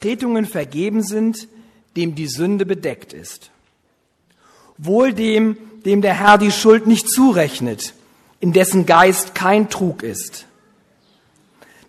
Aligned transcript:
Tretungen 0.00 0.46
vergeben 0.46 1.02
sind, 1.02 1.48
dem 1.96 2.14
die 2.14 2.28
Sünde 2.28 2.64
bedeckt 2.64 3.12
ist. 3.12 3.50
Wohl 4.76 5.12
dem, 5.12 5.56
dem 5.84 6.02
der 6.02 6.14
Herr 6.14 6.38
die 6.38 6.52
Schuld 6.52 6.86
nicht 6.86 7.08
zurechnet, 7.08 7.94
in 8.38 8.52
dessen 8.52 8.86
Geist 8.86 9.34
kein 9.34 9.68
Trug 9.68 10.04
ist. 10.04 10.46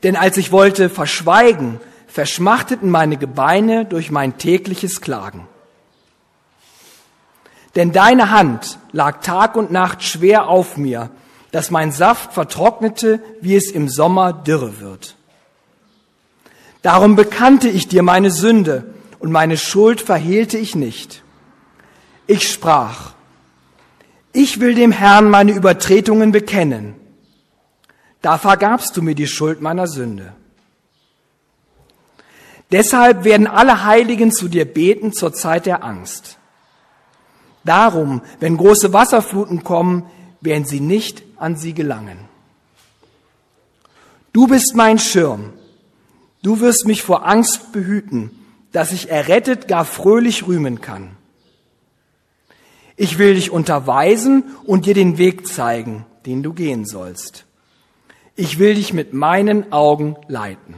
Denn 0.01 0.15
als 0.15 0.37
ich 0.37 0.51
wollte 0.51 0.89
verschweigen, 0.89 1.79
verschmachteten 2.07 2.89
meine 2.89 3.17
Gebeine 3.17 3.85
durch 3.85 4.09
mein 4.09 4.39
tägliches 4.39 5.01
Klagen. 5.01 5.47
Denn 7.75 7.91
deine 7.91 8.31
Hand 8.31 8.79
lag 8.91 9.21
Tag 9.21 9.55
und 9.55 9.71
Nacht 9.71 10.03
schwer 10.03 10.47
auf 10.47 10.77
mir, 10.77 11.11
dass 11.51 11.69
mein 11.69 11.91
Saft 11.91 12.33
vertrocknete, 12.33 13.21
wie 13.41 13.55
es 13.55 13.69
im 13.69 13.87
Sommer 13.87 14.33
dürre 14.33 14.79
wird. 14.79 15.15
Darum 16.81 17.15
bekannte 17.15 17.69
ich 17.69 17.87
dir 17.87 18.03
meine 18.03 18.31
Sünde 18.31 18.93
und 19.19 19.31
meine 19.31 19.57
Schuld 19.57 20.01
verhehlte 20.01 20.57
ich 20.57 20.75
nicht. 20.75 21.23
Ich 22.25 22.49
sprach, 22.49 23.13
ich 24.31 24.59
will 24.59 24.75
dem 24.75 24.91
Herrn 24.91 25.29
meine 25.29 25.51
Übertretungen 25.51 26.31
bekennen. 26.31 26.95
Da 28.21 28.37
vergabst 28.37 28.95
du 28.95 29.01
mir 29.01 29.15
die 29.15 29.27
Schuld 29.27 29.61
meiner 29.61 29.87
Sünde. 29.87 30.33
Deshalb 32.71 33.23
werden 33.23 33.47
alle 33.47 33.83
Heiligen 33.83 34.31
zu 34.31 34.47
dir 34.47 34.65
beten 34.65 35.11
zur 35.11 35.33
Zeit 35.33 35.65
der 35.65 35.83
Angst. 35.83 36.37
Darum, 37.63 38.21
wenn 38.39 38.57
große 38.57 38.93
Wasserfluten 38.93 39.63
kommen, 39.63 40.05
werden 40.41 40.65
sie 40.65 40.79
nicht 40.79 41.23
an 41.37 41.55
sie 41.55 41.73
gelangen. 41.73 42.19
Du 44.31 44.47
bist 44.47 44.75
mein 44.75 44.99
Schirm. 44.99 45.53
Du 46.41 46.59
wirst 46.61 46.87
mich 46.87 47.03
vor 47.03 47.25
Angst 47.25 47.71
behüten, 47.71 48.31
dass 48.71 48.91
ich 48.91 49.09
errettet 49.09 49.67
gar 49.67 49.85
fröhlich 49.85 50.47
rühmen 50.47 50.81
kann. 50.81 51.17
Ich 52.95 53.17
will 53.17 53.35
dich 53.35 53.51
unterweisen 53.51 54.43
und 54.65 54.85
dir 54.85 54.93
den 54.93 55.17
Weg 55.17 55.47
zeigen, 55.47 56.05
den 56.25 56.43
du 56.43 56.53
gehen 56.53 56.85
sollst. 56.85 57.45
Ich 58.35 58.59
will 58.59 58.75
dich 58.75 58.93
mit 58.93 59.13
meinen 59.13 59.71
Augen 59.71 60.15
leiten. 60.27 60.75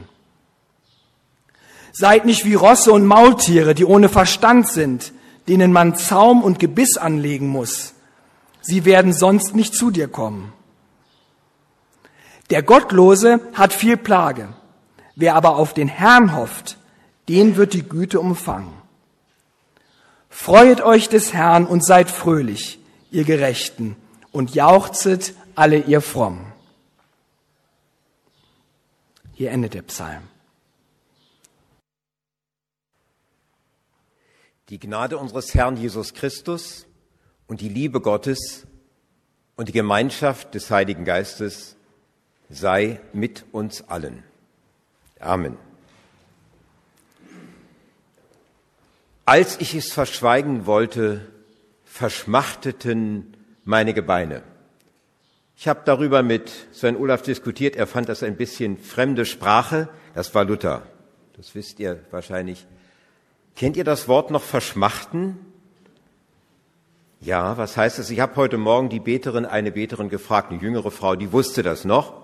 Seid 1.92 2.24
nicht 2.24 2.44
wie 2.44 2.54
Rosse 2.54 2.92
und 2.92 3.06
Maultiere, 3.06 3.74
die 3.74 3.84
ohne 3.84 4.08
Verstand 4.08 4.68
sind, 4.68 5.12
denen 5.48 5.72
man 5.72 5.94
Zaum 5.96 6.42
und 6.42 6.58
Gebiss 6.58 6.96
anlegen 6.96 7.48
muss. 7.48 7.94
Sie 8.62 8.84
werden 8.84 9.12
sonst 9.12 9.54
nicht 9.54 9.74
zu 9.74 9.90
dir 9.90 10.08
kommen. 10.08 10.52
Der 12.50 12.62
Gottlose 12.62 13.40
hat 13.52 13.72
viel 13.72 13.96
Plage. 13.96 14.48
Wer 15.14 15.34
aber 15.34 15.56
auf 15.56 15.74
den 15.74 15.88
Herrn 15.88 16.34
hofft, 16.34 16.78
den 17.28 17.56
wird 17.56 17.74
die 17.74 17.82
Güte 17.82 18.20
umfangen. 18.20 18.72
Freuet 20.28 20.80
euch 20.80 21.08
des 21.08 21.34
Herrn 21.34 21.66
und 21.66 21.84
seid 21.84 22.10
fröhlich, 22.10 22.78
ihr 23.10 23.24
Gerechten, 23.24 23.96
und 24.32 24.54
jauchzet 24.54 25.34
alle 25.54 25.78
ihr 25.78 26.00
Frommen. 26.00 26.52
Hier 29.34 29.50
endet 29.50 29.74
der 29.74 29.82
Psalm. 29.82 30.22
Die 34.70 34.78
Gnade 34.78 35.18
unseres 35.18 35.52
Herrn 35.54 35.76
Jesus 35.76 36.14
Christus 36.14 36.86
und 37.46 37.60
die 37.60 37.68
Liebe 37.68 38.00
Gottes 38.00 38.66
und 39.56 39.68
die 39.68 39.72
Gemeinschaft 39.72 40.54
des 40.54 40.70
Heiligen 40.70 41.04
Geistes 41.04 41.76
sei 42.48 43.00
mit 43.12 43.44
uns 43.52 43.86
allen. 43.88 44.24
Amen. 45.22 45.56
Als 49.24 49.60
ich 49.60 49.74
es 49.74 49.92
verschweigen 49.92 50.66
wollte, 50.66 51.28
verschmachteten 51.84 53.36
meine 53.64 53.94
Gebeine. 53.94 54.42
Ich 55.56 55.68
habe 55.68 55.82
darüber 55.84 56.24
mit 56.24 56.50
Sven 56.72 56.96
Olaf 56.96 57.22
diskutiert. 57.22 57.76
Er 57.76 57.86
fand 57.86 58.08
das 58.08 58.24
ein 58.24 58.36
bisschen 58.36 58.78
fremde 58.78 59.24
Sprache. 59.24 59.88
Das 60.14 60.34
war 60.34 60.44
Luther. 60.44 60.82
Das 61.36 61.54
wisst 61.54 61.78
ihr 61.78 62.00
wahrscheinlich. 62.10 62.66
Kennt 63.54 63.76
ihr 63.76 63.84
das 63.84 64.08
Wort 64.08 64.32
noch 64.32 64.42
verschmachten? 64.42 65.38
Ja, 67.20 67.56
was 67.56 67.76
heißt 67.76 68.00
das? 68.00 68.10
Ich 68.10 68.18
habe 68.18 68.34
heute 68.34 68.58
Morgen 68.58 68.88
die 68.88 68.98
Beterin, 68.98 69.46
eine 69.46 69.70
Beterin 69.70 70.08
gefragt, 70.08 70.50
eine 70.50 70.60
jüngere 70.60 70.90
Frau, 70.90 71.14
die 71.14 71.30
wusste 71.30 71.62
das 71.62 71.84
noch. 71.84 72.21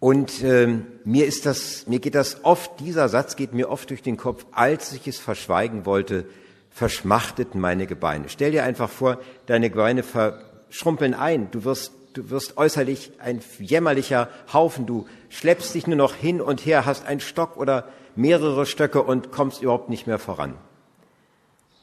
Und 0.00 0.44
ähm, 0.44 0.86
mir 1.04 1.26
ist 1.26 1.44
das, 1.44 1.86
mir 1.88 1.98
geht 1.98 2.14
das 2.14 2.44
oft, 2.44 2.78
dieser 2.80 3.08
Satz 3.08 3.34
geht 3.34 3.52
mir 3.52 3.68
oft 3.68 3.90
durch 3.90 4.02
den 4.02 4.16
Kopf, 4.16 4.46
als 4.52 4.92
ich 4.92 5.08
es 5.08 5.18
verschweigen 5.18 5.86
wollte, 5.86 6.24
verschmachteten 6.70 7.60
meine 7.60 7.88
Gebeine. 7.88 8.28
Stell 8.28 8.52
dir 8.52 8.62
einfach 8.62 8.88
vor, 8.88 9.18
deine 9.46 9.70
Gebeine 9.70 10.04
verschrumpeln 10.04 11.14
ein, 11.14 11.50
du 11.50 11.64
wirst, 11.64 11.92
du 12.12 12.30
wirst 12.30 12.56
äußerlich 12.56 13.10
ein 13.18 13.40
jämmerlicher 13.58 14.28
Haufen, 14.52 14.86
du 14.86 15.08
schleppst 15.30 15.74
dich 15.74 15.88
nur 15.88 15.96
noch 15.96 16.14
hin 16.14 16.40
und 16.40 16.64
her, 16.64 16.86
hast 16.86 17.04
einen 17.04 17.20
Stock 17.20 17.56
oder 17.56 17.88
mehrere 18.14 18.66
Stöcke 18.66 19.02
und 19.02 19.32
kommst 19.32 19.62
überhaupt 19.62 19.88
nicht 19.88 20.06
mehr 20.06 20.20
voran. 20.20 20.54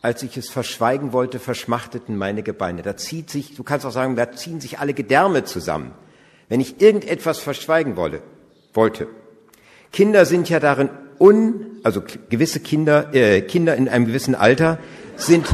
Als 0.02 0.24
ich 0.24 0.38
es 0.38 0.50
verschweigen 0.50 1.12
wollte, 1.12 1.40
verschmachteten 1.40 2.16
meine 2.16 2.44
Gebeine. 2.44 2.82
Da 2.82 2.96
zieht 2.96 3.30
sich, 3.30 3.56
du 3.56 3.64
kannst 3.64 3.86
auch 3.86 3.92
sagen, 3.92 4.16
da 4.16 4.32
ziehen 4.32 4.62
sich 4.62 4.80
alle 4.80 4.94
Gedärme 4.94 5.44
zusammen 5.44 5.92
wenn 6.50 6.60
ich 6.60 6.82
irgendetwas 6.82 7.40
verschweigen 7.40 7.96
wolle, 7.96 8.22
wollte. 8.74 9.08
Kinder 9.92 10.26
sind 10.26 10.50
ja 10.50 10.60
darin 10.60 10.90
un, 11.20 11.80
also 11.84 12.04
gewisse 12.30 12.60
Kinder, 12.60 13.14
äh, 13.14 13.42
Kinder 13.42 13.76
in 13.76 13.88
einem 13.88 14.06
gewissen 14.06 14.36
Alter 14.36 14.80
sind, 15.16 15.48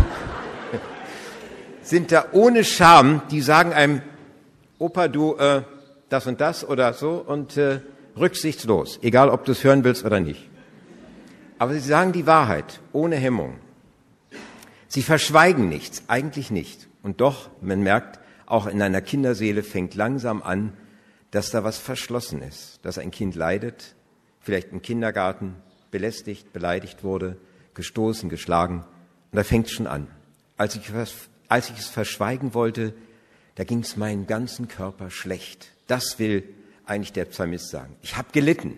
sind 1.84 2.12
da 2.12 2.26
ohne 2.32 2.64
Scham, 2.64 3.22
die 3.30 3.42
sagen 3.42 3.74
einem, 3.74 4.02
Opa, 4.80 5.08
du, 5.08 5.36
äh, 5.36 5.62
das 6.10 6.26
und 6.26 6.42
das 6.42 6.68
oder 6.68 6.94
so 6.94 7.24
und 7.26 7.56
äh, 7.56 7.82
rücksichtslos, 8.18 9.00
egal 9.02 9.30
ob 9.30 9.46
du 9.46 9.52
es 9.52 9.64
hören 9.64 9.84
willst 9.84 10.04
oder 10.04 10.20
nicht. 10.20 10.50
Aber 11.60 11.74
sie 11.74 11.80
sagen 11.80 12.12
die 12.12 12.26
Wahrheit, 12.26 12.80
ohne 12.92 13.16
Hemmung. 13.16 13.58
Sie 14.88 15.04
verschweigen 15.04 15.70
nichts, 15.70 16.04
eigentlich 16.08 16.50
nicht. 16.50 16.90
Und 17.04 17.22
doch, 17.22 17.50
man 17.62 17.82
merkt, 17.82 18.20
auch 18.48 18.66
in 18.66 18.82
einer 18.82 19.02
Kinderseele 19.02 19.64
fängt 19.64 19.96
langsam 19.96 20.42
an, 20.42 20.74
dass 21.32 21.50
da 21.50 21.64
was 21.64 21.78
verschlossen 21.78 22.42
ist, 22.42 22.80
dass 22.84 22.98
ein 22.98 23.12
Kind 23.12 23.36
leidet, 23.36 23.96
vielleicht 24.40 24.72
im 24.72 24.82
Kindergarten 24.82 25.56
belästigt, 25.90 26.52
beleidigt 26.54 27.04
wurde, 27.04 27.38
gestoßen, 27.74 28.30
geschlagen. 28.30 28.86
Und 29.32 29.38
da 29.38 29.44
fängt 29.44 29.68
es 29.68 29.72
schon 29.72 29.88
an. 29.88 30.08
Als 30.58 30.76
ich, 30.76 30.92
als 31.48 31.70
ich 31.70 31.80
es 31.80 31.88
verschweigen 31.88 32.54
wollte, 32.54 32.94
da 33.56 33.64
ging 33.64 33.80
es 33.80 33.98
meinen 33.98 34.28
ganzen 34.28 34.68
Körper 34.68 35.10
schlecht. 35.10 35.72
Das 35.88 36.20
will 36.20 36.44
eigentlich 36.86 37.14
der 37.14 37.26
Psalmist 37.26 37.70
sagen. 37.70 37.96
Ich 38.02 38.18
habe 38.18 38.30
gelitten. 38.32 38.76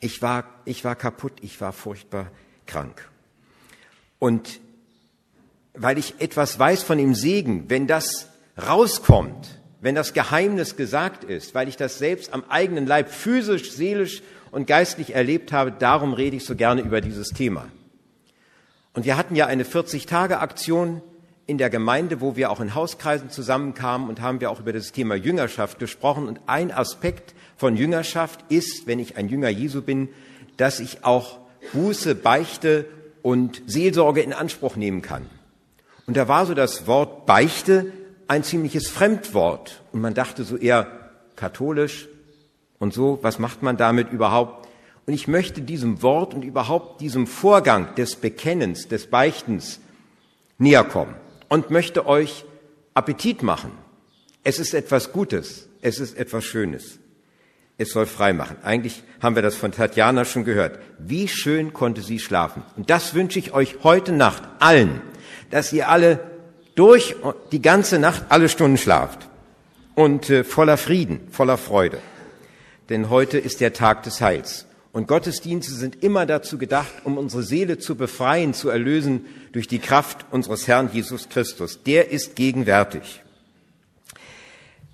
Ich 0.00 0.20
war, 0.22 0.44
ich 0.64 0.84
war 0.84 0.96
kaputt. 0.96 1.32
Ich 1.40 1.60
war 1.60 1.72
furchtbar 1.72 2.30
krank. 2.66 3.08
Und 4.18 4.60
weil 5.74 5.98
ich 5.98 6.20
etwas 6.20 6.58
weiß 6.58 6.82
von 6.82 6.98
dem 6.98 7.14
Segen, 7.14 7.68
wenn 7.68 7.86
das 7.86 8.28
rauskommt, 8.56 9.60
wenn 9.80 9.94
das 9.94 10.14
Geheimnis 10.14 10.76
gesagt 10.76 11.24
ist, 11.24 11.54
weil 11.54 11.68
ich 11.68 11.76
das 11.76 11.98
selbst 11.98 12.32
am 12.32 12.44
eigenen 12.48 12.86
Leib 12.86 13.10
physisch, 13.10 13.72
seelisch 13.72 14.22
und 14.50 14.66
geistlich 14.66 15.14
erlebt 15.14 15.52
habe, 15.52 15.72
darum 15.72 16.12
rede 16.12 16.36
ich 16.36 16.44
so 16.44 16.54
gerne 16.54 16.80
über 16.80 17.00
dieses 17.00 17.28
Thema. 17.28 17.66
Und 18.94 19.04
wir 19.04 19.16
hatten 19.16 19.36
ja 19.36 19.46
eine 19.46 19.64
40-Tage-Aktion 19.64 21.02
in 21.46 21.58
der 21.58 21.70
Gemeinde, 21.70 22.20
wo 22.20 22.34
wir 22.34 22.50
auch 22.50 22.60
in 22.60 22.74
Hauskreisen 22.74 23.30
zusammenkamen 23.30 24.08
und 24.08 24.20
haben 24.20 24.40
wir 24.40 24.50
auch 24.50 24.60
über 24.60 24.72
das 24.72 24.92
Thema 24.92 25.14
Jüngerschaft 25.14 25.78
gesprochen. 25.78 26.26
Und 26.26 26.40
ein 26.46 26.72
Aspekt 26.72 27.34
von 27.56 27.76
Jüngerschaft 27.76 28.44
ist, 28.48 28.86
wenn 28.86 28.98
ich 28.98 29.16
ein 29.16 29.28
Jünger 29.28 29.48
Jesu 29.48 29.82
bin, 29.82 30.08
dass 30.56 30.80
ich 30.80 31.04
auch 31.04 31.38
Buße, 31.72 32.14
Beichte 32.14 32.86
und 33.22 33.62
Seelsorge 33.66 34.22
in 34.22 34.32
Anspruch 34.32 34.76
nehmen 34.76 35.02
kann. 35.02 35.26
Und 36.06 36.16
da 36.16 36.28
war 36.28 36.46
so 36.46 36.54
das 36.54 36.86
Wort 36.86 37.26
Beichte 37.26 37.92
ein 38.28 38.42
ziemliches 38.42 38.88
Fremdwort. 38.88 39.82
Und 39.92 40.00
man 40.00 40.14
dachte 40.14 40.44
so 40.44 40.56
eher 40.56 40.86
katholisch 41.36 42.08
und 42.78 42.92
so, 42.94 43.18
was 43.22 43.38
macht 43.38 43.62
man 43.62 43.76
damit 43.76 44.10
überhaupt? 44.10 44.68
Und 45.06 45.14
ich 45.14 45.28
möchte 45.28 45.62
diesem 45.62 46.02
Wort 46.02 46.34
und 46.34 46.42
überhaupt 46.42 47.00
diesem 47.00 47.26
Vorgang 47.26 47.94
des 47.94 48.16
Bekennens, 48.16 48.88
des 48.88 49.06
Beichtens 49.06 49.80
näher 50.58 50.84
kommen 50.84 51.14
und 51.48 51.70
möchte 51.70 52.06
euch 52.06 52.44
Appetit 52.94 53.42
machen. 53.42 53.70
Es 54.42 54.58
ist 54.58 54.74
etwas 54.74 55.12
Gutes, 55.12 55.68
es 55.80 56.00
ist 56.00 56.16
etwas 56.16 56.44
Schönes. 56.44 56.98
Es 57.78 57.90
soll 57.90 58.06
frei 58.06 58.32
machen. 58.32 58.56
Eigentlich 58.62 59.02
haben 59.20 59.34
wir 59.34 59.42
das 59.42 59.54
von 59.54 59.70
Tatjana 59.70 60.24
schon 60.24 60.44
gehört. 60.44 60.78
Wie 60.98 61.28
schön 61.28 61.74
konnte 61.74 62.00
sie 62.00 62.18
schlafen. 62.18 62.62
Und 62.76 62.88
das 62.88 63.12
wünsche 63.12 63.38
ich 63.38 63.52
euch 63.52 63.76
heute 63.82 64.12
Nacht 64.12 64.42
allen, 64.60 65.02
dass 65.50 65.72
ihr 65.74 65.90
alle 65.90 66.35
durch 66.76 67.16
die 67.50 67.62
ganze 67.62 67.98
Nacht 67.98 68.26
alle 68.28 68.48
Stunden 68.48 68.76
schlaft 68.76 69.28
und 69.96 70.30
äh, 70.30 70.44
voller 70.44 70.76
Frieden, 70.76 71.26
voller 71.32 71.58
Freude. 71.58 71.98
Denn 72.88 73.10
heute 73.10 73.38
ist 73.38 73.60
der 73.60 73.72
Tag 73.72 74.04
des 74.04 74.20
Heils. 74.20 74.66
Und 74.92 75.08
Gottesdienste 75.08 75.74
sind 75.74 76.02
immer 76.02 76.24
dazu 76.24 76.56
gedacht, 76.56 76.92
um 77.04 77.18
unsere 77.18 77.42
Seele 77.42 77.78
zu 77.78 77.96
befreien, 77.96 78.54
zu 78.54 78.68
erlösen 78.68 79.26
durch 79.52 79.66
die 79.66 79.78
Kraft 79.78 80.24
unseres 80.30 80.68
Herrn 80.68 80.90
Jesus 80.92 81.28
Christus. 81.28 81.82
Der 81.82 82.10
ist 82.10 82.36
gegenwärtig. 82.36 83.22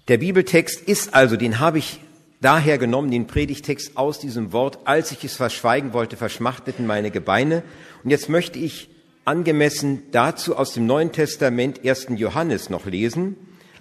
Der 0.08 0.18
Bibeltext 0.18 0.80
ist 0.80 1.14
also, 1.14 1.36
den 1.36 1.60
habe 1.60 1.78
ich 1.78 2.00
daher 2.40 2.78
genommen, 2.78 3.10
den 3.10 3.28
Predigtext 3.28 3.96
aus 3.96 4.18
diesem 4.18 4.52
Wort, 4.52 4.80
als 4.86 5.12
ich 5.12 5.22
es 5.22 5.36
verschweigen 5.36 5.92
wollte, 5.92 6.16
verschmachteten 6.16 6.86
meine 6.86 7.12
Gebeine. 7.12 7.62
Und 8.02 8.10
jetzt 8.10 8.28
möchte 8.28 8.58
ich 8.58 8.88
angemessen 9.24 10.10
dazu 10.10 10.56
aus 10.56 10.74
dem 10.74 10.86
Neuen 10.86 11.12
Testament 11.12 11.84
1. 11.84 12.08
Johannes 12.16 12.70
noch 12.70 12.86
lesen, 12.86 13.36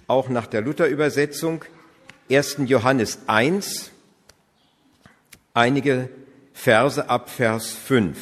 auch 0.06 0.28
nach 0.28 0.46
der 0.46 0.60
Luther-Übersetzung. 0.60 1.64
1. 2.30 2.58
Johannes 2.66 3.20
1, 3.26 3.90
einige 5.54 6.08
Verse 6.52 7.08
ab 7.08 7.30
Vers 7.30 7.72
5. 7.72 8.16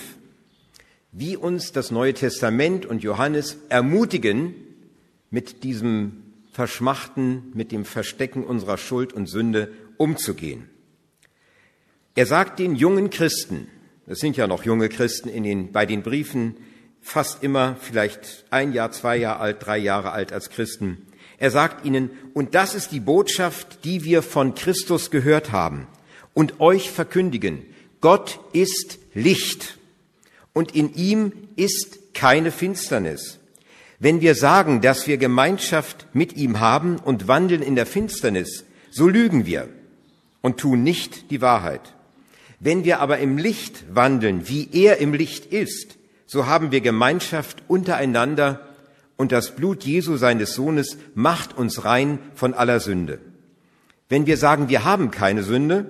Wie 1.12 1.36
uns 1.36 1.72
das 1.72 1.90
Neue 1.90 2.14
Testament 2.14 2.86
und 2.86 3.02
Johannes 3.02 3.58
ermutigen, 3.68 4.54
mit 5.30 5.62
diesem 5.62 6.24
Verschmachten, 6.52 7.52
mit 7.54 7.72
dem 7.72 7.84
Verstecken 7.84 8.44
unserer 8.44 8.78
Schuld 8.78 9.12
und 9.12 9.26
Sünde 9.26 9.72
umzugehen. 9.96 10.68
Er 12.16 12.26
sagt 12.26 12.58
den 12.58 12.74
jungen 12.74 13.10
Christen, 13.10 13.68
es 14.06 14.18
sind 14.18 14.36
ja 14.36 14.48
noch 14.48 14.64
junge 14.64 14.88
Christen 14.88 15.28
in 15.28 15.44
den, 15.44 15.70
bei 15.70 15.86
den 15.86 16.02
Briefen, 16.02 16.56
fast 17.00 17.42
immer 17.42 17.76
vielleicht 17.80 18.44
ein 18.50 18.72
Jahr, 18.72 18.92
zwei 18.92 19.16
Jahre 19.16 19.40
alt, 19.40 19.56
drei 19.60 19.78
Jahre 19.78 20.12
alt 20.12 20.32
als 20.32 20.50
Christen. 20.50 21.06
Er 21.38 21.50
sagt 21.50 21.84
ihnen, 21.86 22.10
und 22.34 22.54
das 22.54 22.74
ist 22.74 22.92
die 22.92 23.00
Botschaft, 23.00 23.84
die 23.84 24.04
wir 24.04 24.22
von 24.22 24.54
Christus 24.54 25.10
gehört 25.10 25.52
haben 25.52 25.86
und 26.34 26.60
euch 26.60 26.90
verkündigen. 26.90 27.64
Gott 28.00 28.40
ist 28.52 28.98
Licht 29.14 29.78
und 30.52 30.74
in 30.74 30.94
ihm 30.94 31.32
ist 31.56 32.14
keine 32.14 32.50
Finsternis. 32.50 33.38
Wenn 33.98 34.20
wir 34.20 34.34
sagen, 34.34 34.80
dass 34.80 35.06
wir 35.06 35.18
Gemeinschaft 35.18 36.06
mit 36.14 36.36
ihm 36.36 36.60
haben 36.60 36.98
und 36.98 37.28
wandeln 37.28 37.62
in 37.62 37.74
der 37.74 37.86
Finsternis, 37.86 38.64
so 38.90 39.08
lügen 39.08 39.46
wir 39.46 39.68
und 40.40 40.58
tun 40.58 40.82
nicht 40.82 41.30
die 41.30 41.40
Wahrheit. 41.40 41.94
Wenn 42.58 42.84
wir 42.84 43.00
aber 43.00 43.18
im 43.18 43.38
Licht 43.38 43.84
wandeln, 43.94 44.48
wie 44.48 44.68
er 44.72 44.98
im 44.98 45.14
Licht 45.14 45.46
ist, 45.46 45.96
so 46.30 46.46
haben 46.46 46.70
wir 46.70 46.80
Gemeinschaft 46.80 47.64
untereinander 47.66 48.60
und 49.16 49.32
das 49.32 49.56
Blut 49.56 49.82
Jesu 49.82 50.16
seines 50.16 50.54
Sohnes 50.54 50.96
macht 51.16 51.58
uns 51.58 51.84
rein 51.84 52.20
von 52.36 52.54
aller 52.54 52.78
Sünde. 52.78 53.18
Wenn 54.08 54.26
wir 54.26 54.36
sagen, 54.36 54.68
wir 54.68 54.84
haben 54.84 55.10
keine 55.10 55.42
Sünde, 55.42 55.86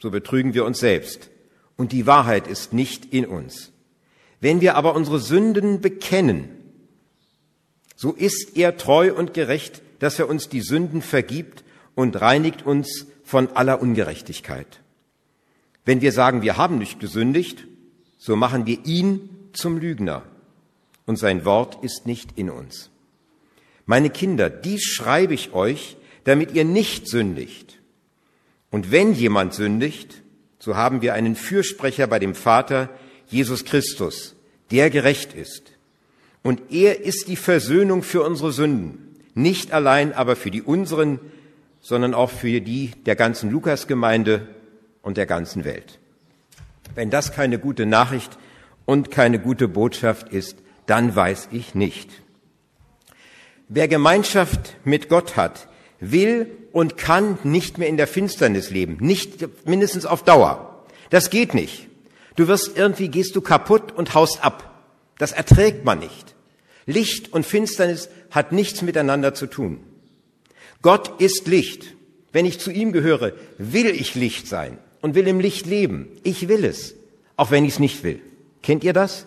so 0.00 0.10
betrügen 0.10 0.54
wir 0.54 0.64
uns 0.64 0.78
selbst 0.78 1.28
und 1.76 1.92
die 1.92 2.06
Wahrheit 2.06 2.46
ist 2.46 2.72
nicht 2.72 3.12
in 3.12 3.26
uns. 3.26 3.70
Wenn 4.40 4.62
wir 4.62 4.76
aber 4.76 4.94
unsere 4.94 5.20
Sünden 5.20 5.82
bekennen, 5.82 6.48
so 7.94 8.12
ist 8.12 8.56
er 8.56 8.78
treu 8.78 9.12
und 9.12 9.34
gerecht, 9.34 9.82
dass 9.98 10.18
er 10.18 10.26
uns 10.26 10.48
die 10.48 10.62
Sünden 10.62 11.02
vergibt 11.02 11.64
und 11.94 12.18
reinigt 12.18 12.64
uns 12.64 13.08
von 13.24 13.48
aller 13.48 13.82
Ungerechtigkeit. 13.82 14.80
Wenn 15.84 16.00
wir 16.00 16.12
sagen, 16.12 16.40
wir 16.40 16.56
haben 16.56 16.78
nicht 16.78 16.98
gesündigt, 16.98 17.66
so 18.16 18.36
machen 18.36 18.64
wir 18.64 18.86
ihn 18.86 19.28
zum 19.56 19.78
Lügner 19.78 20.22
und 21.06 21.16
sein 21.16 21.44
Wort 21.44 21.82
ist 21.82 22.06
nicht 22.06 22.38
in 22.38 22.50
uns. 22.50 22.90
Meine 23.86 24.10
Kinder, 24.10 24.50
dies 24.50 24.84
schreibe 24.84 25.34
ich 25.34 25.52
euch, 25.52 25.96
damit 26.24 26.52
ihr 26.52 26.64
nicht 26.64 27.08
sündigt. 27.08 27.80
Und 28.70 28.90
wenn 28.90 29.12
jemand 29.12 29.54
sündigt, 29.54 30.22
so 30.58 30.76
haben 30.76 31.02
wir 31.02 31.14
einen 31.14 31.34
Fürsprecher 31.34 32.06
bei 32.06 32.18
dem 32.18 32.34
Vater, 32.34 32.88
Jesus 33.26 33.64
Christus, 33.64 34.36
der 34.70 34.90
gerecht 34.90 35.34
ist. 35.34 35.72
Und 36.42 36.70
er 36.70 37.00
ist 37.00 37.28
die 37.28 37.36
Versöhnung 37.36 38.02
für 38.02 38.22
unsere 38.22 38.52
Sünden, 38.52 39.16
nicht 39.34 39.72
allein 39.72 40.12
aber 40.12 40.36
für 40.36 40.50
die 40.50 40.62
unseren, 40.62 41.18
sondern 41.80 42.14
auch 42.14 42.30
für 42.30 42.60
die 42.60 42.92
der 43.06 43.16
ganzen 43.16 43.50
Lukasgemeinde 43.50 44.46
und 45.02 45.16
der 45.16 45.26
ganzen 45.26 45.64
Welt. 45.64 45.98
Wenn 46.94 47.10
das 47.10 47.32
keine 47.32 47.58
gute 47.58 47.86
Nachricht 47.86 48.38
und 48.84 49.10
keine 49.10 49.38
gute 49.38 49.68
Botschaft 49.68 50.28
ist, 50.30 50.58
dann 50.86 51.14
weiß 51.14 51.48
ich 51.52 51.74
nicht. 51.74 52.08
Wer 53.68 53.88
Gemeinschaft 53.88 54.76
mit 54.84 55.08
Gott 55.08 55.36
hat, 55.36 55.68
will 56.00 56.50
und 56.72 56.96
kann 56.96 57.38
nicht 57.44 57.78
mehr 57.78 57.88
in 57.88 57.96
der 57.96 58.06
Finsternis 58.06 58.70
leben, 58.70 58.98
nicht 59.00 59.46
mindestens 59.66 60.04
auf 60.04 60.24
Dauer. 60.24 60.84
Das 61.10 61.30
geht 61.30 61.54
nicht. 61.54 61.88
Du 62.36 62.48
wirst 62.48 62.76
irgendwie 62.76 63.08
gehst 63.08 63.36
du 63.36 63.40
kaputt 63.40 63.92
und 63.92 64.14
haust 64.14 64.44
ab. 64.44 64.68
Das 65.18 65.32
erträgt 65.32 65.84
man 65.84 66.00
nicht. 66.00 66.34
Licht 66.86 67.32
und 67.32 67.46
Finsternis 67.46 68.08
hat 68.30 68.52
nichts 68.52 68.82
miteinander 68.82 69.34
zu 69.34 69.46
tun. 69.46 69.80
Gott 70.80 71.20
ist 71.20 71.46
Licht. 71.46 71.94
Wenn 72.32 72.46
ich 72.46 72.58
zu 72.58 72.70
ihm 72.70 72.92
gehöre, 72.92 73.34
will 73.58 73.88
ich 73.88 74.14
Licht 74.14 74.48
sein 74.48 74.78
und 75.00 75.14
will 75.14 75.28
im 75.28 75.38
Licht 75.38 75.66
leben. 75.66 76.08
Ich 76.24 76.48
will 76.48 76.64
es, 76.64 76.94
auch 77.36 77.50
wenn 77.50 77.64
ich 77.64 77.74
es 77.74 77.78
nicht 77.78 78.02
will. 78.02 78.20
Kennt 78.62 78.84
ihr 78.84 78.92
das? 78.92 79.26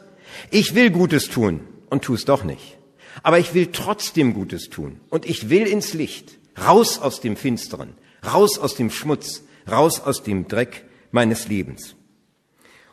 Ich 0.50 0.76
will 0.76 0.90
Gutes 0.90 1.30
tun 1.30 1.62
und 1.90 2.04
tu 2.04 2.14
es 2.14 2.26
doch 2.26 2.44
nicht. 2.44 2.78
Aber 3.24 3.40
ich 3.40 3.54
will 3.54 3.68
trotzdem 3.68 4.34
Gutes 4.34 4.70
tun 4.70 5.00
und 5.10 5.26
ich 5.26 5.50
will 5.50 5.68
ins 5.68 5.94
Licht, 5.94 6.38
raus 6.66 7.00
aus 7.00 7.22
dem 7.22 7.38
Finsteren, 7.38 7.94
raus 8.26 8.60
aus 8.60 8.76
dem 8.76 8.90
Schmutz, 8.90 9.44
raus 9.70 10.02
aus 10.02 10.24
dem 10.24 10.48
Dreck 10.48 10.86
meines 11.12 11.48
Lebens. 11.48 11.96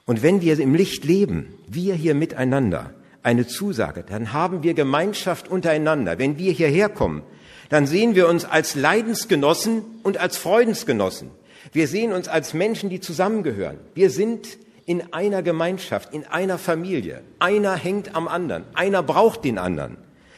Und 0.04 0.22
wenn 0.22 0.40
wir 0.40 0.58
im 0.58 0.74
Licht 0.74 1.04
leben, 1.04 1.54
wir 1.68 1.94
hier 1.94 2.14
miteinander, 2.14 2.94
eine 3.22 3.46
Zusage, 3.46 4.04
dann 4.08 4.32
haben 4.32 4.62
wir 4.62 4.74
Gemeinschaft 4.74 5.48
untereinander. 5.48 6.18
Wenn 6.18 6.38
wir 6.38 6.52
hierher 6.52 6.88
kommen, 6.88 7.22
dann 7.68 7.86
sehen 7.86 8.14
wir 8.14 8.28
uns 8.28 8.44
als 8.44 8.74
Leidensgenossen 8.74 9.82
und 10.02 10.18
als 10.18 10.36
Freudensgenossen. 10.36 11.30
Wir 11.72 11.86
sehen 11.86 12.12
uns 12.12 12.26
als 12.28 12.52
Menschen, 12.52 12.90
die 12.90 13.00
zusammengehören. 13.00 13.78
Wir 13.94 14.10
sind 14.10 14.58
in 14.86 15.12
einer 15.12 15.42
Gemeinschaft, 15.42 16.12
in 16.12 16.26
einer 16.26 16.58
Familie. 16.58 17.22
Einer 17.38 17.74
hängt 17.74 18.14
am 18.14 18.28
anderen. 18.28 18.64
Einer 18.74 19.02
braucht 19.02 19.44
den 19.44 19.58
anderen. 19.58 19.96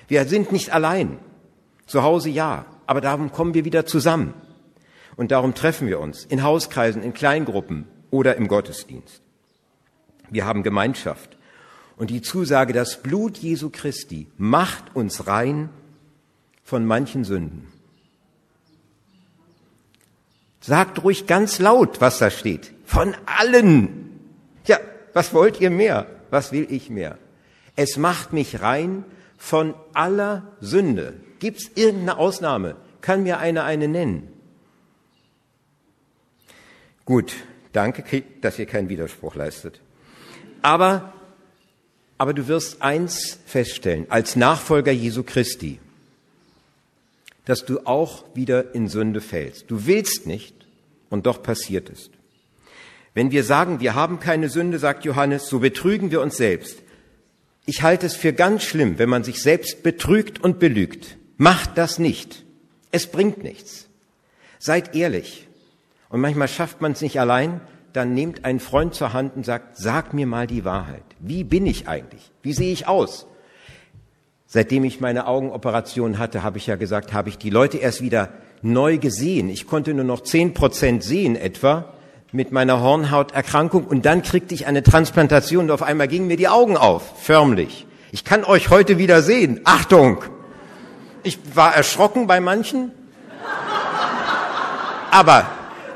Wir 0.08 0.26
sind 0.26 0.52
nicht 0.52 0.72
allein. 0.72 1.18
Zu 1.86 2.02
Hause 2.02 2.30
ja, 2.30 2.66
aber 2.86 3.00
darum 3.00 3.32
kommen 3.32 3.54
wir 3.54 3.64
wieder 3.64 3.86
zusammen. 3.86 4.34
Und 5.16 5.30
darum 5.30 5.54
treffen 5.54 5.88
wir 5.88 6.00
uns 6.00 6.24
in 6.24 6.42
Hauskreisen, 6.42 7.02
in 7.02 7.14
Kleingruppen 7.14 7.86
oder 8.10 8.36
im 8.36 8.48
Gottesdienst. 8.48 9.22
Wir 10.30 10.44
haben 10.44 10.62
Gemeinschaft. 10.62 11.36
Und 11.96 12.10
die 12.10 12.22
Zusage, 12.22 12.72
das 12.72 13.02
Blut 13.02 13.38
Jesu 13.38 13.70
Christi 13.70 14.26
macht 14.36 14.96
uns 14.96 15.26
rein 15.26 15.68
von 16.64 16.84
manchen 16.84 17.24
Sünden. 17.24 17.68
Sagt 20.60 21.04
ruhig 21.04 21.26
ganz 21.26 21.58
laut, 21.58 22.00
was 22.00 22.18
da 22.18 22.30
steht. 22.30 22.72
Von 22.84 23.14
allen. 23.26 24.03
Was 25.14 25.32
wollt 25.32 25.60
ihr 25.60 25.70
mehr? 25.70 26.06
Was 26.30 26.52
will 26.52 26.66
ich 26.68 26.90
mehr? 26.90 27.18
Es 27.76 27.96
macht 27.96 28.32
mich 28.32 28.60
rein 28.60 29.04
von 29.38 29.74
aller 29.94 30.42
Sünde. 30.60 31.14
Gibt's 31.38 31.70
irgendeine 31.74 32.18
Ausnahme? 32.18 32.76
Kann 33.00 33.22
mir 33.22 33.38
einer 33.38 33.64
eine 33.64 33.88
nennen? 33.88 34.28
Gut, 37.04 37.34
danke, 37.72 38.22
dass 38.40 38.58
ihr 38.58 38.66
keinen 38.66 38.88
Widerspruch 38.88 39.34
leistet. 39.34 39.80
Aber, 40.62 41.12
aber 42.16 42.32
du 42.32 42.48
wirst 42.48 42.80
eins 42.80 43.38
feststellen, 43.44 44.06
als 44.08 44.36
Nachfolger 44.36 44.92
Jesu 44.92 45.22
Christi, 45.22 45.78
dass 47.44 47.66
du 47.66 47.80
auch 47.84 48.24
wieder 48.34 48.74
in 48.74 48.88
Sünde 48.88 49.20
fällst. 49.20 49.70
Du 49.70 49.86
willst 49.86 50.26
nicht 50.26 50.54
und 51.10 51.26
doch 51.26 51.42
passiert 51.42 51.90
es. 51.90 52.10
Wenn 53.14 53.30
wir 53.30 53.44
sagen, 53.44 53.78
wir 53.80 53.94
haben 53.94 54.18
keine 54.18 54.48
Sünde, 54.48 54.78
sagt 54.78 55.04
Johannes, 55.04 55.46
so 55.46 55.60
betrügen 55.60 56.10
wir 56.10 56.20
uns 56.20 56.36
selbst. 56.36 56.78
Ich 57.64 57.82
halte 57.82 58.06
es 58.06 58.16
für 58.16 58.32
ganz 58.32 58.64
schlimm, 58.64 58.98
wenn 58.98 59.08
man 59.08 59.24
sich 59.24 59.40
selbst 59.40 59.82
betrügt 59.82 60.42
und 60.42 60.58
belügt. 60.58 61.16
Macht 61.36 61.78
das 61.78 61.98
nicht. 61.98 62.44
Es 62.90 63.06
bringt 63.06 63.42
nichts. 63.42 63.88
Seid 64.58 64.94
ehrlich. 64.94 65.46
Und 66.08 66.20
manchmal 66.20 66.48
schafft 66.48 66.80
man 66.80 66.92
es 66.92 67.00
nicht 67.00 67.18
allein, 67.18 67.60
dann 67.92 68.12
nehmt 68.12 68.44
einen 68.44 68.60
Freund 68.60 68.94
zur 68.94 69.12
Hand 69.12 69.36
und 69.36 69.46
sagt, 69.46 69.78
sag 69.78 70.12
mir 70.12 70.26
mal 70.26 70.46
die 70.46 70.64
Wahrheit. 70.64 71.04
Wie 71.20 71.44
bin 71.44 71.64
ich 71.66 71.88
eigentlich? 71.88 72.32
Wie 72.42 72.52
sehe 72.52 72.72
ich 72.72 72.88
aus? 72.88 73.26
Seitdem 74.46 74.84
ich 74.84 75.00
meine 75.00 75.26
Augenoperation 75.26 76.18
hatte, 76.18 76.42
habe 76.42 76.58
ich 76.58 76.66
ja 76.66 76.76
gesagt, 76.76 77.12
habe 77.12 77.28
ich 77.28 77.38
die 77.38 77.50
Leute 77.50 77.78
erst 77.78 78.02
wieder 78.02 78.30
neu 78.62 78.98
gesehen. 78.98 79.48
Ich 79.48 79.66
konnte 79.66 79.94
nur 79.94 80.04
noch 80.04 80.22
zehn 80.22 80.54
Prozent 80.54 81.02
sehen 81.02 81.36
etwa 81.36 81.94
mit 82.34 82.50
meiner 82.50 82.80
Hornhauterkrankung 82.80 83.84
und 83.84 84.04
dann 84.04 84.22
kriegte 84.22 84.54
ich 84.54 84.66
eine 84.66 84.82
Transplantation 84.82 85.66
und 85.66 85.70
auf 85.70 85.84
einmal 85.84 86.08
gingen 86.08 86.26
mir 86.26 86.36
die 86.36 86.48
Augen 86.48 86.76
auf, 86.76 87.02
förmlich. 87.22 87.86
Ich 88.10 88.24
kann 88.24 88.42
euch 88.42 88.70
heute 88.70 88.98
wieder 88.98 89.22
sehen. 89.22 89.60
Achtung! 89.62 90.24
Ich 91.22 91.38
war 91.54 91.76
erschrocken 91.76 92.26
bei 92.26 92.40
manchen. 92.40 92.90
Aber, 95.12 95.46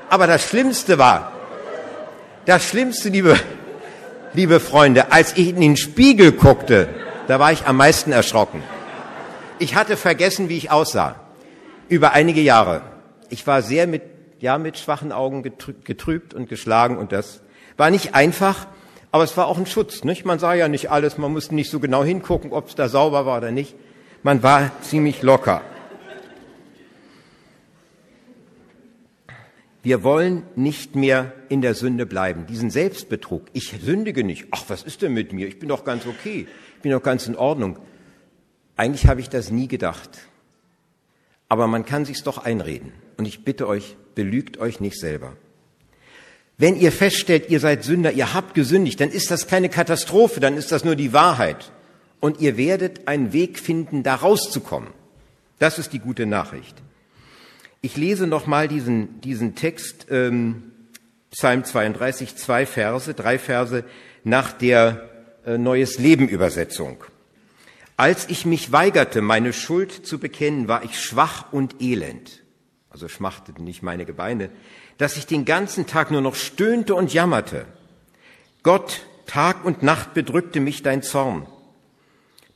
aber 0.08 0.28
das 0.28 0.44
Schlimmste 0.44 0.96
war, 0.96 1.32
das 2.46 2.64
Schlimmste, 2.64 3.08
liebe, 3.08 3.36
liebe 4.32 4.60
Freunde, 4.60 5.10
als 5.10 5.36
ich 5.36 5.48
in 5.48 5.60
den 5.60 5.76
Spiegel 5.76 6.30
guckte, 6.30 6.88
da 7.26 7.40
war 7.40 7.50
ich 7.50 7.66
am 7.66 7.76
meisten 7.76 8.12
erschrocken. 8.12 8.62
Ich 9.58 9.74
hatte 9.74 9.96
vergessen, 9.96 10.48
wie 10.48 10.56
ich 10.56 10.70
aussah. 10.70 11.16
Über 11.88 12.12
einige 12.12 12.40
Jahre. 12.40 12.82
Ich 13.28 13.44
war 13.46 13.60
sehr 13.60 13.88
mit, 13.88 14.02
ja, 14.40 14.58
mit 14.58 14.78
schwachen 14.78 15.12
Augen 15.12 15.42
getrübt 15.42 16.34
und 16.34 16.48
geschlagen 16.48 16.96
und 16.96 17.12
das 17.12 17.42
war 17.76 17.90
nicht 17.90 18.14
einfach, 18.14 18.66
aber 19.10 19.24
es 19.24 19.36
war 19.36 19.46
auch 19.46 19.58
ein 19.58 19.66
Schutz, 19.66 20.04
nicht? 20.04 20.24
Man 20.24 20.38
sah 20.38 20.54
ja 20.54 20.68
nicht 20.68 20.90
alles, 20.90 21.16
man 21.16 21.32
musste 21.32 21.54
nicht 21.54 21.70
so 21.70 21.80
genau 21.80 22.04
hingucken, 22.04 22.52
ob 22.52 22.68
es 22.68 22.74
da 22.74 22.88
sauber 22.88 23.24
war 23.24 23.38
oder 23.38 23.50
nicht. 23.50 23.74
Man 24.22 24.42
war 24.42 24.70
ziemlich 24.82 25.22
locker. 25.22 25.62
Wir 29.82 30.02
wollen 30.02 30.42
nicht 30.56 30.96
mehr 30.96 31.32
in 31.48 31.62
der 31.62 31.74
Sünde 31.74 32.04
bleiben, 32.04 32.46
diesen 32.46 32.68
Selbstbetrug. 32.68 33.46
Ich 33.52 33.74
sündige 33.80 34.24
nicht. 34.24 34.48
Ach, 34.50 34.64
was 34.68 34.82
ist 34.82 35.02
denn 35.02 35.14
mit 35.14 35.32
mir? 35.32 35.46
Ich 35.46 35.58
bin 35.58 35.68
doch 35.68 35.84
ganz 35.84 36.04
okay. 36.04 36.46
Ich 36.76 36.82
bin 36.82 36.92
doch 36.92 37.02
ganz 37.02 37.26
in 37.26 37.36
Ordnung. 37.36 37.78
Eigentlich 38.76 39.06
habe 39.06 39.20
ich 39.20 39.30
das 39.30 39.50
nie 39.50 39.68
gedacht. 39.68 40.10
Aber 41.48 41.66
man 41.68 41.84
kann 41.86 42.04
sich's 42.04 42.22
doch 42.22 42.38
einreden. 42.38 42.92
Und 43.18 43.26
ich 43.26 43.44
bitte 43.44 43.68
euch, 43.68 43.96
belügt 44.14 44.58
euch 44.58 44.80
nicht 44.80 44.98
selber. 44.98 45.36
Wenn 46.56 46.76
ihr 46.76 46.90
feststellt, 46.90 47.50
ihr 47.50 47.60
seid 47.60 47.84
Sünder, 47.84 48.12
ihr 48.12 48.32
habt 48.32 48.54
gesündigt, 48.54 49.00
dann 49.00 49.10
ist 49.10 49.30
das 49.30 49.46
keine 49.46 49.68
Katastrophe, 49.68 50.40
dann 50.40 50.56
ist 50.56 50.72
das 50.72 50.84
nur 50.84 50.96
die 50.96 51.12
Wahrheit. 51.12 51.72
Und 52.20 52.40
ihr 52.40 52.56
werdet 52.56 53.06
einen 53.06 53.32
Weg 53.32 53.58
finden, 53.58 54.02
da 54.02 54.14
rauszukommen. 54.14 54.90
Das 55.58 55.78
ist 55.78 55.92
die 55.92 55.98
gute 55.98 56.26
Nachricht. 56.26 56.76
Ich 57.80 57.96
lese 57.96 58.26
nochmal 58.26 58.66
diesen, 58.66 59.20
diesen 59.20 59.54
Text, 59.54 60.06
ähm, 60.10 60.72
Psalm 61.30 61.64
32, 61.64 62.34
zwei 62.36 62.66
Verse, 62.66 63.14
drei 63.14 63.38
Verse 63.38 63.84
nach 64.24 64.52
der 64.52 65.08
äh, 65.44 65.58
Neues 65.58 65.98
Leben 65.98 66.28
Übersetzung. 66.28 67.04
Als 67.96 68.28
ich 68.28 68.46
mich 68.46 68.72
weigerte, 68.72 69.22
meine 69.22 69.52
Schuld 69.52 69.92
zu 69.92 70.18
bekennen, 70.18 70.66
war 70.68 70.84
ich 70.84 71.00
schwach 71.00 71.52
und 71.52 71.80
elend. 71.80 72.42
Also 72.90 73.08
schmachteten 73.08 73.64
nicht 73.64 73.82
meine 73.82 74.06
Gebeine, 74.06 74.50
dass 74.96 75.16
ich 75.16 75.26
den 75.26 75.44
ganzen 75.44 75.86
Tag 75.86 76.10
nur 76.10 76.20
noch 76.20 76.34
stöhnte 76.34 76.94
und 76.94 77.12
jammerte. 77.12 77.66
Gott, 78.62 79.06
Tag 79.26 79.64
und 79.64 79.82
Nacht 79.82 80.14
bedrückte 80.14 80.60
mich 80.60 80.82
dein 80.82 81.02
Zorn. 81.02 81.46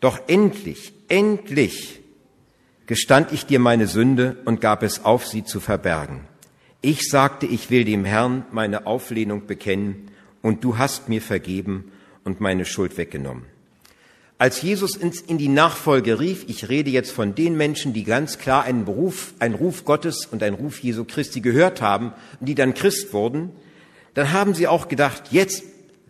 Doch 0.00 0.20
endlich, 0.26 0.92
endlich 1.08 2.00
gestand 2.86 3.32
ich 3.32 3.46
dir 3.46 3.58
meine 3.58 3.86
Sünde 3.86 4.38
und 4.44 4.60
gab 4.60 4.82
es 4.82 5.04
auf, 5.04 5.26
sie 5.26 5.44
zu 5.44 5.60
verbergen. 5.60 6.26
Ich 6.80 7.08
sagte, 7.08 7.46
ich 7.46 7.70
will 7.70 7.84
dem 7.84 8.04
Herrn 8.04 8.44
meine 8.50 8.86
Auflehnung 8.86 9.46
bekennen, 9.46 10.10
und 10.42 10.64
du 10.64 10.76
hast 10.76 11.08
mir 11.08 11.22
vergeben 11.22 11.92
und 12.24 12.40
meine 12.40 12.64
Schuld 12.64 12.98
weggenommen. 12.98 13.46
Als 14.38 14.60
Jesus 14.60 14.96
in 14.96 15.38
die 15.38 15.48
Nachfolge 15.48 16.18
rief, 16.18 16.44
ich 16.48 16.68
rede 16.68 16.90
jetzt 16.90 17.12
von 17.12 17.34
den 17.34 17.56
Menschen, 17.56 17.92
die 17.92 18.02
ganz 18.02 18.38
klar 18.38 18.64
einen 18.64 18.84
Beruf, 18.84 19.34
einen 19.38 19.54
Ruf 19.54 19.84
Gottes 19.84 20.26
und 20.26 20.42
einen 20.42 20.56
Ruf 20.56 20.80
Jesu 20.80 21.04
Christi 21.04 21.40
gehört 21.40 21.80
haben 21.80 22.12
und 22.40 22.48
die 22.48 22.56
dann 22.56 22.74
Christ 22.74 23.12
wurden, 23.12 23.50
dann 24.14 24.32
haben 24.32 24.54
sie 24.54 24.66
auch 24.66 24.88
gedacht, 24.88 25.24
jetzt 25.30 25.62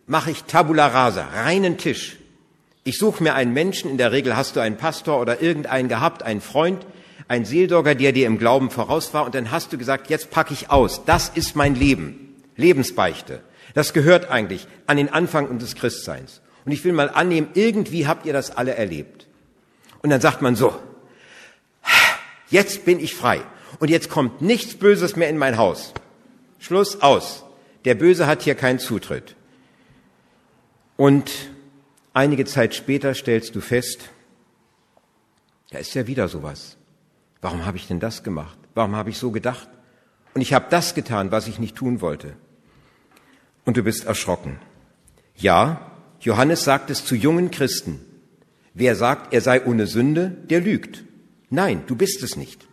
mache 0.06 0.30
ich 0.30 0.44
Tabula 0.44 0.88
rasa, 0.88 1.26
reinen 1.26 1.78
Tisch. 1.78 2.16
Ich 2.84 2.98
suche 2.98 3.22
mir 3.22 3.34
einen 3.34 3.52
Menschen, 3.52 3.90
in 3.90 3.98
der 3.98 4.12
Regel 4.12 4.36
hast 4.36 4.56
du 4.56 4.60
einen 4.60 4.76
Pastor 4.76 5.20
oder 5.20 5.40
irgendeinen 5.40 5.88
gehabt, 5.88 6.22
einen 6.22 6.40
Freund, 6.40 6.84
einen 7.28 7.44
Seelsorger, 7.44 7.94
der 7.94 8.12
dir 8.12 8.26
im 8.26 8.38
Glauben 8.38 8.70
voraus 8.70 9.14
war, 9.14 9.24
und 9.24 9.34
dann 9.34 9.50
hast 9.50 9.72
du 9.72 9.78
gesagt, 9.78 10.10
jetzt 10.10 10.30
packe 10.30 10.52
ich 10.52 10.70
aus. 10.70 11.04
Das 11.04 11.28
ist 11.28 11.54
mein 11.54 11.74
Leben. 11.74 12.34
Lebensbeichte. 12.56 13.40
Das 13.74 13.92
gehört 13.92 14.30
eigentlich 14.30 14.66
an 14.86 14.98
den 14.98 15.08
Anfang 15.08 15.48
unseres 15.48 15.74
Christseins. 15.74 16.41
Und 16.64 16.72
ich 16.72 16.84
will 16.84 16.92
mal 16.92 17.10
annehmen, 17.10 17.48
irgendwie 17.54 18.06
habt 18.06 18.26
ihr 18.26 18.32
das 18.32 18.50
alle 18.50 18.74
erlebt. 18.74 19.26
Und 20.02 20.10
dann 20.10 20.20
sagt 20.20 20.42
man 20.42 20.56
so, 20.56 20.74
jetzt 22.50 22.84
bin 22.84 23.00
ich 23.00 23.14
frei. 23.14 23.42
Und 23.78 23.88
jetzt 23.88 24.10
kommt 24.10 24.42
nichts 24.42 24.74
Böses 24.74 25.16
mehr 25.16 25.28
in 25.28 25.38
mein 25.38 25.56
Haus. 25.56 25.92
Schluss 26.58 27.02
aus. 27.02 27.44
Der 27.84 27.94
Böse 27.94 28.26
hat 28.26 28.42
hier 28.42 28.54
keinen 28.54 28.78
Zutritt. 28.78 29.34
Und 30.96 31.30
Einige 32.14 32.44
Zeit 32.44 32.74
später 32.74 33.14
stellst 33.14 33.54
du 33.54 33.60
fest, 33.62 34.10
da 35.70 35.78
ist 35.78 35.94
ja 35.94 36.06
wieder 36.06 36.28
sowas. 36.28 36.76
Warum 37.40 37.64
habe 37.64 37.78
ich 37.78 37.86
denn 37.86 38.00
das 38.00 38.22
gemacht? 38.22 38.58
Warum 38.74 38.96
habe 38.96 39.08
ich 39.08 39.16
so 39.16 39.30
gedacht? 39.30 39.68
Und 40.34 40.42
ich 40.42 40.52
habe 40.52 40.66
das 40.68 40.94
getan, 40.94 41.32
was 41.32 41.48
ich 41.48 41.58
nicht 41.58 41.74
tun 41.74 42.02
wollte. 42.02 42.36
Und 43.64 43.78
du 43.78 43.82
bist 43.82 44.04
erschrocken. 44.04 44.58
Ja, 45.36 45.91
Johannes 46.22 46.62
sagt 46.62 46.88
es 46.90 47.04
zu 47.04 47.16
jungen 47.16 47.50
Christen. 47.50 48.00
Wer 48.74 48.94
sagt, 48.94 49.34
er 49.34 49.40
sei 49.40 49.64
ohne 49.64 49.88
Sünde, 49.88 50.30
der 50.48 50.60
lügt. 50.60 51.04
Nein, 51.50 51.82
du 51.88 51.96
bist 51.96 52.22
es 52.22 52.36
nicht. 52.36 52.66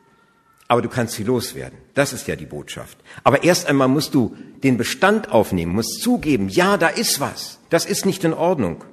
Aber 0.67 0.83
du 0.83 0.87
kannst 0.87 1.15
sie 1.15 1.23
loswerden. 1.23 1.79
Das 1.95 2.13
ist 2.13 2.27
ja 2.27 2.35
die 2.35 2.45
Botschaft. 2.45 2.99
Aber 3.23 3.43
erst 3.43 3.67
einmal 3.67 3.87
musst 3.87 4.13
du 4.13 4.37
den 4.63 4.77
Bestand 4.77 5.31
aufnehmen, 5.31 5.73
musst 5.73 6.01
zugeben, 6.01 6.47
ja, 6.47 6.77
da 6.77 6.89
ist 6.89 7.19
was. 7.19 7.57
Das 7.71 7.85
ist 7.85 8.05
nicht 8.05 8.23
in 8.23 8.33
Ordnung. 8.33 8.83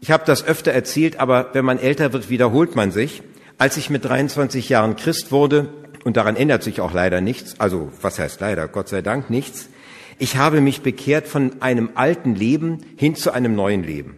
Ich 0.00 0.10
habe 0.10 0.24
das 0.24 0.42
öfter 0.42 0.72
erzählt, 0.72 1.20
aber 1.20 1.50
wenn 1.52 1.64
man 1.64 1.78
älter 1.78 2.14
wird, 2.14 2.30
wiederholt 2.30 2.74
man 2.74 2.90
sich. 2.90 3.22
Als 3.58 3.76
ich 3.76 3.90
mit 3.90 4.04
23 4.04 4.70
Jahren 4.70 4.96
Christ 4.96 5.30
wurde, 5.30 5.68
und 6.04 6.16
daran 6.16 6.36
ändert 6.36 6.62
sich 6.62 6.80
auch 6.80 6.92
leider 6.92 7.20
nichts, 7.20 7.58
also 7.58 7.90
was 8.00 8.18
heißt 8.18 8.40
leider, 8.40 8.68
Gott 8.68 8.88
sei 8.88 9.02
Dank 9.02 9.28
nichts, 9.28 9.68
ich 10.18 10.36
habe 10.36 10.60
mich 10.60 10.82
bekehrt 10.82 11.28
von 11.28 11.60
einem 11.60 11.90
alten 11.94 12.34
Leben 12.34 12.84
hin 12.96 13.14
zu 13.14 13.32
einem 13.32 13.54
neuen 13.54 13.82
Leben. 13.82 14.16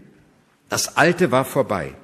Das 0.68 0.96
alte 0.96 1.30
war 1.32 1.44
vorbei. 1.44 1.94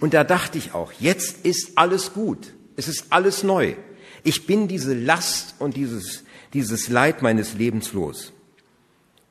Und 0.00 0.14
da 0.14 0.24
dachte 0.24 0.58
ich 0.58 0.74
auch, 0.74 0.92
jetzt 0.92 1.44
ist 1.44 1.76
alles 1.76 2.14
gut. 2.14 2.54
Es 2.76 2.88
ist 2.88 3.06
alles 3.10 3.42
neu. 3.42 3.74
Ich 4.22 4.46
bin 4.46 4.68
diese 4.68 4.94
Last 4.94 5.56
und 5.58 5.76
dieses, 5.76 6.24
dieses 6.54 6.88
Leid 6.88 7.22
meines 7.22 7.54
Lebens 7.54 7.92
los. 7.92 8.32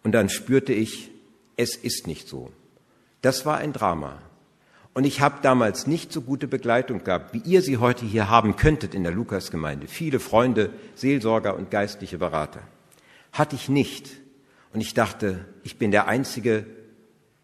Und 0.04 0.12
dann 0.12 0.30
spürte 0.30 0.74
ich, 0.74 1.10
es 1.58 1.76
ist 1.76 2.08
nicht 2.08 2.28
so. 2.28 2.52
Das 3.22 3.46
war 3.46 3.58
ein 3.58 3.74
Drama. 3.74 4.22
Und 4.94 5.06
ich 5.06 5.22
habe 5.22 5.40
damals 5.42 5.88
nicht 5.88 6.12
so 6.12 6.22
gute 6.22 6.48
Begleitung 6.48 7.04
gehabt, 7.04 7.34
wie 7.34 7.42
ihr 7.50 7.62
sie 7.62 7.78
heute 7.78 8.06
hier 8.06 8.30
haben 8.30 8.58
könntet 8.58 8.94
in 8.94 9.04
der 9.04 9.14
Lukasgemeinde. 9.14 9.88
Viele 9.88 10.20
Freunde, 10.20 10.72
Seelsorger 10.96 11.56
und 11.56 11.72
geistliche 11.72 12.18
Berater. 12.18 12.62
Hatte 13.32 13.56
ich 13.56 13.70
nicht. 13.70 14.10
Und 14.74 14.82
ich 14.82 14.94
dachte, 14.94 15.46
ich 15.64 15.78
bin 15.78 15.92
der 15.92 16.08
Einzige, 16.08 16.66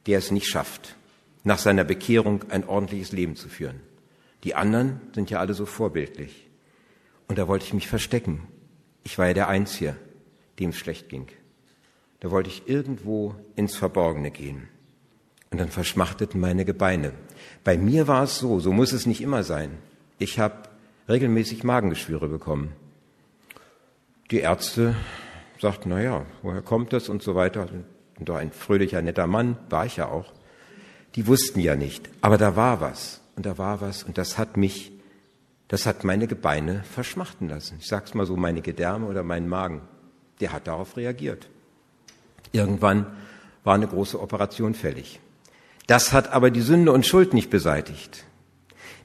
der 0.05 0.19
es 0.19 0.31
nicht 0.31 0.47
schafft, 0.47 0.95
nach 1.43 1.59
seiner 1.59 1.83
Bekehrung 1.83 2.49
ein 2.49 2.67
ordentliches 2.67 3.11
Leben 3.11 3.35
zu 3.35 3.49
führen. 3.49 3.81
Die 4.43 4.55
anderen 4.55 5.01
sind 5.13 5.29
ja 5.29 5.39
alle 5.39 5.53
so 5.53 5.65
vorbildlich. 5.65 6.47
Und 7.27 7.37
da 7.37 7.47
wollte 7.47 7.65
ich 7.65 7.73
mich 7.73 7.87
verstecken. 7.87 8.43
Ich 9.03 9.17
war 9.17 9.27
ja 9.27 9.33
der 9.33 9.47
Einzige, 9.49 9.97
dem 10.59 10.69
es 10.69 10.77
schlecht 10.77 11.09
ging. 11.09 11.27
Da 12.19 12.31
wollte 12.31 12.49
ich 12.49 12.67
irgendwo 12.67 13.35
ins 13.55 13.75
Verborgene 13.75 14.31
gehen. 14.31 14.69
Und 15.51 15.59
dann 15.59 15.69
verschmachteten 15.69 16.39
meine 16.39 16.65
Gebeine. 16.65 17.13
Bei 17.63 17.77
mir 17.77 18.07
war 18.07 18.23
es 18.23 18.39
so, 18.39 18.59
so 18.59 18.71
muss 18.71 18.91
es 18.91 19.05
nicht 19.05 19.21
immer 19.21 19.43
sein. 19.43 19.77
Ich 20.19 20.39
habe 20.39 20.63
regelmäßig 21.07 21.63
Magengeschwüre 21.63 22.27
bekommen. 22.27 22.73
Die 24.31 24.39
Ärzte 24.39 24.95
sagten, 25.61 25.89
na 25.89 26.01
ja, 26.01 26.25
woher 26.41 26.61
kommt 26.61 26.93
das 26.93 27.09
und 27.09 27.23
so 27.23 27.35
weiter. 27.35 27.67
Und 28.19 28.29
doch 28.29 28.35
ein 28.35 28.51
fröhlicher, 28.51 29.01
netter 29.01 29.27
Mann, 29.27 29.57
war 29.69 29.85
ich 29.85 29.97
ja 29.97 30.07
auch. 30.07 30.33
Die 31.15 31.27
wussten 31.27 31.59
ja 31.59 31.75
nicht. 31.75 32.09
Aber 32.21 32.37
da 32.37 32.55
war 32.55 32.81
was. 32.81 33.21
Und 33.35 33.45
da 33.45 33.57
war 33.57 33.81
was. 33.81 34.03
Und 34.03 34.17
das 34.17 34.37
hat 34.37 34.57
mich, 34.57 34.91
das 35.67 35.85
hat 35.85 36.03
meine 36.03 36.27
Gebeine 36.27 36.83
verschmachten 36.91 37.49
lassen. 37.49 37.77
Ich 37.79 37.87
sag's 37.87 38.13
mal 38.13 38.25
so, 38.25 38.35
meine 38.35 38.61
Gedärme 38.61 39.07
oder 39.07 39.23
meinen 39.23 39.47
Magen. 39.47 39.81
Der 40.39 40.53
hat 40.53 40.67
darauf 40.67 40.97
reagiert. 40.97 41.47
Irgendwann 42.51 43.07
war 43.63 43.75
eine 43.75 43.87
große 43.87 44.19
Operation 44.19 44.73
fällig. 44.73 45.19
Das 45.87 46.13
hat 46.13 46.33
aber 46.33 46.51
die 46.51 46.61
Sünde 46.61 46.91
und 46.91 47.05
Schuld 47.05 47.33
nicht 47.33 47.49
beseitigt. 47.49 48.25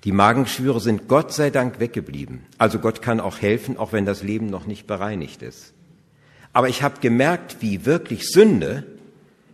Die 0.04 0.12
Magenschwüre 0.12 0.80
sind 0.80 1.06
Gott 1.06 1.32
sei 1.32 1.50
Dank 1.50 1.78
weggeblieben. 1.78 2.44
Also 2.58 2.80
Gott 2.80 3.02
kann 3.02 3.20
auch 3.20 3.40
helfen, 3.40 3.76
auch 3.76 3.92
wenn 3.92 4.04
das 4.04 4.22
Leben 4.22 4.46
noch 4.46 4.66
nicht 4.66 4.86
bereinigt 4.86 5.42
ist. 5.42 5.74
Aber 6.52 6.68
ich 6.68 6.82
habe 6.82 7.00
gemerkt, 7.00 7.56
wie 7.60 7.86
wirklich 7.86 8.28
Sünde 8.28 8.84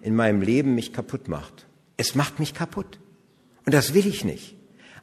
in 0.02 0.16
meinem 0.16 0.42
Leben 0.42 0.74
mich 0.74 0.92
kaputt 0.92 1.28
macht. 1.28 1.66
Es 1.96 2.14
macht 2.14 2.38
mich 2.38 2.54
kaputt. 2.54 2.98
Und 3.64 3.74
das 3.74 3.94
will 3.94 4.06
ich 4.06 4.24
nicht. 4.24 4.56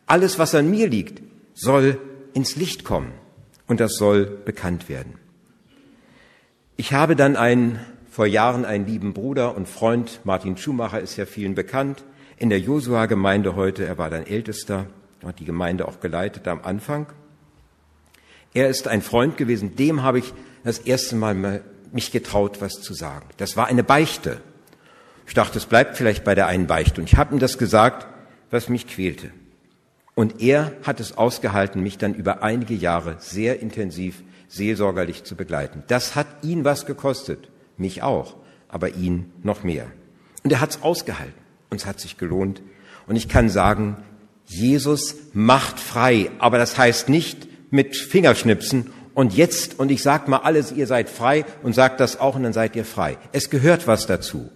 Alles, 0.06 0.40
was 0.40 0.56
an 0.56 0.70
mir 0.70 0.88
liegt, 0.88 1.22
soll 1.54 2.00
ins 2.34 2.56
Licht 2.56 2.84
kommen. 2.84 3.12
Und 3.68 3.80
das 3.80 3.96
soll 3.96 4.26
bekannt 4.26 4.90
werden. 4.90 5.16
Ich 6.78 6.94
habe 6.94 7.16
dann 7.16 7.36
einen, 7.36 7.80
vor 8.10 8.26
Jahren 8.28 8.66
einen 8.66 8.86
lieben 8.86 9.14
Bruder 9.14 9.56
und 9.56 9.68
Freund, 9.68 10.20
Martin 10.24 10.58
Schumacher 10.58 11.00
ist 11.00 11.16
ja 11.16 11.26
vielen 11.26 11.56
bekannt, 11.56 12.04
in 12.38 12.50
der 12.50 12.60
Josua-Gemeinde 12.60 13.56
heute. 13.56 13.86
Er 13.86 13.98
war 13.98 14.10
dann 14.10 14.26
Ältester, 14.26 14.88
hat 15.24 15.40
die 15.40 15.46
Gemeinde 15.46 15.88
auch 15.88 16.02
geleitet 16.02 16.48
am 16.48 16.62
Anfang. 16.62 17.08
Er 18.54 18.70
ist 18.70 18.88
ein 18.88 19.02
Freund 19.02 19.38
gewesen, 19.38 19.76
dem 19.76 20.04
habe 20.04 20.20
ich 20.20 20.34
das 20.64 20.80
erste 20.80 21.16
Mal 21.16 21.64
mich 21.96 22.12
getraut, 22.12 22.62
was 22.62 22.82
zu 22.82 22.94
sagen. 22.94 23.26
Das 23.38 23.58
war 23.58 23.68
eine 23.68 23.84
Beichte. 23.84 24.42
Ich 25.28 25.34
dachte, 25.34 25.58
es 25.58 25.66
bleibt 25.66 25.98
vielleicht 25.98 26.24
bei 26.24 26.36
der 26.36 26.48
einen 26.48 26.68
Beichte. 26.68 27.02
Und 27.02 27.12
ich 27.12 27.18
habe 27.18 27.34
ihm 27.34 27.40
das 27.40 27.58
gesagt, 27.58 28.06
was 28.52 28.70
mich 28.70 28.88
quälte. 28.88 29.32
Und 30.14 30.42
er 30.42 30.74
hat 30.84 31.00
es 31.00 31.18
ausgehalten, 31.18 31.82
mich 31.82 31.98
dann 31.98 32.14
über 32.14 32.44
einige 32.44 32.74
Jahre 32.74 33.16
sehr 33.20 33.60
intensiv 33.60 34.24
seelsorgerlich 34.48 35.24
zu 35.24 35.36
begleiten. 35.36 35.84
Das 35.88 36.16
hat 36.16 36.28
ihn 36.44 36.64
was 36.64 36.86
gekostet, 36.86 37.50
mich 37.78 38.04
auch, 38.04 38.36
aber 38.70 38.90
ihn 38.96 39.32
noch 39.42 39.64
mehr. 39.64 39.88
Und 40.44 40.52
er 40.52 40.62
hat 40.62 40.70
es 40.72 40.84
ausgehalten 40.84 41.42
und 41.70 41.82
es 41.82 41.86
hat 41.86 42.00
sich 42.00 42.18
gelohnt. 42.18 42.62
Und 43.08 43.16
ich 43.16 43.28
kann 43.28 43.50
sagen, 43.50 43.98
Jesus 44.46 45.16
macht 45.34 45.80
frei, 45.80 46.30
aber 46.40 46.58
das 46.58 46.78
heißt 46.78 47.10
nicht 47.10 47.48
mit 47.72 47.98
Fingerschnipsen 47.98 48.92
und 49.16 49.34
jetzt, 49.34 49.80
und 49.80 49.92
ich 49.92 50.04
sag 50.04 50.28
mal 50.28 50.40
alles, 50.40 50.74
ihr 50.74 50.88
seid 50.88 51.10
frei 51.10 51.46
und 51.64 51.74
sagt 51.74 52.02
das 52.02 52.20
auch 52.20 52.36
und 52.36 52.44
dann 52.44 52.54
seid 52.54 52.76
ihr 52.76 52.84
frei. 52.86 53.18
Es 53.32 53.50
gehört 53.50 53.88
was 53.88 54.06
dazu. 54.06 54.52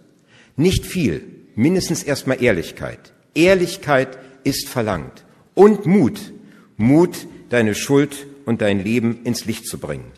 Nicht 0.58 0.86
viel, 0.86 1.24
mindestens 1.56 2.04
erstmal 2.04 2.44
Ehrlichkeit. 2.44 3.00
Ehrlichkeit 3.34 4.18
ist 4.44 4.68
verlangt. 4.68 5.24
Und 5.56 5.86
Mut. 5.86 6.34
Mut, 6.76 7.28
deine 7.50 7.74
Schuld 7.74 8.28
und 8.46 8.62
dein 8.62 8.84
Leben 8.84 9.24
ins 9.24 9.46
Licht 9.46 9.66
zu 9.66 9.78
bringen. 9.78 10.12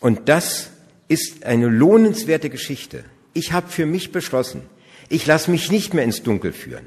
Und 0.00 0.28
das 0.28 0.70
ist 1.06 1.44
eine 1.44 1.68
lohnenswerte 1.68 2.50
Geschichte. 2.50 3.04
Ich 3.34 3.52
habe 3.52 3.68
für 3.68 3.86
mich 3.86 4.10
beschlossen, 4.10 4.62
ich 5.08 5.26
lasse 5.26 5.50
mich 5.52 5.70
nicht 5.70 5.94
mehr 5.94 6.04
ins 6.04 6.24
Dunkel 6.24 6.52
führen. 6.52 6.86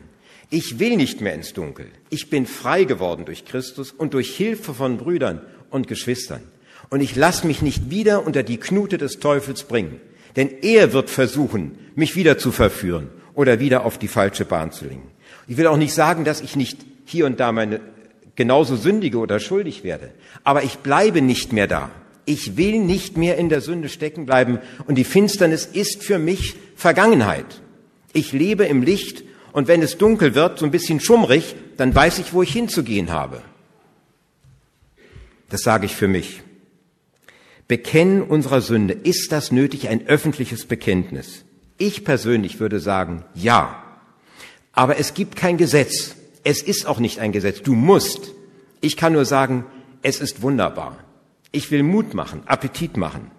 Ich 0.50 0.79
will 0.79 0.98
nicht 0.98 1.22
mehr 1.22 1.34
ins 1.34 1.53
Dunkel. 1.53 1.88
Ich 2.10 2.29
bin 2.29 2.46
frei 2.46 2.84
geworden 2.84 3.24
durch 3.24 3.46
Christus 3.46 3.91
und 3.91 4.13
durch 4.13 4.36
Hilfe 4.36 4.74
von 4.74 4.98
Brüdern 4.98 5.41
und 5.70 5.88
Geschwistern. 5.88 6.41
Und 6.89 7.01
ich 7.01 7.15
lasse 7.15 7.46
mich 7.46 7.62
nicht 7.62 7.89
wieder 7.89 8.25
unter 8.25 8.43
die 8.43 8.58
Knute 8.58 8.98
des 8.98 9.19
Teufels 9.19 9.63
bringen. 9.63 10.01
Denn 10.36 10.50
er 10.62 10.93
wird 10.93 11.10
versuchen, 11.10 11.77
mich 11.96 12.15
wieder 12.15 12.38
zu 12.38 12.51
verführen 12.51 13.10
oder 13.34 13.60
wieder 13.60 13.86
auf 13.86 13.98
die 13.98 14.08
falsche 14.08 14.46
Bahn 14.46 14.72
zu 14.72 14.86
lenken. 14.86 15.10
Ich 15.48 15.58
will 15.58 15.67
auch 15.67 15.77
nicht 15.77 15.93
sagen, 15.93 16.24
dass 16.24 16.41
ich 16.41 16.55
nicht 16.55 16.79
hier 17.05 17.25
und 17.25 17.39
da 17.39 17.51
meine 17.51 17.79
genauso 18.36 18.75
sündige 18.75 19.17
oder 19.17 19.39
schuldig 19.39 19.84
werde. 19.84 20.12
Aber 20.43 20.63
ich 20.63 20.77
bleibe 20.77 21.22
nicht 21.22 21.51
mehr 21.51 21.67
da. 21.67 21.91
Ich 22.25 22.58
will 22.58 22.79
nicht 22.79 23.17
mehr 23.17 23.38
in 23.38 23.50
der 23.50 23.60
Sünde 23.60 23.89
stecken 23.89 24.25
bleiben 24.25 24.60
und 24.88 24.96
die 24.96 25.03
Finsternis 25.03 25.65
ist 25.65 26.03
für 26.03 26.19
mich 26.19 26.55
Vergangenheit. 26.75 27.62
Ich 28.13 28.31
lebe 28.31 28.65
im 28.65 28.81
Licht 28.81 29.24
und 29.51 29.67
wenn 29.67 29.81
es 29.81 29.98
dunkel 29.98 30.36
wird, 30.36 30.60
so 30.60 30.65
ein 30.65 30.72
bisschen 30.72 31.00
schummrig, 31.00 31.55
dann 31.77 31.93
weiß 31.93 32.19
ich, 32.19 32.34
wo 32.34 32.43
ich 32.43 32.53
hinzugehen 32.53 33.12
habe. 33.12 33.41
Das 35.50 35.62
sage 35.62 35.86
ich 35.86 35.96
für 35.96 36.08
mich. 36.08 36.43
Bekennen 37.70 38.24
unserer 38.24 38.62
Sünde, 38.62 38.96
ist 38.96 39.32
das 39.32 39.52
nötig, 39.52 39.90
ein 39.90 40.08
öffentliches 40.08 40.66
Bekenntnis? 40.66 41.46
Ich 41.78 42.04
persönlich 42.04 42.60
würde 42.60 42.80
sagen, 42.80 43.24
ja. 43.36 43.84
Aber 44.74 44.98
es 44.98 45.14
gibt 45.14 45.36
kein 45.36 45.58
Gesetz. 45.58 46.16
Es 46.44 46.64
ist 46.64 46.88
auch 46.88 47.00
nicht 47.00 47.20
ein 47.20 47.32
Gesetz. 47.32 47.62
Du 47.62 47.76
musst. 47.76 48.32
Ich 48.82 48.98
kann 48.98 49.14
nur 49.14 49.24
sagen, 49.24 49.66
es 50.02 50.20
ist 50.20 50.42
wunderbar. 50.42 50.98
Ich 51.52 51.70
will 51.70 51.84
Mut 51.84 52.16
machen, 52.16 52.42
Appetit 52.48 52.98
machen. 52.98 53.30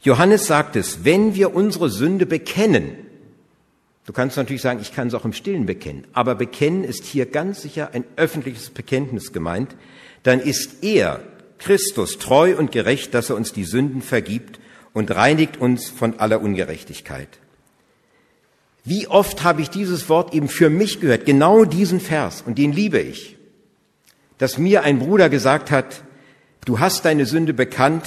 Johannes 0.00 0.46
sagt 0.46 0.74
es, 0.74 1.04
wenn 1.04 1.34
wir 1.34 1.54
unsere 1.54 1.90
Sünde 1.90 2.26
bekennen, 2.26 2.96
Du 4.06 4.12
kannst 4.12 4.36
natürlich 4.36 4.60
sagen, 4.60 4.80
ich 4.82 4.92
kann 4.92 5.08
es 5.08 5.14
auch 5.14 5.24
im 5.24 5.32
Stillen 5.32 5.64
bekennen, 5.64 6.06
aber 6.12 6.34
bekennen 6.34 6.84
ist 6.84 7.04
hier 7.04 7.24
ganz 7.24 7.62
sicher 7.62 7.90
ein 7.94 8.04
öffentliches 8.16 8.68
Bekenntnis 8.68 9.32
gemeint. 9.32 9.74
Dann 10.24 10.40
ist 10.40 10.84
er, 10.84 11.20
Christus, 11.58 12.18
treu 12.18 12.56
und 12.56 12.72
gerecht, 12.72 13.14
dass 13.14 13.30
er 13.30 13.36
uns 13.36 13.52
die 13.52 13.64
Sünden 13.64 14.02
vergibt 14.02 14.60
und 14.92 15.10
reinigt 15.10 15.56
uns 15.58 15.88
von 15.88 16.18
aller 16.18 16.40
Ungerechtigkeit. 16.40 17.28
Wie 18.84 19.08
oft 19.08 19.42
habe 19.44 19.62
ich 19.62 19.70
dieses 19.70 20.08
Wort 20.08 20.34
eben 20.34 20.48
für 20.48 20.68
mich 20.68 21.00
gehört, 21.00 21.24
genau 21.24 21.64
diesen 21.64 22.00
Vers, 22.00 22.42
und 22.46 22.58
den 22.58 22.72
liebe 22.72 22.98
ich, 22.98 23.38
dass 24.38 24.58
mir 24.58 24.82
ein 24.82 24.98
Bruder 24.98 25.30
gesagt 25.30 25.70
hat, 25.70 26.02
du 26.66 26.80
hast 26.80 27.04
deine 27.04 27.24
Sünde 27.24 27.54
bekannt 27.54 28.04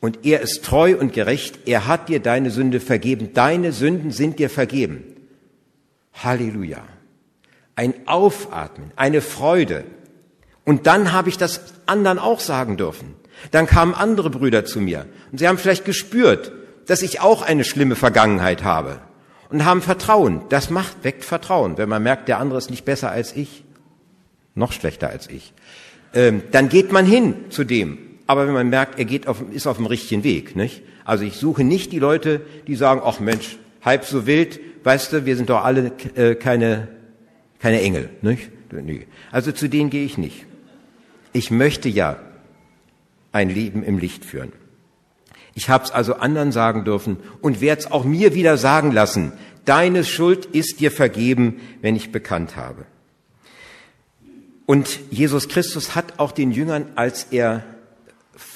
und 0.00 0.24
er 0.24 0.40
ist 0.40 0.64
treu 0.64 0.96
und 0.98 1.12
gerecht, 1.12 1.60
er 1.66 1.86
hat 1.86 2.08
dir 2.08 2.20
deine 2.20 2.50
Sünde 2.50 2.80
vergeben, 2.80 3.34
deine 3.34 3.72
Sünden 3.72 4.10
sind 4.10 4.38
dir 4.38 4.48
vergeben. 4.48 5.04
Halleluja. 6.14 6.82
Ein 7.76 7.94
Aufatmen, 8.06 8.92
eine 8.96 9.20
Freude. 9.20 9.84
Und 10.70 10.86
dann 10.86 11.10
habe 11.10 11.28
ich 11.28 11.36
das 11.36 11.62
anderen 11.86 12.20
auch 12.20 12.38
sagen 12.38 12.76
dürfen. 12.76 13.16
Dann 13.50 13.66
kamen 13.66 13.92
andere 13.92 14.30
Brüder 14.30 14.64
zu 14.64 14.80
mir 14.80 15.06
und 15.32 15.38
sie 15.38 15.48
haben 15.48 15.58
vielleicht 15.58 15.84
gespürt, 15.84 16.52
dass 16.86 17.02
ich 17.02 17.20
auch 17.20 17.42
eine 17.42 17.64
schlimme 17.64 17.96
Vergangenheit 17.96 18.62
habe 18.62 19.00
und 19.48 19.64
haben 19.64 19.82
Vertrauen. 19.82 20.42
Das 20.48 20.70
macht, 20.70 21.02
weckt 21.02 21.24
Vertrauen, 21.24 21.76
wenn 21.76 21.88
man 21.88 22.04
merkt, 22.04 22.28
der 22.28 22.38
andere 22.38 22.58
ist 22.58 22.70
nicht 22.70 22.84
besser 22.84 23.10
als 23.10 23.34
ich, 23.34 23.64
noch 24.54 24.70
schlechter 24.70 25.08
als 25.08 25.28
ich. 25.28 25.54
Ähm, 26.14 26.44
dann 26.52 26.68
geht 26.68 26.92
man 26.92 27.04
hin 27.04 27.34
zu 27.48 27.64
dem. 27.64 27.98
Aber 28.28 28.46
wenn 28.46 28.54
man 28.54 28.68
merkt, 28.68 28.96
er 28.96 29.06
geht 29.06 29.26
auf, 29.26 29.42
ist 29.50 29.66
auf 29.66 29.78
dem 29.78 29.86
richtigen 29.86 30.22
Weg, 30.22 30.54
nicht? 30.54 30.82
Also 31.04 31.24
ich 31.24 31.34
suche 31.38 31.64
nicht 31.64 31.90
die 31.90 31.98
Leute, 31.98 32.42
die 32.68 32.76
sagen, 32.76 33.00
ach 33.04 33.18
Mensch, 33.18 33.58
halb 33.82 34.04
so 34.04 34.24
wild, 34.24 34.60
weißt 34.84 35.14
du, 35.14 35.26
wir 35.26 35.34
sind 35.34 35.50
doch 35.50 35.64
alle 35.64 35.90
äh, 36.14 36.36
keine, 36.36 36.86
keine 37.58 37.80
Engel. 37.80 38.10
Nicht? 38.22 38.50
Also 39.32 39.50
zu 39.50 39.68
denen 39.68 39.90
gehe 39.90 40.04
ich 40.04 40.16
nicht. 40.16 40.46
Ich 41.32 41.50
möchte 41.50 41.88
ja 41.88 42.16
ein 43.32 43.50
Leben 43.50 43.82
im 43.82 43.98
Licht 43.98 44.24
führen. 44.24 44.52
Ich 45.54 45.68
habe 45.68 45.84
es 45.84 45.90
also 45.90 46.14
anderen 46.14 46.52
sagen 46.52 46.84
dürfen 46.84 47.18
und 47.40 47.60
werde 47.60 47.82
es 47.82 47.90
auch 47.90 48.04
mir 48.04 48.34
wieder 48.34 48.56
sagen 48.56 48.92
lassen. 48.92 49.32
Deine 49.64 50.04
Schuld 50.04 50.46
ist 50.46 50.80
dir 50.80 50.90
vergeben, 50.90 51.60
wenn 51.80 51.96
ich 51.96 52.12
bekannt 52.12 52.56
habe. 52.56 52.86
Und 54.66 55.00
Jesus 55.10 55.48
Christus 55.48 55.94
hat 55.94 56.18
auch 56.18 56.32
den 56.32 56.52
Jüngern, 56.52 56.86
als 56.94 57.24
er 57.30 57.64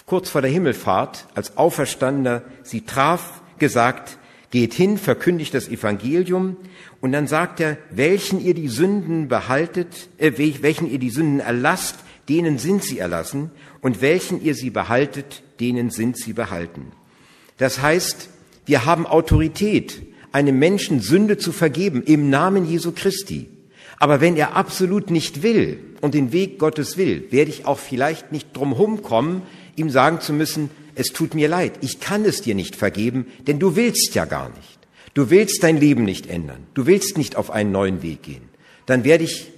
kurz 0.06 0.30
vor 0.30 0.42
der 0.42 0.50
Himmelfahrt, 0.50 1.26
als 1.34 1.56
Auferstandener 1.56 2.42
sie 2.62 2.82
traf, 2.82 3.42
gesagt, 3.58 4.18
Geht 4.54 4.72
hin, 4.72 4.98
verkündigt 4.98 5.52
das 5.52 5.66
Evangelium 5.66 6.56
und 7.00 7.10
dann 7.10 7.26
sagt 7.26 7.58
er, 7.58 7.76
welchen 7.90 8.40
ihr 8.40 8.54
die 8.54 8.68
Sünden 8.68 9.26
behaltet, 9.26 10.08
äh, 10.18 10.30
welchen 10.38 10.88
ihr 10.88 11.00
die 11.00 11.10
Sünden 11.10 11.40
erlasst, 11.40 11.96
denen 12.28 12.58
sind 12.58 12.82
sie 12.82 12.98
erlassen 12.98 13.50
und 13.80 14.00
welchen 14.00 14.42
ihr 14.42 14.54
sie 14.54 14.70
behaltet, 14.70 15.42
denen 15.60 15.90
sind 15.90 16.18
sie 16.18 16.32
behalten. 16.32 16.92
Das 17.58 17.82
heißt, 17.82 18.28
wir 18.66 18.84
haben 18.84 19.06
Autorität, 19.06 20.02
einem 20.32 20.58
Menschen 20.58 21.00
Sünde 21.00 21.38
zu 21.38 21.52
vergeben 21.52 22.02
im 22.02 22.30
Namen 22.30 22.66
Jesu 22.66 22.92
Christi. 22.92 23.48
Aber 23.98 24.20
wenn 24.20 24.36
er 24.36 24.56
absolut 24.56 25.10
nicht 25.10 25.42
will 25.42 25.78
und 26.00 26.14
den 26.14 26.32
Weg 26.32 26.58
Gottes 26.58 26.96
will, 26.96 27.26
werde 27.30 27.50
ich 27.50 27.66
auch 27.66 27.78
vielleicht 27.78 28.32
nicht 28.32 28.56
drum 28.56 29.02
kommen, 29.02 29.42
ihm 29.76 29.90
sagen 29.90 30.20
zu 30.20 30.32
müssen, 30.32 30.70
es 30.96 31.12
tut 31.12 31.34
mir 31.34 31.48
leid, 31.48 31.72
ich 31.80 32.00
kann 32.00 32.24
es 32.24 32.40
dir 32.40 32.54
nicht 32.54 32.76
vergeben, 32.76 33.26
denn 33.46 33.58
du 33.58 33.76
willst 33.76 34.14
ja 34.14 34.24
gar 34.24 34.48
nicht. 34.48 34.78
Du 35.14 35.30
willst 35.30 35.62
dein 35.62 35.78
Leben 35.78 36.04
nicht 36.04 36.26
ändern. 36.26 36.66
Du 36.74 36.86
willst 36.86 37.16
nicht 37.16 37.36
auf 37.36 37.50
einen 37.50 37.70
neuen 37.70 38.02
Weg 38.02 38.22
gehen. 38.22 38.48
Dann 38.86 39.04
werde 39.04 39.24
ich 39.24 39.52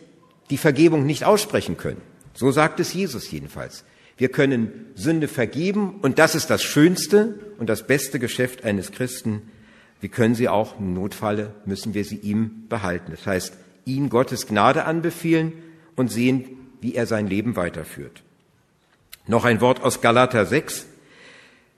die 0.50 0.58
Vergebung 0.58 1.06
nicht 1.06 1.24
aussprechen 1.24 1.76
können. 1.76 2.02
So 2.36 2.50
sagt 2.52 2.78
es 2.80 2.92
Jesus 2.92 3.30
jedenfalls. 3.30 3.84
Wir 4.18 4.28
können 4.28 4.86
Sünde 4.94 5.26
vergeben 5.26 5.98
und 6.02 6.18
das 6.18 6.34
ist 6.34 6.48
das 6.48 6.62
schönste 6.62 7.38
und 7.58 7.68
das 7.68 7.86
beste 7.86 8.18
Geschäft 8.18 8.64
eines 8.64 8.92
Christen. 8.92 9.50
Wir 10.00 10.10
können 10.10 10.34
sie 10.34 10.48
auch 10.48 10.78
im 10.78 10.94
Notfalle, 10.94 11.54
müssen 11.64 11.94
wir 11.94 12.04
sie 12.04 12.16
ihm 12.16 12.66
behalten. 12.68 13.10
Das 13.10 13.26
heißt, 13.26 13.54
ihn 13.86 14.10
Gottes 14.10 14.46
Gnade 14.46 14.84
anbefehlen 14.84 15.52
und 15.96 16.12
sehen, 16.12 16.44
wie 16.80 16.94
er 16.94 17.06
sein 17.06 17.26
Leben 17.26 17.56
weiterführt. 17.56 18.22
Noch 19.26 19.44
ein 19.44 19.60
Wort 19.60 19.82
aus 19.82 20.00
Galater 20.00 20.46
6 20.46 20.86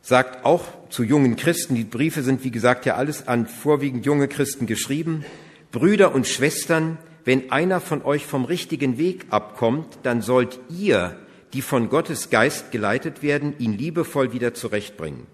sagt 0.03 0.45
auch 0.45 0.65
zu 0.91 1.03
jungen 1.03 1.37
Christen, 1.37 1.75
die 1.75 1.85
Briefe 1.85 2.23
sind 2.23 2.45
wie 2.45 2.51
gesagt 2.51 2.87
ja 2.87 2.97
alles 2.97 3.29
an 3.29 3.47
vorwiegend 3.47 4.07
junge 4.07 4.29
Christen 4.29 4.67
geschrieben, 4.67 5.25
Brüder 5.71 6.15
und 6.15 6.27
Schwestern, 6.27 6.99
wenn 7.29 7.53
einer 7.53 7.83
von 7.83 8.03
euch 8.07 8.25
vom 8.25 8.47
richtigen 8.47 8.97
Weg 8.97 9.27
abkommt, 9.29 9.99
dann 10.03 10.23
sollt 10.23 10.59
ihr, 10.71 11.15
die 11.53 11.61
von 11.61 11.91
Gottes 11.91 12.31
Geist 12.31 12.73
geleitet 12.73 13.23
werden, 13.23 13.55
ihn 13.59 13.77
liebevoll 13.77 14.33
wieder 14.33 14.55
zurechtbringen. 14.55 15.27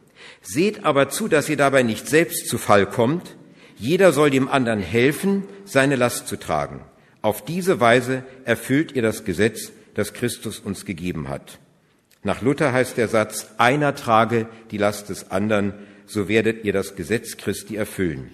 Seht 0.42 0.84
aber 0.84 1.08
zu, 1.08 1.28
dass 1.28 1.48
ihr 1.48 1.56
dabei 1.56 1.84
nicht 1.84 2.08
selbst 2.08 2.48
zu 2.48 2.58
Fall 2.58 2.86
kommt. 2.86 3.36
Jeder 3.76 4.10
soll 4.10 4.30
dem 4.30 4.48
anderen 4.48 4.80
helfen, 4.80 5.44
seine 5.66 5.94
Last 5.94 6.26
zu 6.26 6.36
tragen. 6.36 6.80
Auf 7.22 7.44
diese 7.44 7.78
Weise 7.78 8.24
erfüllt 8.44 8.90
ihr 8.96 9.02
das 9.02 9.24
Gesetz, 9.24 9.70
das 9.94 10.14
Christus 10.14 10.58
uns 10.58 10.86
gegeben 10.86 11.28
hat. 11.28 11.60
Nach 12.24 12.42
Luther 12.42 12.72
heißt 12.72 12.96
der 12.96 13.06
Satz, 13.06 13.50
einer 13.58 13.94
trage 13.94 14.48
die 14.72 14.78
Last 14.78 15.10
des 15.10 15.30
anderen, 15.30 15.74
so 16.06 16.26
werdet 16.26 16.64
ihr 16.64 16.72
das 16.72 16.96
Gesetz 16.96 17.36
Christi 17.36 17.76
erfüllen. 17.76 18.32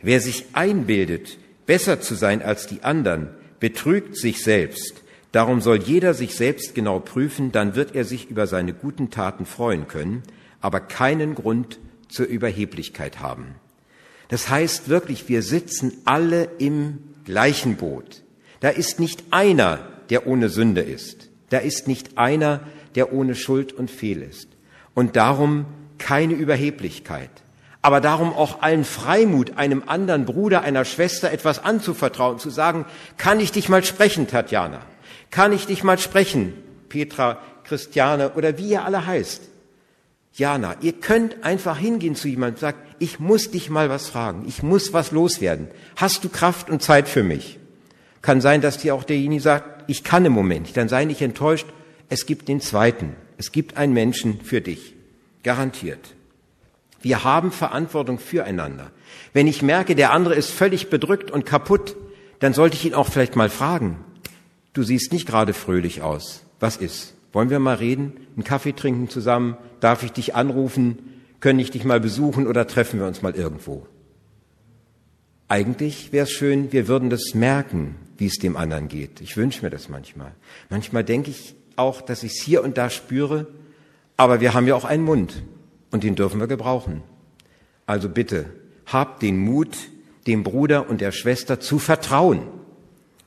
Wer 0.00 0.20
sich 0.20 0.46
einbildet, 0.54 1.36
besser 1.66 2.00
zu 2.00 2.14
sein 2.14 2.42
als 2.42 2.66
die 2.66 2.82
anderen, 2.82 3.30
betrügt 3.60 4.16
sich 4.16 4.42
selbst. 4.42 5.02
Darum 5.32 5.60
soll 5.60 5.78
jeder 5.78 6.14
sich 6.14 6.34
selbst 6.34 6.74
genau 6.74 7.00
prüfen, 7.00 7.52
dann 7.52 7.74
wird 7.74 7.94
er 7.94 8.04
sich 8.04 8.28
über 8.28 8.46
seine 8.46 8.74
guten 8.74 9.10
Taten 9.10 9.46
freuen 9.46 9.88
können, 9.88 10.22
aber 10.60 10.80
keinen 10.80 11.34
Grund 11.34 11.78
zur 12.08 12.26
Überheblichkeit 12.26 13.20
haben. 13.20 13.54
Das 14.28 14.48
heißt 14.48 14.88
wirklich, 14.88 15.28
wir 15.28 15.42
sitzen 15.42 15.92
alle 16.04 16.48
im 16.58 16.98
gleichen 17.24 17.76
Boot. 17.76 18.22
Da 18.60 18.68
ist 18.68 19.00
nicht 19.00 19.24
einer, 19.30 19.80
der 20.10 20.26
ohne 20.26 20.48
Sünde 20.48 20.82
ist. 20.82 21.28
Da 21.50 21.58
ist 21.58 21.88
nicht 21.88 22.18
einer, 22.18 22.60
der 22.94 23.12
ohne 23.12 23.34
Schuld 23.34 23.72
und 23.72 23.90
Fehl 23.90 24.22
ist. 24.22 24.48
Und 24.94 25.16
darum 25.16 25.66
keine 25.98 26.34
Überheblichkeit. 26.34 27.30
Aber 27.82 28.00
darum 28.00 28.32
auch 28.32 28.62
allen 28.62 28.84
Freimut, 28.84 29.58
einem 29.58 29.82
anderen 29.86 30.24
Bruder, 30.24 30.62
einer 30.62 30.84
Schwester 30.84 31.32
etwas 31.32 31.62
anzuvertrauen, 31.62 32.38
zu 32.38 32.48
sagen, 32.48 32.86
kann 33.16 33.40
ich 33.40 33.50
dich 33.50 33.68
mal 33.68 33.82
sprechen, 33.82 34.28
Tatjana? 34.28 34.80
Kann 35.30 35.52
ich 35.52 35.66
dich 35.66 35.82
mal 35.82 35.98
sprechen, 35.98 36.54
Petra, 36.88 37.38
Christiane 37.64 38.32
oder 38.34 38.56
wie 38.58 38.70
ihr 38.70 38.84
alle 38.84 39.06
heißt? 39.06 39.42
Jana, 40.34 40.76
ihr 40.80 40.94
könnt 40.94 41.44
einfach 41.44 41.76
hingehen 41.76 42.14
zu 42.14 42.28
jemandem 42.28 42.54
und 42.54 42.60
sagen, 42.60 42.78
ich 42.98 43.18
muss 43.18 43.50
dich 43.50 43.68
mal 43.68 43.90
was 43.90 44.08
fragen, 44.08 44.44
ich 44.46 44.62
muss 44.62 44.92
was 44.92 45.10
loswerden. 45.10 45.68
Hast 45.96 46.24
du 46.24 46.28
Kraft 46.28 46.70
und 46.70 46.82
Zeit 46.82 47.08
für 47.08 47.22
mich? 47.22 47.58
Kann 48.22 48.40
sein, 48.40 48.60
dass 48.60 48.78
dir 48.78 48.94
auch 48.94 49.04
derjenige 49.04 49.42
sagt, 49.42 49.84
ich 49.88 50.04
kann 50.04 50.24
im 50.24 50.32
Moment 50.32 50.62
nicht. 50.62 50.76
Dann 50.76 50.88
sei 50.88 51.04
nicht 51.04 51.20
enttäuscht, 51.20 51.66
es 52.08 52.24
gibt 52.24 52.48
den 52.48 52.60
zweiten. 52.60 53.16
Es 53.36 53.52
gibt 53.52 53.76
einen 53.76 53.92
Menschen 53.92 54.40
für 54.42 54.60
dich. 54.60 54.94
Garantiert. 55.42 56.14
Wir 57.02 57.24
haben 57.24 57.50
Verantwortung 57.50 58.18
füreinander. 58.18 58.90
Wenn 59.32 59.46
ich 59.46 59.62
merke, 59.62 59.94
der 59.94 60.12
andere 60.12 60.34
ist 60.34 60.50
völlig 60.50 60.88
bedrückt 60.88 61.30
und 61.30 61.44
kaputt, 61.44 61.96
dann 62.38 62.54
sollte 62.54 62.76
ich 62.76 62.84
ihn 62.84 62.94
auch 62.94 63.08
vielleicht 63.08 63.36
mal 63.36 63.50
fragen. 63.50 63.98
Du 64.72 64.82
siehst 64.82 65.12
nicht 65.12 65.26
gerade 65.26 65.52
fröhlich 65.52 66.02
aus. 66.02 66.44
Was 66.60 66.76
ist? 66.76 67.14
Wollen 67.32 67.50
wir 67.50 67.58
mal 67.58 67.76
reden? 67.76 68.12
Einen 68.34 68.44
Kaffee 68.44 68.72
trinken 68.72 69.08
zusammen? 69.08 69.56
Darf 69.80 70.02
ich 70.02 70.12
dich 70.12 70.34
anrufen? 70.34 70.98
Können 71.40 71.58
ich 71.58 71.70
dich 71.70 71.84
mal 71.84 72.00
besuchen 72.00 72.46
oder 72.46 72.66
treffen 72.66 73.00
wir 73.00 73.06
uns 73.06 73.20
mal 73.20 73.34
irgendwo? 73.34 73.86
Eigentlich 75.48 76.12
wäre 76.12 76.24
es 76.24 76.30
schön, 76.30 76.72
wir 76.72 76.88
würden 76.88 77.10
das 77.10 77.34
merken, 77.34 77.96
wie 78.16 78.26
es 78.26 78.38
dem 78.38 78.56
anderen 78.56 78.88
geht. 78.88 79.20
Ich 79.20 79.36
wünsche 79.36 79.62
mir 79.62 79.70
das 79.70 79.88
manchmal. 79.88 80.32
Manchmal 80.70 81.04
denke 81.04 81.30
ich 81.30 81.54
auch, 81.76 82.00
dass 82.00 82.22
ich 82.22 82.32
es 82.32 82.42
hier 82.42 82.62
und 82.62 82.78
da 82.78 82.88
spüre, 82.88 83.48
aber 84.16 84.40
wir 84.40 84.54
haben 84.54 84.66
ja 84.66 84.74
auch 84.74 84.84
einen 84.84 85.04
Mund 85.04 85.42
und 85.92 86.02
den 86.02 86.16
dürfen 86.16 86.40
wir 86.40 86.48
gebrauchen. 86.48 87.02
Also 87.86 88.08
bitte, 88.08 88.46
habt 88.86 89.22
den 89.22 89.38
Mut, 89.38 89.76
dem 90.26 90.42
Bruder 90.42 90.88
und 90.90 91.00
der 91.00 91.12
Schwester 91.12 91.60
zu 91.60 91.78
vertrauen 91.78 92.42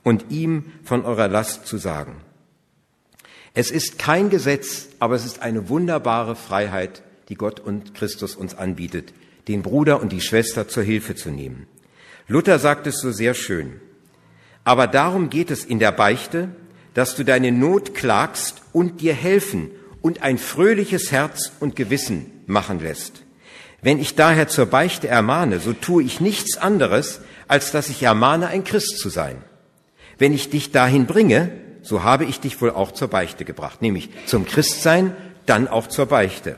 und 0.02 0.26
ihm 0.30 0.66
von 0.84 1.04
eurer 1.04 1.28
Last 1.28 1.66
zu 1.66 1.78
sagen. 1.78 2.16
Es 3.54 3.70
ist 3.70 3.98
kein 3.98 4.28
Gesetz, 4.28 4.88
aber 4.98 5.14
es 5.14 5.24
ist 5.24 5.40
eine 5.40 5.68
wunderbare 5.68 6.36
Freiheit, 6.36 7.02
die 7.28 7.36
Gott 7.36 7.58
und 7.58 7.94
Christus 7.94 8.36
uns 8.36 8.54
anbietet, 8.54 9.14
den 9.48 9.62
Bruder 9.62 10.02
und 10.02 10.12
die 10.12 10.20
Schwester 10.20 10.68
zur 10.68 10.82
Hilfe 10.82 11.14
zu 11.14 11.30
nehmen. 11.30 11.66
Luther 12.28 12.58
sagt 12.58 12.86
es 12.86 13.00
so 13.00 13.12
sehr 13.12 13.34
schön. 13.34 13.80
Aber 14.64 14.86
darum 14.86 15.30
geht 15.30 15.50
es 15.50 15.64
in 15.64 15.78
der 15.78 15.92
Beichte, 15.92 16.48
dass 16.92 17.14
du 17.14 17.24
deine 17.24 17.52
Not 17.52 17.94
klagst 17.94 18.62
und 18.72 19.00
dir 19.00 19.14
helfen 19.14 19.70
und 20.06 20.22
ein 20.22 20.38
fröhliches 20.38 21.10
Herz 21.10 21.50
und 21.58 21.74
Gewissen 21.74 22.30
machen 22.46 22.78
lässt. 22.78 23.22
Wenn 23.82 23.98
ich 23.98 24.14
daher 24.14 24.46
zur 24.46 24.66
Beichte 24.66 25.08
ermahne, 25.08 25.58
so 25.58 25.72
tue 25.72 26.04
ich 26.04 26.20
nichts 26.20 26.58
anderes, 26.58 27.22
als 27.48 27.72
dass 27.72 27.88
ich 27.88 28.04
ermahne, 28.04 28.46
ein 28.46 28.62
Christ 28.62 29.00
zu 29.00 29.08
sein. 29.08 29.42
Wenn 30.16 30.32
ich 30.32 30.48
dich 30.48 30.70
dahin 30.70 31.06
bringe, 31.06 31.50
so 31.82 32.04
habe 32.04 32.24
ich 32.24 32.38
dich 32.38 32.62
wohl 32.62 32.70
auch 32.70 32.92
zur 32.92 33.08
Beichte 33.08 33.44
gebracht, 33.44 33.82
nämlich 33.82 34.10
zum 34.26 34.46
Christsein, 34.46 35.16
dann 35.44 35.66
auch 35.66 35.88
zur 35.88 36.06
Beichte. 36.06 36.54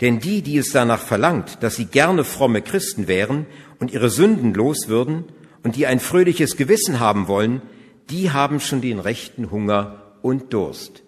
Denn 0.00 0.20
die, 0.20 0.42
die 0.42 0.56
es 0.56 0.70
danach 0.70 1.00
verlangt, 1.00 1.64
dass 1.64 1.74
sie 1.74 1.86
gerne 1.86 2.22
fromme 2.22 2.62
Christen 2.62 3.08
wären 3.08 3.46
und 3.80 3.90
ihre 3.90 4.08
Sünden 4.08 4.54
los 4.54 4.86
würden 4.86 5.24
und 5.64 5.74
die 5.74 5.88
ein 5.88 5.98
fröhliches 5.98 6.56
Gewissen 6.56 7.00
haben 7.00 7.26
wollen, 7.26 7.60
die 8.08 8.30
haben 8.30 8.60
schon 8.60 8.82
den 8.82 9.00
rechten 9.00 9.50
Hunger 9.50 10.12
und 10.22 10.52
Durst. 10.52 11.03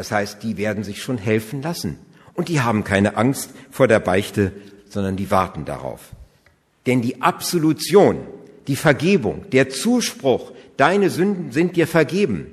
Das 0.00 0.10
heißt, 0.10 0.42
die 0.42 0.56
werden 0.56 0.82
sich 0.82 1.02
schon 1.02 1.18
helfen 1.18 1.60
lassen. 1.60 1.98
Und 2.32 2.48
die 2.48 2.62
haben 2.62 2.84
keine 2.84 3.18
Angst 3.18 3.50
vor 3.70 3.86
der 3.86 4.00
Beichte, 4.00 4.50
sondern 4.88 5.16
die 5.16 5.30
warten 5.30 5.66
darauf. 5.66 6.12
Denn 6.86 7.02
die 7.02 7.20
Absolution, 7.20 8.26
die 8.66 8.76
Vergebung, 8.76 9.44
der 9.50 9.68
Zuspruch, 9.68 10.52
deine 10.78 11.10
Sünden 11.10 11.52
sind 11.52 11.76
dir 11.76 11.86
vergeben, 11.86 12.46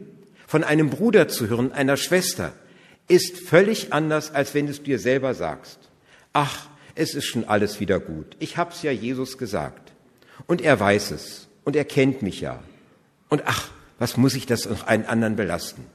von 0.45 0.65
einem 0.65 0.89
Bruder 0.89 1.29
zu 1.29 1.47
hören, 1.47 1.71
einer 1.71 1.95
Schwester, 1.95 2.51
ist 3.07 3.37
völlig 3.37 3.93
anders, 3.93 4.35
als 4.35 4.53
wenn 4.53 4.65
du 4.65 4.73
es 4.73 4.83
dir 4.83 4.99
selber 4.99 5.33
sagst. 5.33 5.79
Ach, 6.33 6.67
es 6.95 7.15
ist 7.15 7.27
schon 7.27 7.45
alles 7.45 7.79
wieder 7.79 8.01
gut. 8.01 8.35
Ich 8.39 8.57
hab's 8.57 8.83
ja 8.83 8.91
Jesus 8.91 9.37
gesagt. 9.37 9.93
Und 10.47 10.61
er 10.61 10.77
weiß 10.77 11.11
es. 11.11 11.47
Und 11.63 11.77
er 11.77 11.85
kennt 11.85 12.21
mich 12.21 12.41
ja. 12.41 12.61
Und 13.29 13.43
ach, 13.45 13.69
was 13.99 14.17
muss 14.17 14.35
ich 14.35 14.47
das 14.47 14.67
noch 14.67 14.85
einen 14.85 15.05
anderen 15.05 15.37
belasten? 15.37 15.85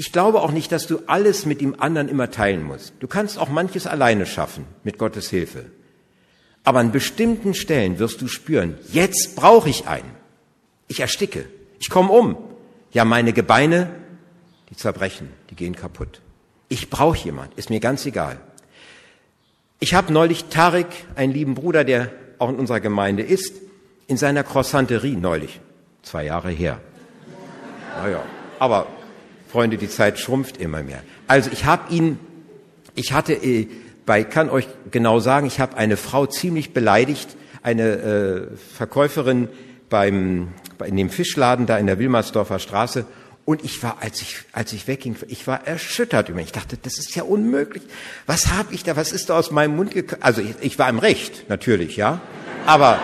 Ich 0.00 0.12
glaube 0.12 0.40
auch 0.40 0.50
nicht, 0.50 0.72
dass 0.72 0.86
du 0.86 1.00
alles 1.08 1.44
mit 1.44 1.60
dem 1.60 1.78
anderen 1.78 2.08
immer 2.08 2.30
teilen 2.30 2.62
musst. 2.62 2.94
Du 3.00 3.06
kannst 3.06 3.36
auch 3.36 3.50
manches 3.50 3.86
alleine 3.86 4.24
schaffen, 4.24 4.64
mit 4.82 4.96
Gottes 4.96 5.28
Hilfe. 5.28 5.66
Aber 6.64 6.78
an 6.78 6.90
bestimmten 6.90 7.52
Stellen 7.52 7.98
wirst 7.98 8.22
du 8.22 8.26
spüren, 8.26 8.78
jetzt 8.90 9.36
brauche 9.36 9.68
ich 9.68 9.88
einen. 9.88 10.10
Ich 10.88 11.00
ersticke. 11.00 11.44
Ich 11.80 11.90
komme 11.90 12.12
um. 12.12 12.38
Ja, 12.92 13.04
meine 13.04 13.34
Gebeine, 13.34 13.90
die 14.70 14.76
zerbrechen, 14.76 15.28
die 15.50 15.54
gehen 15.54 15.76
kaputt. 15.76 16.22
Ich 16.70 16.88
brauche 16.88 17.18
jemand, 17.18 17.52
ist 17.58 17.68
mir 17.68 17.80
ganz 17.80 18.06
egal. 18.06 18.40
Ich 19.80 19.92
habe 19.92 20.14
neulich 20.14 20.46
Tarek, 20.46 20.86
einen 21.14 21.34
lieben 21.34 21.54
Bruder, 21.54 21.84
der 21.84 22.10
auch 22.38 22.48
in 22.48 22.56
unserer 22.56 22.80
Gemeinde 22.80 23.22
ist, 23.22 23.52
in 24.06 24.16
seiner 24.16 24.44
Croissanterie 24.44 25.16
neulich, 25.16 25.60
zwei 26.00 26.24
Jahre 26.24 26.48
her. 26.48 26.80
Naja, 27.98 28.22
aber 28.58 28.86
Freunde, 29.50 29.76
die 29.76 29.88
Zeit 29.88 30.18
schrumpft 30.18 30.58
immer 30.58 30.82
mehr. 30.82 31.02
Also 31.26 31.50
ich 31.52 31.64
habe 31.64 31.92
ihn, 31.92 32.18
ich 32.94 33.12
hatte 33.12 33.32
äh, 33.32 33.68
bei, 34.06 34.24
kann 34.24 34.48
euch 34.50 34.68
genau 34.90 35.20
sagen, 35.20 35.46
ich 35.46 35.60
habe 35.60 35.76
eine 35.76 35.96
Frau 35.96 36.26
ziemlich 36.26 36.72
beleidigt, 36.72 37.36
eine 37.62 37.82
äh, 37.82 38.56
Verkäuferin 38.76 39.48
beim 39.88 40.48
in 40.86 40.96
dem 40.96 41.10
Fischladen 41.10 41.66
da 41.66 41.78
in 41.78 41.86
der 41.86 41.98
Wilmersdorfer 41.98 42.58
Straße. 42.58 43.04
Und 43.44 43.64
ich 43.64 43.82
war, 43.82 43.98
als 44.00 44.20
ich, 44.22 44.38
als 44.52 44.72
ich 44.72 44.86
wegging, 44.86 45.16
ich 45.28 45.46
war 45.46 45.66
erschüttert 45.66 46.28
über 46.28 46.36
mich. 46.36 46.46
Ich 46.46 46.52
dachte, 46.52 46.78
das 46.80 46.98
ist 46.98 47.14
ja 47.16 47.24
unmöglich. 47.24 47.82
Was 48.26 48.48
habe 48.48 48.72
ich 48.72 48.84
da, 48.84 48.96
was 48.96 49.12
ist 49.12 49.30
da 49.30 49.38
aus 49.38 49.50
meinem 49.50 49.76
Mund 49.76 49.92
gekommen? 49.92 50.22
Also 50.22 50.40
ich, 50.40 50.54
ich 50.60 50.78
war 50.78 50.88
im 50.88 50.98
Recht, 50.98 51.48
natürlich, 51.48 51.96
ja. 51.96 52.20
Aber, 52.66 52.98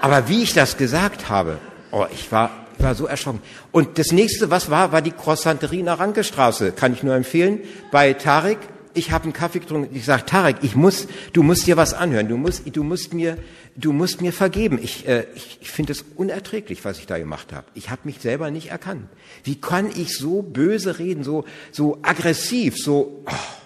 aber 0.00 0.28
wie 0.28 0.42
ich 0.42 0.52
das 0.52 0.76
gesagt 0.76 1.28
habe, 1.28 1.58
oh, 1.90 2.06
ich 2.12 2.30
war, 2.30 2.61
war 2.82 2.94
so 2.94 3.06
erschrocken. 3.06 3.40
Und 3.70 3.98
das 3.98 4.12
nächste, 4.12 4.50
was 4.50 4.70
war, 4.70 4.92
war 4.92 5.02
die 5.02 5.12
Croissanterie 5.12 5.82
nach 5.82 5.98
Rankestraße. 5.98 6.72
Kann 6.72 6.92
ich 6.92 7.02
nur 7.02 7.14
empfehlen. 7.14 7.60
Bei 7.90 8.12
Tarek, 8.12 8.58
ich 8.94 9.10
habe 9.10 9.24
einen 9.24 9.32
Kaffee 9.32 9.60
getrunken. 9.60 9.94
Ich 9.96 10.04
sage, 10.04 10.26
Tarek, 10.26 10.56
ich 10.62 10.76
muss, 10.76 11.06
du 11.32 11.42
musst 11.42 11.66
dir 11.66 11.76
was 11.76 11.94
anhören. 11.94 12.28
Du 12.28 12.36
musst, 12.36 12.62
du 12.74 12.82
musst 12.82 13.14
mir, 13.14 13.38
du 13.76 13.92
musst 13.92 14.20
mir 14.20 14.32
vergeben. 14.32 14.78
Ich, 14.82 15.08
äh, 15.08 15.26
ich, 15.34 15.58
ich 15.60 15.70
finde 15.70 15.92
es 15.92 16.04
unerträglich, 16.16 16.84
was 16.84 16.98
ich 16.98 17.06
da 17.06 17.18
gemacht 17.18 17.52
habe. 17.52 17.66
Ich 17.74 17.90
habe 17.90 18.02
mich 18.04 18.18
selber 18.20 18.50
nicht 18.50 18.70
erkannt. 18.70 19.08
Wie 19.44 19.60
kann 19.60 19.88
ich 19.96 20.16
so 20.16 20.42
böse 20.42 20.98
reden, 20.98 21.24
so, 21.24 21.44
so 21.70 21.98
aggressiv, 22.02 22.76
so. 22.76 23.24
Oh. 23.26 23.61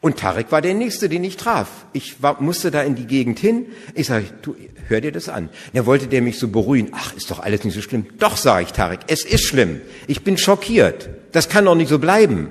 Und 0.00 0.18
Tarek 0.18 0.50
war 0.50 0.62
der 0.62 0.72
Nächste, 0.72 1.10
den 1.10 1.24
ich 1.24 1.36
traf. 1.36 1.68
Ich 1.92 2.22
war, 2.22 2.40
musste 2.40 2.70
da 2.70 2.82
in 2.82 2.94
die 2.94 3.06
Gegend 3.06 3.38
hin. 3.38 3.66
Ich 3.94 4.06
sage, 4.06 4.24
du, 4.40 4.56
hör 4.88 5.00
dir 5.02 5.12
das 5.12 5.28
an. 5.28 5.50
Er 5.74 5.84
wollte 5.84 6.06
der 6.06 6.22
mich 6.22 6.38
so 6.38 6.48
beruhigen. 6.48 6.88
Ach, 6.92 7.14
ist 7.14 7.30
doch 7.30 7.40
alles 7.40 7.64
nicht 7.64 7.74
so 7.74 7.82
schlimm. 7.82 8.06
Doch, 8.18 8.38
sage 8.38 8.64
ich 8.64 8.72
Tarek, 8.72 9.00
es 9.08 9.24
ist 9.24 9.44
schlimm. 9.44 9.82
Ich 10.06 10.24
bin 10.24 10.38
schockiert. 10.38 11.10
Das 11.32 11.50
kann 11.50 11.66
doch 11.66 11.74
nicht 11.74 11.90
so 11.90 11.98
bleiben. 11.98 12.50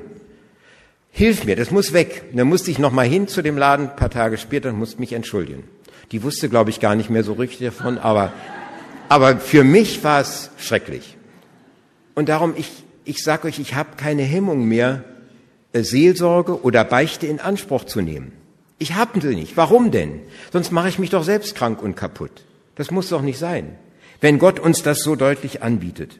Hilf 1.11 1.43
mir, 1.43 1.55
das 1.55 1.71
muss 1.71 1.91
weg. 1.91 2.23
Und 2.31 2.37
dann 2.37 2.47
musste 2.47 2.69
ich 2.69 2.77
noch 2.77 2.91
mal 2.91 3.07
hin 3.07 3.27
zu 3.27 3.41
dem 3.41 3.57
Laden, 3.57 3.89
ein 3.89 3.95
paar 3.95 4.11
Tage 4.11 4.37
später, 4.37 4.69
und 4.69 4.77
musste 4.77 4.99
mich 4.99 5.13
entschuldigen. 5.13 5.63
Die 6.11 6.21
wusste, 6.21 6.49
glaube 6.49 6.69
ich, 6.69 6.79
gar 6.79 6.95
nicht 6.95 7.09
mehr 7.09 7.23
so 7.23 7.33
richtig 7.33 7.59
davon, 7.59 7.97
aber, 7.97 8.31
aber 9.09 9.37
für 9.37 9.63
mich 9.63 10.03
war 10.03 10.21
es 10.21 10.51
schrecklich. 10.57 11.17
Und 12.13 12.29
darum, 12.29 12.53
ich, 12.55 12.69
ich 13.05 13.23
sage 13.23 13.47
euch, 13.47 13.59
ich 13.59 13.73
habe 13.73 13.95
keine 13.97 14.23
Hemmung 14.23 14.65
mehr, 14.65 15.03
Seelsorge 15.73 16.63
oder 16.63 16.83
Beichte 16.83 17.27
in 17.27 17.39
Anspruch 17.39 17.83
zu 17.83 18.01
nehmen. 18.01 18.33
Ich 18.79 18.95
habe 18.95 19.19
sie 19.19 19.35
nicht. 19.35 19.57
Warum 19.57 19.91
denn? 19.91 20.21
Sonst 20.51 20.71
mache 20.71 20.89
ich 20.89 20.99
mich 20.99 21.09
doch 21.09 21.23
selbst 21.23 21.55
krank 21.55 21.81
und 21.81 21.95
kaputt. 21.95 22.31
Das 22.75 22.91
muss 22.91 23.09
doch 23.09 23.21
nicht 23.21 23.37
sein, 23.37 23.75
wenn 24.21 24.39
Gott 24.39 24.59
uns 24.59 24.83
das 24.83 24.99
so 24.99 25.15
deutlich 25.15 25.61
anbietet. 25.61 26.17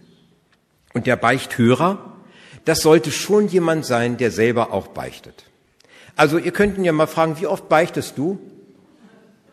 Und 0.94 1.08
der 1.08 1.16
Beichthörer, 1.16 2.18
das 2.66 2.82
sollte 2.82 3.12
schon 3.12 3.48
jemand 3.48 3.86
sein, 3.86 4.18
der 4.18 4.32
selber 4.32 4.74
auch 4.74 4.88
beichtet. 4.88 5.46
Also 6.16 6.38
ihr 6.38 6.52
könnten 6.52 6.84
ja 6.84 6.92
mal 6.92 7.08
fragen, 7.08 7.40
wie 7.40 7.48
oft 7.48 7.70
beichtest 7.70 8.18
du? 8.18 8.40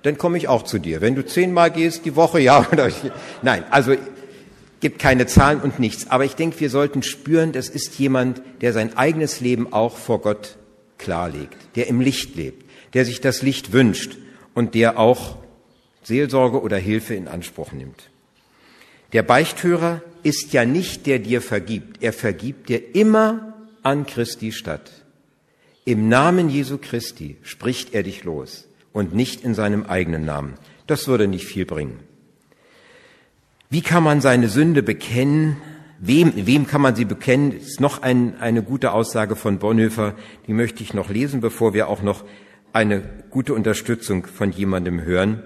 Dann 0.03 0.19
komme 0.19 0.37
ich 0.37 0.49
auch 0.49 0.63
zu 0.63 0.79
dir. 0.79 1.01
Wenn 1.01 1.15
du 1.15 1.25
zehnmal 1.25 1.71
gehst 1.71 2.05
die 2.05 2.17
Woche, 2.17 2.41
ja 2.41 2.67
oder 2.73 2.91
nein. 3.43 3.65
Also 3.71 3.95
gibt 4.81 4.99
keine 4.99 5.27
Zahlen 5.27 5.61
und 5.61 5.79
nichts. 5.79 6.11
Aber 6.11 6.25
ich 6.25 6.35
denke, 6.35 6.61
wir 6.61 6.71
sollten 6.71 7.03
spüren, 7.03 7.53
das 7.53 7.69
ist 7.69 7.99
jemand, 7.99 8.43
der 8.61 8.73
sein 8.73 8.97
eigenes 8.97 9.41
Leben 9.41 9.73
auch 9.73 9.97
vor 9.97 10.21
Gott 10.21 10.57
klarlegt, 10.99 11.57
der 11.77 11.89
im 11.89 12.01
Licht 12.01 12.37
lebt, 12.37 12.65
der 12.95 13.05
sich 13.05 13.21
das 13.21 13.43
Licht 13.43 13.73
wünscht 13.73 14.17
und 14.55 14.75
der 14.75 14.99
auch 14.99 15.37
Seelsorge 16.03 16.61
oder 16.61 16.77
Hilfe 16.77 17.15
in 17.15 17.29
Anspruch 17.29 17.73
nimmt. 17.73 18.11
Der 19.13 19.23
Beichthörer 19.23 20.03
ist 20.23 20.53
ja 20.53 20.65
nicht 20.65 21.07
der 21.07 21.19
dir 21.19 21.41
vergibt, 21.41 22.03
er 22.03 22.13
vergibt 22.13 22.69
dir 22.69 22.95
immer 22.95 23.55
an 23.83 24.07
Christi 24.07 24.53
statt. 24.53 24.91
Im 25.85 26.09
Namen 26.09 26.49
Jesu 26.49 26.79
Christi 26.79 27.37
spricht 27.43 27.95
er 27.95 28.03
dich 28.03 28.25
los 28.25 28.67
und 28.93 29.15
nicht 29.15 29.45
in 29.45 29.55
seinem 29.55 29.85
eigenen 29.85 30.25
Namen. 30.25 30.55
Das 30.87 31.07
würde 31.07 31.29
nicht 31.29 31.47
viel 31.47 31.65
bringen. 31.65 32.01
Wie 33.69 33.83
kann 33.83 34.03
man 34.03 34.21
seine 34.21 34.49
Sünde 34.49 34.83
bekennen? 34.83 35.57
Wem, 35.99 36.33
wem 36.35 36.67
kann 36.67 36.83
man 36.83 36.95
sie 36.95 37.05
bekennen? 37.05 37.55
Das 37.59 37.67
ist 37.69 37.81
noch 37.81 38.03
ein, 38.03 38.39
eine 38.39 38.63
gute 38.63 38.93
Aussage 38.93 39.35
von 39.35 39.59
Bonhoeffer, 39.59 40.15
die 40.47 40.53
möchte 40.53 40.83
ich 40.83 40.95
noch 40.95 41.11
lesen, 41.11 41.41
bevor 41.41 41.75
wir 41.75 41.89
auch 41.89 42.03
noch 42.03 42.25
eine 42.73 43.03
gute 43.31 43.55
Unterstützung 43.55 44.27
von 44.27 44.53
jemandem 44.53 45.03
hören, 45.03 45.43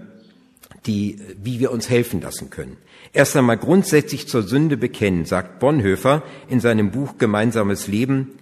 die, 0.87 1.18
wie 1.40 1.61
wir 1.61 1.70
uns 1.70 1.88
helfen 1.88 2.20
lassen 2.20 2.50
können. 2.50 2.76
Erst 3.12 3.37
einmal 3.37 3.56
grundsätzlich 3.56 4.28
zur 4.28 4.42
Sünde 4.42 4.76
bekennen, 4.76 5.24
sagt 5.24 5.61
Bonhoeffer 5.61 6.22
in 6.48 6.61
seinem 6.61 6.90
Buch 6.90 7.16
Gemeinsames 7.18 7.87
Leben. 7.87 8.33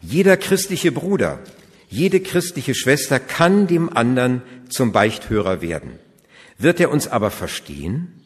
Jeder 0.00 0.36
christliche 0.36 0.92
Bruder, 0.92 1.40
jede 1.88 2.20
christliche 2.20 2.74
Schwester 2.74 3.18
kann 3.18 3.66
dem 3.66 3.94
anderen 3.94 4.42
zum 4.68 4.92
Beichthörer 4.92 5.62
werden. 5.62 5.98
Wird 6.58 6.80
er 6.80 6.90
uns 6.90 7.08
aber 7.08 7.30
verstehen? 7.30 8.23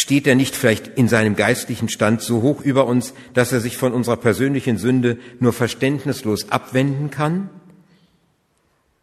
Steht 0.00 0.28
er 0.28 0.36
nicht 0.36 0.54
vielleicht 0.54 0.86
in 0.86 1.08
seinem 1.08 1.34
geistlichen 1.34 1.88
Stand 1.88 2.22
so 2.22 2.40
hoch 2.40 2.60
über 2.60 2.86
uns, 2.86 3.14
dass 3.34 3.50
er 3.50 3.58
sich 3.58 3.76
von 3.76 3.92
unserer 3.92 4.16
persönlichen 4.16 4.78
Sünde 4.78 5.18
nur 5.40 5.52
verständnislos 5.52 6.52
abwenden 6.52 7.10
kann? 7.10 7.50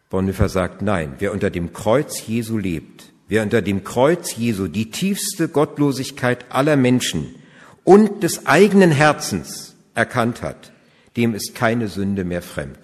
Bonhoeffer 0.10 0.48
sagt, 0.48 0.82
nein, 0.82 1.16
wer 1.20 1.34
unter 1.34 1.50
dem 1.50 1.74
Kreuz 1.74 2.26
Jesu 2.26 2.58
lebt, 2.58 3.12
wer 3.28 3.44
unter 3.44 3.62
dem 3.62 3.84
Kreuz 3.84 4.38
Jesu 4.38 4.70
die 4.70 4.90
tiefste 4.90 5.50
Gottlosigkeit 5.50 6.46
aller 6.48 6.78
Menschen 6.78 7.36
und 7.84 8.24
des 8.24 8.46
eigenen 8.46 8.92
Herzens 8.92 9.76
erkannt 9.96 10.42
hat, 10.42 10.72
dem 11.18 11.36
ist 11.36 11.56
keine 11.56 11.90
Sünde 11.90 12.24
mehr 12.24 12.42
fremd. 12.42 12.80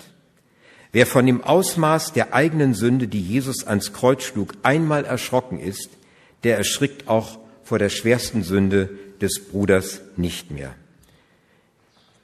Wer 0.92 1.06
von 1.06 1.26
dem 1.26 1.46
Ausmaß 1.46 2.12
der 2.12 2.34
eigenen 2.34 2.74
Sünde, 2.74 3.08
die 3.08 3.22
Jesus 3.22 3.66
ans 3.66 3.94
Kreuz 3.94 4.24
schlug, 4.24 4.56
einmal 4.64 5.06
erschrocken 5.06 5.62
ist, 5.62 5.92
der 6.44 6.58
erschrickt 6.58 7.08
auch 7.08 7.40
vor 7.72 7.80
der 7.80 7.88
schwersten 7.88 8.44
Sünde 8.44 8.90
des 9.22 9.46
Bruders 9.46 10.02
nicht 10.18 10.52
mehr. 10.52 10.76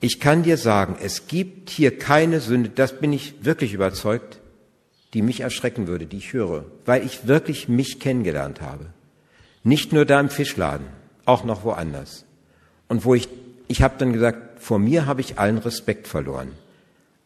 Ich 0.02 0.20
kann 0.20 0.44
dir 0.44 0.58
sagen, 0.58 0.98
es 1.02 1.28
gibt 1.28 1.70
hier 1.70 1.98
keine 1.98 2.42
Sünde, 2.42 2.70
das 2.70 3.00
bin 3.00 3.14
ich 3.14 3.46
wirklich 3.46 3.72
überzeugt, 3.74 4.42
die 5.14 5.22
mich 5.22 5.40
erschrecken 5.40 5.88
würde, 5.88 6.06
die 6.06 6.18
ich 6.18 6.34
höre, 6.34 6.66
weil 6.86 7.06
ich 7.06 7.28
wirklich 7.28 7.70
mich 7.70 8.02
kennengelernt 8.02 8.60
habe. 8.60 8.88
Nicht 9.64 9.94
nur 9.94 10.04
da 10.04 10.20
im 10.20 10.30
Fischladen, 10.30 10.88
auch 11.24 11.46
noch 11.46 11.64
woanders. 11.64 12.26
Und 12.90 13.06
wo 13.06 13.16
ich, 13.16 13.30
ich 13.70 13.82
habe 13.82 13.96
dann 14.00 14.12
gesagt, 14.12 14.62
vor 14.62 14.80
mir 14.80 15.06
habe 15.06 15.22
ich 15.22 15.40
allen 15.40 15.60
Respekt 15.60 16.10
verloren, 16.10 16.52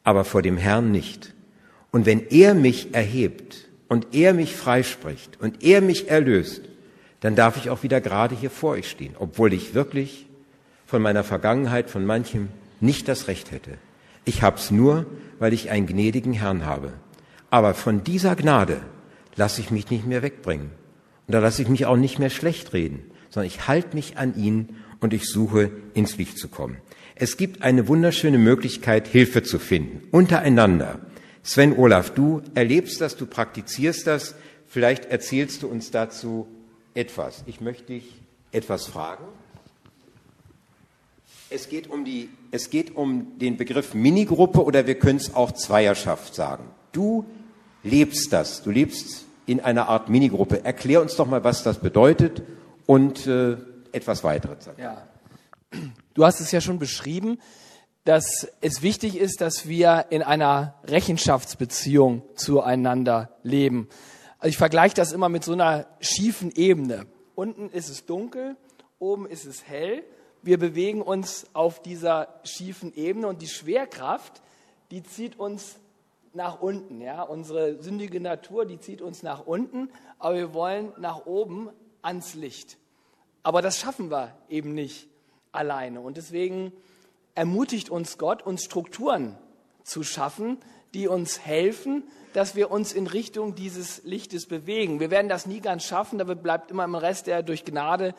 aber 0.03 0.25
vor 0.25 0.43
dem 0.43 0.57
Herrn 0.57 0.91
nicht. 0.91 1.34
Und 1.89 2.05
wenn 2.05 2.27
er 2.27 2.53
mich 2.53 2.93
erhebt 2.93 3.67
und 3.88 4.13
er 4.13 4.36
mich 4.36 4.55
freispricht 4.55 5.41
und 5.41 5.63
er 5.63 5.81
mich 5.81 6.07
erlöst, 6.07 6.62
dann 7.21 7.36
darf 7.36 7.55
ich 7.55 7.69
auch 7.69 7.84
wieder 7.84 8.01
gerade 8.01 8.36
hier 8.36 8.49
vor 8.49 8.71
euch 8.71 8.89
stehen, 8.89 9.15
obwohl 9.17 9.53
ich 9.53 9.73
wirklich 9.73 10.27
von 10.86 11.01
meiner 11.01 11.23
Vergangenheit, 11.23 11.89
von 11.89 12.05
manchem 12.05 12.49
nicht 12.81 13.07
das 13.07 13.27
Recht 13.27 13.51
hätte. 13.51 13.77
Ich 14.25 14.43
hab's 14.43 14.71
nur, 14.71 15.05
weil 15.39 15.53
ich 15.53 15.69
einen 15.69 15.88
gnädigen 15.88 16.34
Herrn 16.34 16.65
habe. 16.65 16.93
Aber 17.49 17.73
von 17.73 18.03
dieser 18.03 18.36
Gnade 18.36 18.81
lasse 19.36 19.62
ich 19.62 19.71
mich 19.71 19.89
nicht 19.89 20.05
mehr 20.05 20.21
wegbringen. 20.21 20.71
Und 21.27 21.34
da 21.34 21.39
lasse 21.39 21.62
ich 21.62 21.69
mich 21.69 21.86
auch 21.86 21.95
nicht 21.95 22.19
mehr 22.19 22.29
schlecht 22.29 22.73
reden, 22.73 23.03
sondern 23.29 23.47
ich 23.47 23.67
halte 23.67 23.95
mich 23.95 24.17
an 24.17 24.36
ihn 24.36 24.75
und 24.99 25.13
ich 25.13 25.25
suche 25.25 25.71
ins 25.93 26.17
Licht 26.17 26.38
zu 26.38 26.47
kommen. 26.49 26.77
Es 27.15 27.38
gibt 27.38 27.62
eine 27.62 27.88
wunderschöne 27.88 28.38
Möglichkeit, 28.38 29.07
Hilfe 29.07 29.43
zu 29.43 29.60
finden, 29.60 30.07
untereinander. 30.12 30.99
Sven 31.43 31.77
Olaf, 31.77 32.12
du 32.12 32.41
erlebst 32.55 32.99
das, 32.99 33.15
du 33.15 33.25
praktizierst 33.27 34.07
das. 34.07 34.36
Vielleicht 34.67 35.05
erzählst 35.05 35.63
du 35.63 35.67
uns 35.67 35.91
dazu 35.91 36.47
etwas. 36.93 37.43
Ich 37.45 37.62
möchte 37.62 37.93
dich 37.93 38.21
etwas 38.51 38.88
fragen. 38.88 39.25
Es 41.49 41.67
geht 41.67 41.89
um, 41.89 42.06
die, 42.06 42.30
es 42.51 42.69
geht 42.69 42.95
um 42.95 43.38
den 43.39 43.58
Begriff 43.58 43.93
Minigruppe 43.93 44.63
oder 44.63 44.88
wir 44.88 44.95
können 44.95 45.17
es 45.17 45.36
auch 45.36 45.51
Zweierschaft 45.51 46.34
sagen. 46.34 46.63
Du 46.91 47.25
lebst 47.84 48.32
das. 48.32 48.63
Du 48.63 48.71
lebst 48.71 49.25
in 49.45 49.60
einer 49.60 49.89
Art 49.89 50.10
Minigruppe. 50.10 50.63
Erklär 50.63 51.01
uns 51.01 51.15
doch 51.15 51.27
mal, 51.27 51.43
was 51.43 51.63
das 51.63 51.80
bedeutet 51.80 52.41
und 52.86 53.27
äh, 53.27 53.58
etwas 53.91 54.23
weiteres. 54.23 54.69
Ja. 54.77 55.08
Du 56.13 56.25
hast 56.25 56.39
es 56.39 56.51
ja 56.51 56.62
schon 56.62 56.80
beschrieben, 56.80 57.39
dass 58.04 58.47
es 58.62 58.82
wichtig 58.82 59.17
ist, 59.17 59.41
dass 59.41 59.67
wir 59.67 60.08
in 60.10 60.23
einer 60.23 60.75
Rechenschaftsbeziehung 60.86 62.23
zueinander 62.36 63.30
leben. 63.43 63.89
Also 64.41 64.49
ich 64.49 64.58
vergleiche 64.58 64.95
das 64.95 65.12
immer 65.12 65.30
mit 65.30 65.43
so 65.43 65.54
einer 65.54 65.86
schiefen 65.99 66.51
Ebene. 66.56 67.06
Unten 67.36 67.69
ist 67.69 67.89
es 67.89 68.08
dunkel, 68.08 68.58
oben 68.97 69.27
ist 69.27 69.45
es 69.45 69.67
hell. 69.67 70.04
Wir 70.41 70.58
bewegen 70.58 71.04
uns 71.04 71.45
auf 71.54 71.80
dieser 71.80 72.27
schiefen 72.43 72.91
Ebene 72.95 73.27
und 73.27 73.43
die 73.43 73.47
Schwerkraft, 73.47 74.41
die 74.89 75.04
zieht 75.04 75.38
uns 75.38 75.75
nach 76.34 76.60
unten. 76.60 77.01
Ja? 77.01 77.21
Unsere 77.21 77.84
sündige 77.84 78.19
Natur, 78.19 78.65
die 78.65 78.80
zieht 78.80 79.04
uns 79.04 79.21
nach 79.21 79.45
unten, 79.45 79.91
aber 80.17 80.34
wir 80.34 80.54
wollen 80.56 80.91
nach 80.97 81.27
oben 81.27 81.69
ans 82.01 82.34
Licht. 82.34 82.80
Aber 83.43 83.62
das 83.62 83.77
schaffen 83.77 84.10
wir 84.10 84.36
eben 84.49 84.73
nicht 84.73 85.08
alleine. 85.51 86.01
Und 86.01 86.17
deswegen 86.17 86.71
ermutigt 87.36 87.91
uns 87.91 88.17
Gott, 88.17 88.41
uns 88.41 88.63
Strukturen 88.63 89.38
zu 89.84 90.01
schaffen, 90.01 90.58
die 90.93 91.08
uns 91.08 91.39
helfen, 91.45 92.04
dass 92.34 92.56
wir 92.56 92.71
uns 92.71 92.93
in 92.93 93.08
Richtung 93.08 93.56
dieses 93.56 94.04
Lichtes 94.04 94.45
bewegen. 94.45 94.99
Wir 94.99 95.12
werden 95.12 95.30
das 95.30 95.45
nie 95.45 95.60
ganz 95.60 95.84
schaffen, 95.84 96.17
da 96.17 96.23
bleibt 96.23 96.71
immer 96.71 96.84
im 96.84 96.95
Rest, 96.95 97.27
der 97.27 97.43
durch 97.43 97.65
Gnade 97.65 98.13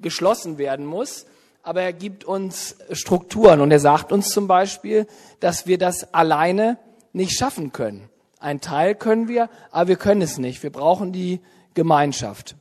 geschlossen 0.00 0.58
werden 0.58 0.86
muss. 0.86 1.26
Aber 1.62 1.82
er 1.82 1.92
gibt 1.92 2.24
uns 2.24 2.76
Strukturen 2.92 3.60
und 3.60 3.70
er 3.72 3.80
sagt 3.80 4.12
uns 4.12 4.28
zum 4.28 4.46
Beispiel, 4.46 5.06
dass 5.40 5.66
wir 5.66 5.78
das 5.78 6.14
alleine 6.14 6.78
nicht 7.12 7.36
schaffen 7.36 7.72
können. 7.72 8.08
Ein 8.38 8.60
Teil 8.60 8.94
können 8.94 9.26
wir, 9.26 9.48
aber 9.70 9.88
wir 9.88 9.96
können 9.96 10.22
es 10.22 10.38
nicht. 10.38 10.62
Wir 10.62 10.70
brauchen 10.70 11.12
die 11.12 11.40
Gemeinschaft. 11.74 12.54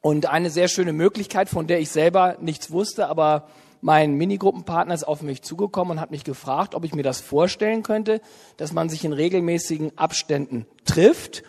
Und 0.00 0.26
eine 0.26 0.50
sehr 0.50 0.68
schöne 0.68 0.92
Möglichkeit, 0.92 1.48
von 1.48 1.66
der 1.66 1.80
ich 1.80 1.90
selber 1.90 2.36
nichts 2.40 2.70
wusste, 2.70 3.08
aber 3.08 3.48
mein 3.82 4.14
Minigruppenpartner 4.14 4.94
ist 4.94 5.02
auf 5.04 5.22
mich 5.22 5.42
zugekommen 5.42 5.92
und 5.92 6.00
hat 6.00 6.12
mich 6.12 6.22
gefragt, 6.22 6.76
ob 6.76 6.84
ich 6.84 6.94
mir 6.94 7.02
das 7.02 7.20
vorstellen 7.20 7.82
könnte, 7.82 8.20
dass 8.56 8.72
man 8.72 8.88
sich 8.88 9.04
in 9.04 9.12
regelmäßigen 9.12 9.98
Abständen 9.98 10.66
trifft, 10.84 11.42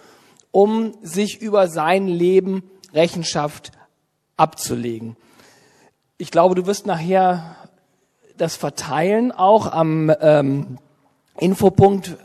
um 0.51 0.95
sich 1.03 1.39
über 1.41 1.67
sein 1.67 2.07
Leben 2.07 2.63
Rechenschaft 2.91 3.71
abzulegen. 4.35 5.15
Ich 6.17 6.31
glaube, 6.31 6.55
du 6.55 6.65
wirst 6.65 6.87
nachher 6.87 7.55
das 8.35 8.55
verteilen 8.55 9.31
auch 9.31 9.71
am 9.71 10.11
ähm, 10.19 10.79
Infopunkt 11.37 12.17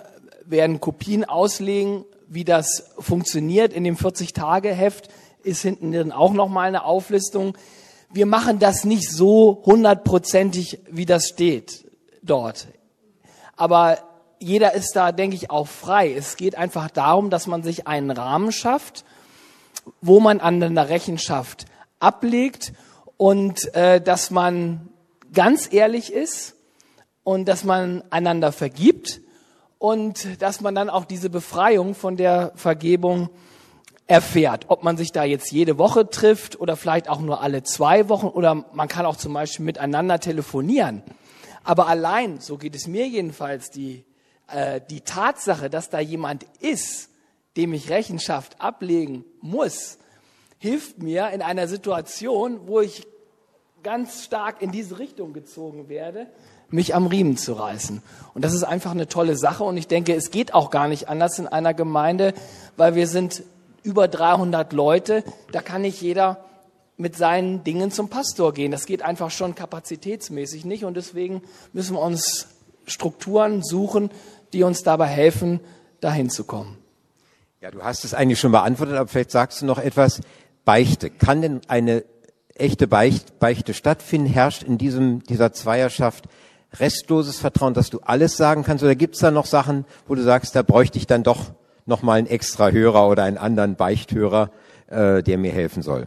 werden 0.46 0.80
Kopien 0.80 1.26
auslegen, 1.26 2.06
wie 2.28 2.44
das 2.44 2.94
funktioniert. 2.98 3.74
In 3.74 3.84
dem 3.84 3.96
40-Tage-Heft 3.96 5.10
ist 5.42 5.60
hinten 5.60 5.92
drin 5.92 6.12
auch 6.12 6.32
nochmal 6.32 6.68
eine 6.68 6.84
Auflistung 6.84 7.58
wir 8.10 8.26
machen 8.26 8.58
das 8.58 8.84
nicht 8.84 9.10
so 9.10 9.62
hundertprozentig, 9.64 10.80
wie 10.90 11.06
das 11.06 11.28
steht 11.28 11.84
dort. 12.22 12.68
Aber 13.56 13.98
jeder 14.38 14.74
ist 14.74 14.92
da, 14.92 15.12
denke 15.12 15.36
ich, 15.36 15.50
auch 15.50 15.66
frei. 15.66 16.12
Es 16.14 16.36
geht 16.36 16.56
einfach 16.56 16.90
darum, 16.90 17.30
dass 17.30 17.46
man 17.46 17.62
sich 17.62 17.86
einen 17.86 18.10
Rahmen 18.10 18.52
schafft, 18.52 19.04
wo 20.00 20.20
man 20.20 20.40
an 20.40 20.60
der 20.60 20.88
Rechenschaft 20.88 21.66
ablegt 21.98 22.72
und 23.16 23.74
äh, 23.74 24.00
dass 24.00 24.30
man 24.30 24.88
ganz 25.32 25.72
ehrlich 25.72 26.12
ist 26.12 26.54
und 27.24 27.46
dass 27.46 27.64
man 27.64 28.04
einander 28.10 28.52
vergibt 28.52 29.20
und 29.78 30.40
dass 30.40 30.60
man 30.60 30.74
dann 30.74 30.90
auch 30.90 31.04
diese 31.04 31.30
Befreiung 31.30 31.94
von 31.94 32.16
der 32.16 32.52
Vergebung 32.54 33.30
erfährt. 34.08 34.64
Ob 34.68 34.82
man 34.82 34.96
sich 34.96 35.12
da 35.12 35.22
jetzt 35.22 35.52
jede 35.52 35.78
Woche 35.78 36.08
trifft 36.08 36.58
oder 36.58 36.76
vielleicht 36.76 37.08
auch 37.08 37.20
nur 37.20 37.42
alle 37.42 37.62
zwei 37.62 38.08
Wochen 38.08 38.26
oder 38.26 38.64
man 38.72 38.88
kann 38.88 39.06
auch 39.06 39.16
zum 39.16 39.34
Beispiel 39.34 39.64
miteinander 39.64 40.18
telefonieren. 40.18 41.02
Aber 41.62 41.86
allein, 41.86 42.40
so 42.40 42.56
geht 42.56 42.74
es 42.74 42.86
mir 42.86 43.06
jedenfalls, 43.06 43.70
die, 43.70 44.04
äh, 44.48 44.80
die 44.90 45.02
Tatsache, 45.02 45.68
dass 45.68 45.90
da 45.90 46.00
jemand 46.00 46.46
ist, 46.60 47.10
dem 47.56 47.74
ich 47.74 47.90
Rechenschaft 47.90 48.60
ablegen 48.60 49.24
muss, 49.42 49.98
hilft 50.58 51.02
mir 51.02 51.28
in 51.30 51.42
einer 51.42 51.68
Situation, 51.68 52.66
wo 52.66 52.80
ich 52.80 53.06
ganz 53.82 54.24
stark 54.24 54.62
in 54.62 54.72
diese 54.72 54.98
Richtung 54.98 55.34
gezogen 55.34 55.88
werde, 55.88 56.26
mich 56.70 56.94
am 56.94 57.06
Riemen 57.06 57.36
zu 57.36 57.52
reißen. 57.52 58.02
Und 58.34 58.44
das 58.44 58.54
ist 58.54 58.64
einfach 58.64 58.90
eine 58.90 59.06
tolle 59.06 59.36
Sache. 59.36 59.64
Und 59.64 59.76
ich 59.76 59.86
denke, 59.86 60.14
es 60.14 60.30
geht 60.30 60.54
auch 60.54 60.70
gar 60.70 60.88
nicht 60.88 61.08
anders 61.08 61.38
in 61.38 61.46
einer 61.46 61.74
Gemeinde, 61.74 62.32
weil 62.76 62.94
wir 62.94 63.06
sind 63.06 63.42
über 63.88 64.06
300 64.06 64.74
Leute. 64.74 65.24
Da 65.50 65.62
kann 65.62 65.80
nicht 65.80 66.02
jeder 66.02 66.44
mit 66.98 67.16
seinen 67.16 67.64
Dingen 67.64 67.90
zum 67.90 68.10
Pastor 68.10 68.52
gehen. 68.52 68.70
Das 68.70 68.84
geht 68.84 69.00
einfach 69.00 69.30
schon 69.30 69.54
kapazitätsmäßig 69.54 70.66
nicht. 70.66 70.84
Und 70.84 70.94
deswegen 70.94 71.40
müssen 71.72 71.94
wir 71.94 72.02
uns 72.02 72.48
Strukturen 72.86 73.62
suchen, 73.62 74.10
die 74.52 74.62
uns 74.62 74.82
dabei 74.82 75.06
helfen, 75.06 75.60
dahin 76.00 76.28
zu 76.28 76.44
kommen. 76.44 76.76
Ja, 77.62 77.70
du 77.70 77.82
hast 77.82 78.04
es 78.04 78.12
eigentlich 78.12 78.38
schon 78.38 78.52
beantwortet, 78.52 78.94
aber 78.96 79.08
vielleicht 79.08 79.30
sagst 79.30 79.62
du 79.62 79.66
noch 79.66 79.78
etwas. 79.78 80.20
Beichte. 80.66 81.08
Kann 81.08 81.40
denn 81.40 81.60
eine 81.66 82.04
echte 82.54 82.86
Beicht, 82.86 83.38
Beichte 83.38 83.72
stattfinden? 83.72 84.28
Herrscht 84.28 84.64
in 84.64 84.76
diesem, 84.76 85.22
dieser 85.22 85.54
Zweierschaft 85.54 86.26
restloses 86.74 87.38
Vertrauen, 87.38 87.72
dass 87.72 87.88
du 87.88 88.00
alles 88.00 88.36
sagen 88.36 88.64
kannst? 88.64 88.84
Oder 88.84 88.94
gibt 88.94 89.14
es 89.14 89.22
da 89.22 89.30
noch 89.30 89.46
Sachen, 89.46 89.86
wo 90.06 90.14
du 90.14 90.22
sagst, 90.22 90.54
da 90.54 90.62
bräuchte 90.62 90.98
ich 90.98 91.06
dann 91.06 91.22
doch 91.22 91.52
noch 91.88 92.02
mal 92.02 92.18
einen 92.18 92.26
extra 92.26 92.70
Hörer 92.70 93.08
oder 93.08 93.24
einen 93.24 93.38
anderen 93.38 93.76
Beichthörer, 93.76 94.50
äh, 94.88 95.22
der 95.22 95.38
mir 95.38 95.52
helfen 95.52 95.82
soll? 95.82 96.06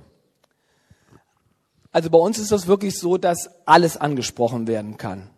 Also 1.92 2.10
bei 2.10 2.18
uns 2.18 2.40
ist 2.40 2.52
das 2.52 2.68
wirklich 2.68 2.98
so, 2.98 3.18
dass 3.18 3.50
alles 3.66 3.98
angesprochen 3.98 4.68
werden 4.68 4.98
kann. 4.98 5.30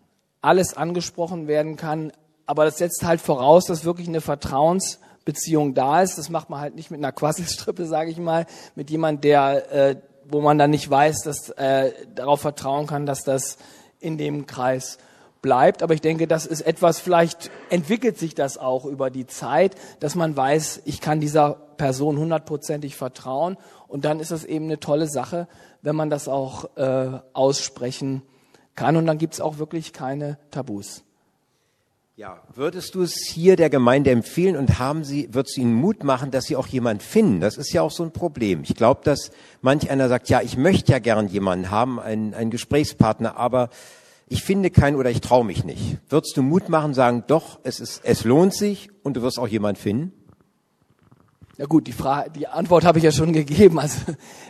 Alles 0.42 0.78
angesprochen 0.78 1.48
werden 1.48 1.78
kann, 1.78 2.12
aber 2.46 2.66
das 2.66 2.78
setzt 2.78 3.04
halt 3.04 3.22
voraus, 3.22 3.66
dass 3.66 3.86
wirklich 3.86 4.08
eine 4.08 4.22
Vertrauensbeziehung 4.22 5.74
da 5.74 6.02
ist. 6.02 6.18
Das 6.18 6.30
macht 6.30 6.50
man 6.50 6.60
halt 6.60 6.76
nicht 6.76 6.92
mit 6.92 7.00
einer 7.00 7.12
Quasselstrippe, 7.12 7.86
sage 7.86 8.12
ich 8.12 8.18
mal, 8.18 8.46
mit 8.76 8.92
jemand, 8.92 9.24
der, 9.24 9.72
äh, 9.72 9.96
wo 10.30 10.42
man 10.42 10.58
dann 10.58 10.70
nicht 10.70 10.90
weiß, 10.90 11.22
dass 11.22 11.50
äh, 11.52 11.92
darauf 12.14 12.42
vertrauen 12.42 12.86
kann, 12.86 13.06
dass 13.06 13.24
das 13.24 13.58
in 14.00 14.18
dem 14.18 14.46
Kreis 14.46 15.00
bleibt. 15.44 15.84
Aber 15.84 15.94
ich 15.94 16.02
denke, 16.02 16.26
das 16.26 16.48
ist 16.48 16.62
etwas, 16.62 17.00
vielleicht 17.00 17.52
entwickelt 17.70 18.18
sich 18.18 18.34
das 18.34 18.58
auch 18.58 18.86
über 18.86 19.12
die 19.12 19.28
Zeit, 19.28 19.76
dass 20.00 20.16
man 20.16 20.36
weiß, 20.36 20.82
ich 20.86 21.00
kann 21.00 21.20
dieser 21.20 21.54
Person 21.78 22.18
hundertprozentig 22.18 22.96
vertrauen. 22.96 23.58
Und 23.88 24.06
dann 24.06 24.20
ist 24.20 24.32
das 24.32 24.44
eben 24.44 24.66
eine 24.66 24.80
tolle 24.80 25.08
Sache, 25.08 25.48
wenn 25.84 25.96
man 25.96 26.10
das 26.10 26.28
auch 26.28 26.76
äh, 26.78 27.20
aussprechen 27.34 28.24
kann. 28.74 28.98
Und 28.98 29.06
dann 29.06 29.20
gibt 29.20 29.36
es 29.36 29.42
auch 29.42 29.60
wirklich 29.60 29.94
keine 29.94 30.40
Tabus. 30.50 31.04
Ja, 32.16 32.42
würdest 32.54 32.94
du 32.94 33.02
es 33.02 33.16
hier 33.28 33.56
der 33.56 33.72
Gemeinde 33.72 34.12
empfehlen 34.12 34.56
und 34.56 34.78
haben 34.78 35.04
Sie, 35.04 35.30
würdest 35.32 35.58
du 35.58 35.62
ihnen 35.62 35.74
Mut 35.74 36.04
machen, 36.04 36.30
dass 36.30 36.46
sie 36.46 36.56
auch 36.56 36.68
jemanden 36.68 37.02
finden? 37.02 37.40
Das 37.40 37.58
ist 37.58 37.74
ja 37.74 37.82
auch 37.82 37.90
so 37.90 38.04
ein 38.04 38.12
Problem. 38.12 38.62
Ich 38.62 38.76
glaube, 38.76 39.02
dass 39.04 39.32
manch 39.62 39.90
einer 39.90 40.08
sagt, 40.10 40.30
ja, 40.30 40.40
ich 40.42 40.56
möchte 40.56 40.92
ja 40.92 41.00
gern 41.00 41.28
jemanden 41.28 41.72
haben, 41.72 42.00
einen, 42.00 42.36
einen 42.36 42.52
Gesprächspartner, 42.52 43.36
aber 43.36 43.70
ich 44.28 44.44
finde 44.44 44.72
keinen 44.72 44.96
oder 44.96 45.10
ich 45.10 45.22
traue 45.22 45.46
mich 45.46 45.64
nicht. 45.64 45.98
Würdest 46.10 46.38
du 46.38 46.42
Mut 46.42 46.70
machen, 46.70 46.94
sagen, 46.94 47.24
doch, 47.28 47.60
es 47.64 47.80
ist, 47.80 48.02
es 48.04 48.24
lohnt 48.24 48.54
sich 48.54 48.90
und 49.04 49.18
du 49.18 49.22
wirst 49.22 49.40
auch 49.40 49.48
jemanden 49.48 49.80
finden? 49.80 50.14
Ja 51.58 51.66
gut, 51.68 51.86
die 51.86 51.94
Frage, 51.94 52.32
die 52.32 52.48
Antwort 52.48 52.84
habe 52.84 52.98
ich 52.98 53.04
ja 53.04 53.12
schon 53.12 53.32
gegeben. 53.32 53.80
Also 53.80 54.00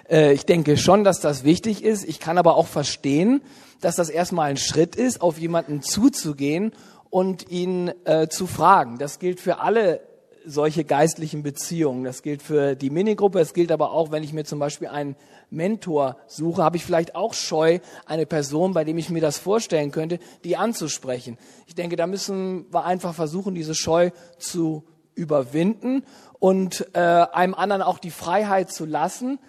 äh, 0.10 0.34
ich 0.34 0.46
denke 0.46 0.78
schon, 0.78 1.04
dass 1.04 1.20
das 1.20 1.44
wichtig 1.44 1.84
ist. 1.84 2.06
Ich 2.06 2.20
kann 2.20 2.38
aber 2.38 2.56
auch 2.56 2.68
verstehen, 2.68 3.42
dass 3.82 3.98
das 3.98 4.10
erstmal 4.10 4.50
ein 4.50 4.58
Schritt 4.58 4.96
ist, 4.96 5.22
auf 5.22 5.38
jemanden 5.38 5.82
zuzugehen 5.82 6.72
und 7.10 7.52
ihn 7.52 7.92
äh, 8.06 8.30
zu 8.30 8.48
fragen. 8.48 8.98
Das 9.00 9.20
gilt 9.20 9.42
für 9.42 9.60
alle 9.60 10.00
solche 10.46 10.84
geistlichen 10.84 11.44
Beziehungen. 11.44 12.04
Das 12.04 12.22
gilt 12.22 12.42
für 12.42 12.76
die 12.76 12.90
Minigruppe. 12.90 13.40
Es 13.40 13.54
gilt 13.54 13.72
aber 13.72 13.92
auch, 13.92 14.12
wenn 14.12 14.24
ich 14.24 14.34
mir 14.34 14.44
zum 14.46 14.60
Beispiel 14.60 14.88
einen 14.88 15.16
Mentor 15.50 16.18
suche, 16.28 16.64
habe 16.64 16.78
ich 16.78 16.86
vielleicht 16.86 17.16
auch 17.16 17.34
Scheu, 17.34 17.80
eine 18.06 18.26
Person, 18.26 18.74
bei 18.74 18.84
dem 18.84 18.98
ich 18.98 19.10
mir 19.10 19.22
das 19.22 19.38
vorstellen 19.38 19.92
könnte, 19.92 20.20
die 20.44 20.58
anzusprechen. 20.58 21.38
Ich 21.68 21.76
denke, 21.76 21.96
da 21.96 22.08
müssen 22.08 22.66
wir 22.72 22.86
einfach 22.86 23.14
versuchen, 23.14 23.56
diese 23.56 23.76
Scheu 23.76 24.12
zu 24.38 24.84
überwinden 25.16 26.04
und 26.40 26.88
äh, 26.94 27.00
einem 27.00 27.54
anderen 27.54 27.82
auch 27.82 28.00
die 28.00 28.12
Freiheit 28.12 28.72
zu 28.72 28.86
lassen, 28.86 29.40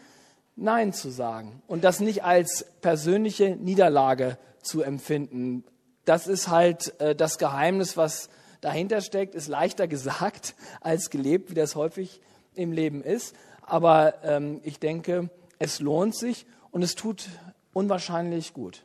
Nein 0.56 0.92
zu 0.92 1.10
sagen 1.10 1.62
und 1.66 1.82
das 1.82 1.98
nicht 1.98 2.22
als 2.22 2.64
persönliche 2.80 3.56
Niederlage 3.56 4.38
zu 4.62 4.82
empfinden 4.82 5.64
das 6.04 6.26
ist 6.26 6.48
halt 6.48 6.98
äh, 7.00 7.14
das 7.14 7.38
Geheimnis, 7.38 7.96
was 7.96 8.28
dahinter 8.64 9.00
steckt, 9.00 9.34
ist 9.34 9.48
leichter 9.48 9.86
gesagt 9.88 10.54
als 10.80 11.10
gelebt, 11.10 11.50
wie 11.50 11.54
das 11.54 11.76
häufig 11.76 12.20
im 12.54 12.72
Leben 12.72 13.02
ist. 13.02 13.34
Aber 13.62 14.14
ähm, 14.24 14.60
ich 14.62 14.78
denke, 14.78 15.30
es 15.58 15.80
lohnt 15.80 16.14
sich 16.16 16.46
und 16.70 16.82
es 16.82 16.94
tut 16.94 17.28
unwahrscheinlich 17.72 18.52
gut. 18.52 18.84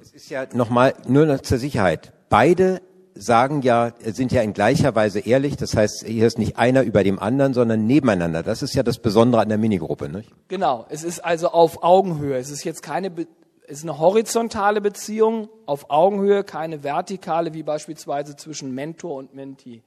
Es 0.00 0.12
ist 0.12 0.30
ja 0.30 0.46
nochmal 0.52 0.94
nur 1.06 1.42
zur 1.42 1.58
Sicherheit. 1.58 2.12
Beide 2.28 2.80
sagen 3.14 3.62
ja, 3.62 3.92
sind 4.02 4.32
ja 4.32 4.42
in 4.42 4.52
gleicher 4.52 4.94
Weise 4.94 5.20
ehrlich. 5.20 5.56
Das 5.56 5.76
heißt, 5.76 6.04
hier 6.06 6.26
ist 6.26 6.38
nicht 6.38 6.56
einer 6.56 6.82
über 6.82 7.04
dem 7.04 7.18
anderen, 7.18 7.54
sondern 7.54 7.86
nebeneinander. 7.86 8.42
Das 8.42 8.62
ist 8.62 8.74
ja 8.74 8.82
das 8.82 8.98
Besondere 8.98 9.42
an 9.42 9.48
der 9.48 9.58
Minigruppe, 9.58 10.08
nicht? 10.08 10.30
Genau. 10.48 10.86
Es 10.88 11.04
ist 11.04 11.20
also 11.20 11.48
auf 11.48 11.82
Augenhöhe. 11.82 12.38
Es 12.38 12.50
ist 12.50 12.64
jetzt 12.64 12.82
keine 12.82 13.10
Be 13.10 13.26
ist 13.70 13.84
eine 13.84 13.98
horizontale 13.98 14.80
Beziehung 14.80 15.48
auf 15.64 15.90
Augenhöhe, 15.90 16.42
keine 16.42 16.82
vertikale, 16.82 17.54
wie 17.54 17.62
beispielsweise 17.62 18.36
zwischen 18.36 18.74
Mentor 18.74 19.14
und 19.14 19.34
Mentee. 19.34 19.82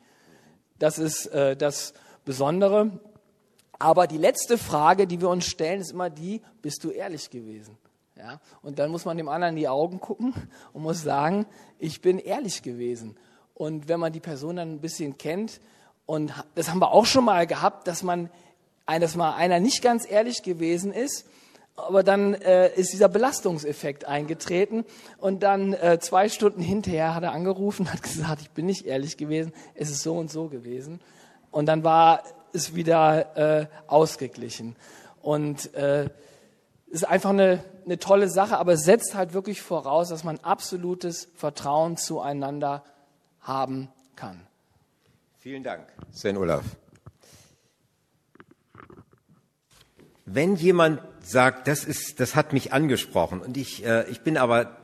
Das 0.80 0.98
ist 0.98 1.28
äh, 1.28 1.58
das 1.58 1.94
Besondere. 2.24 3.00
Aber 3.80 4.08
die 4.08 4.18
letzte 4.18 4.58
Frage, 4.58 5.06
die 5.06 5.20
wir 5.20 5.30
uns 5.30 5.46
stellen, 5.46 5.82
ist 5.82 5.92
immer 5.92 6.10
die, 6.10 6.42
bist 6.62 6.84
du 6.86 6.92
ehrlich 6.92 7.30
gewesen? 7.30 7.78
Ja? 8.16 8.40
Und 8.62 8.80
dann 8.80 8.90
muss 8.90 9.04
man 9.04 9.18
dem 9.18 9.28
anderen 9.28 9.56
in 9.56 9.60
die 9.60 9.68
Augen 9.68 10.00
gucken 10.00 10.34
und 10.72 10.82
muss 10.82 11.02
sagen, 11.02 11.46
ich 11.78 12.02
bin 12.02 12.20
ehrlich 12.20 12.64
gewesen. 12.64 13.18
Und 13.54 13.90
wenn 13.90 14.00
man 14.00 14.14
die 14.14 14.22
Person 14.22 14.56
dann 14.56 14.76
ein 14.76 14.80
bisschen 14.80 15.18
kennt, 15.18 15.60
und 16.06 16.34
das 16.56 16.70
haben 16.70 16.80
wir 16.80 16.92
auch 16.92 17.06
schon 17.06 17.26
mal 17.26 17.48
gehabt, 17.48 17.88
dass 17.88 18.04
man, 18.04 18.30
dass 18.86 19.16
mal 19.16 19.36
einer 19.36 19.60
nicht 19.60 19.82
ganz 19.82 20.10
ehrlich 20.10 20.42
gewesen 20.44 20.94
ist, 20.94 21.26
aber 21.76 22.04
dann 22.04 22.36
äh, 22.36 22.74
ist 22.76 22.94
dieser 22.94 23.10
Belastungseffekt 23.10 24.06
eingetreten 24.06 24.86
und 25.18 25.42
dann 25.42 25.74
äh, 25.74 26.00
zwei 26.00 26.30
Stunden 26.30 26.62
hinterher 26.62 27.16
hat 27.16 27.24
er 27.24 27.32
angerufen, 27.32 27.90
hat 27.94 28.04
gesagt, 28.04 28.42
ich 28.42 28.52
bin 28.52 28.66
nicht 28.66 28.86
ehrlich 28.86 29.18
gewesen, 29.18 29.54
es 29.76 29.90
ist 29.90 30.04
so 30.04 30.16
und 30.16 30.32
so 30.32 30.50
gewesen. 30.50 31.00
Und 31.52 31.68
dann 31.68 31.84
war 31.84 32.24
es 32.52 32.76
wieder 32.76 33.38
äh, 33.62 33.68
ausgeglichen. 33.88 34.76
Und 35.22 35.74
äh, 35.74 36.10
ist 36.88 37.08
einfach 37.08 37.32
eine, 37.32 37.64
eine 37.86 37.98
tolle 37.98 38.30
Sache, 38.30 38.58
aber 38.58 38.74
es 38.74 38.84
setzt 38.84 39.16
halt 39.16 39.34
wirklich 39.34 39.62
voraus, 39.62 40.10
dass 40.10 40.24
man 40.24 40.40
absolutes 40.40 41.30
Vertrauen 41.36 41.98
zueinander 41.98 42.84
haben 43.40 43.90
kann. 44.16 44.46
Vielen 45.40 45.64
Dank, 45.64 45.88
Sven 46.12 46.38
Olaf. 46.38 46.64
Wenn 50.26 50.56
jemand 50.56 51.02
sagt, 51.22 51.68
das 51.68 51.84
ist, 51.84 52.20
das 52.20 52.36
hat 52.36 52.54
mich 52.54 52.72
angesprochen 52.74 53.42
und 53.42 53.58
ich, 53.58 53.86
äh, 53.86 54.10
ich 54.10 54.22
bin 54.22 54.38
aber, 54.38 54.78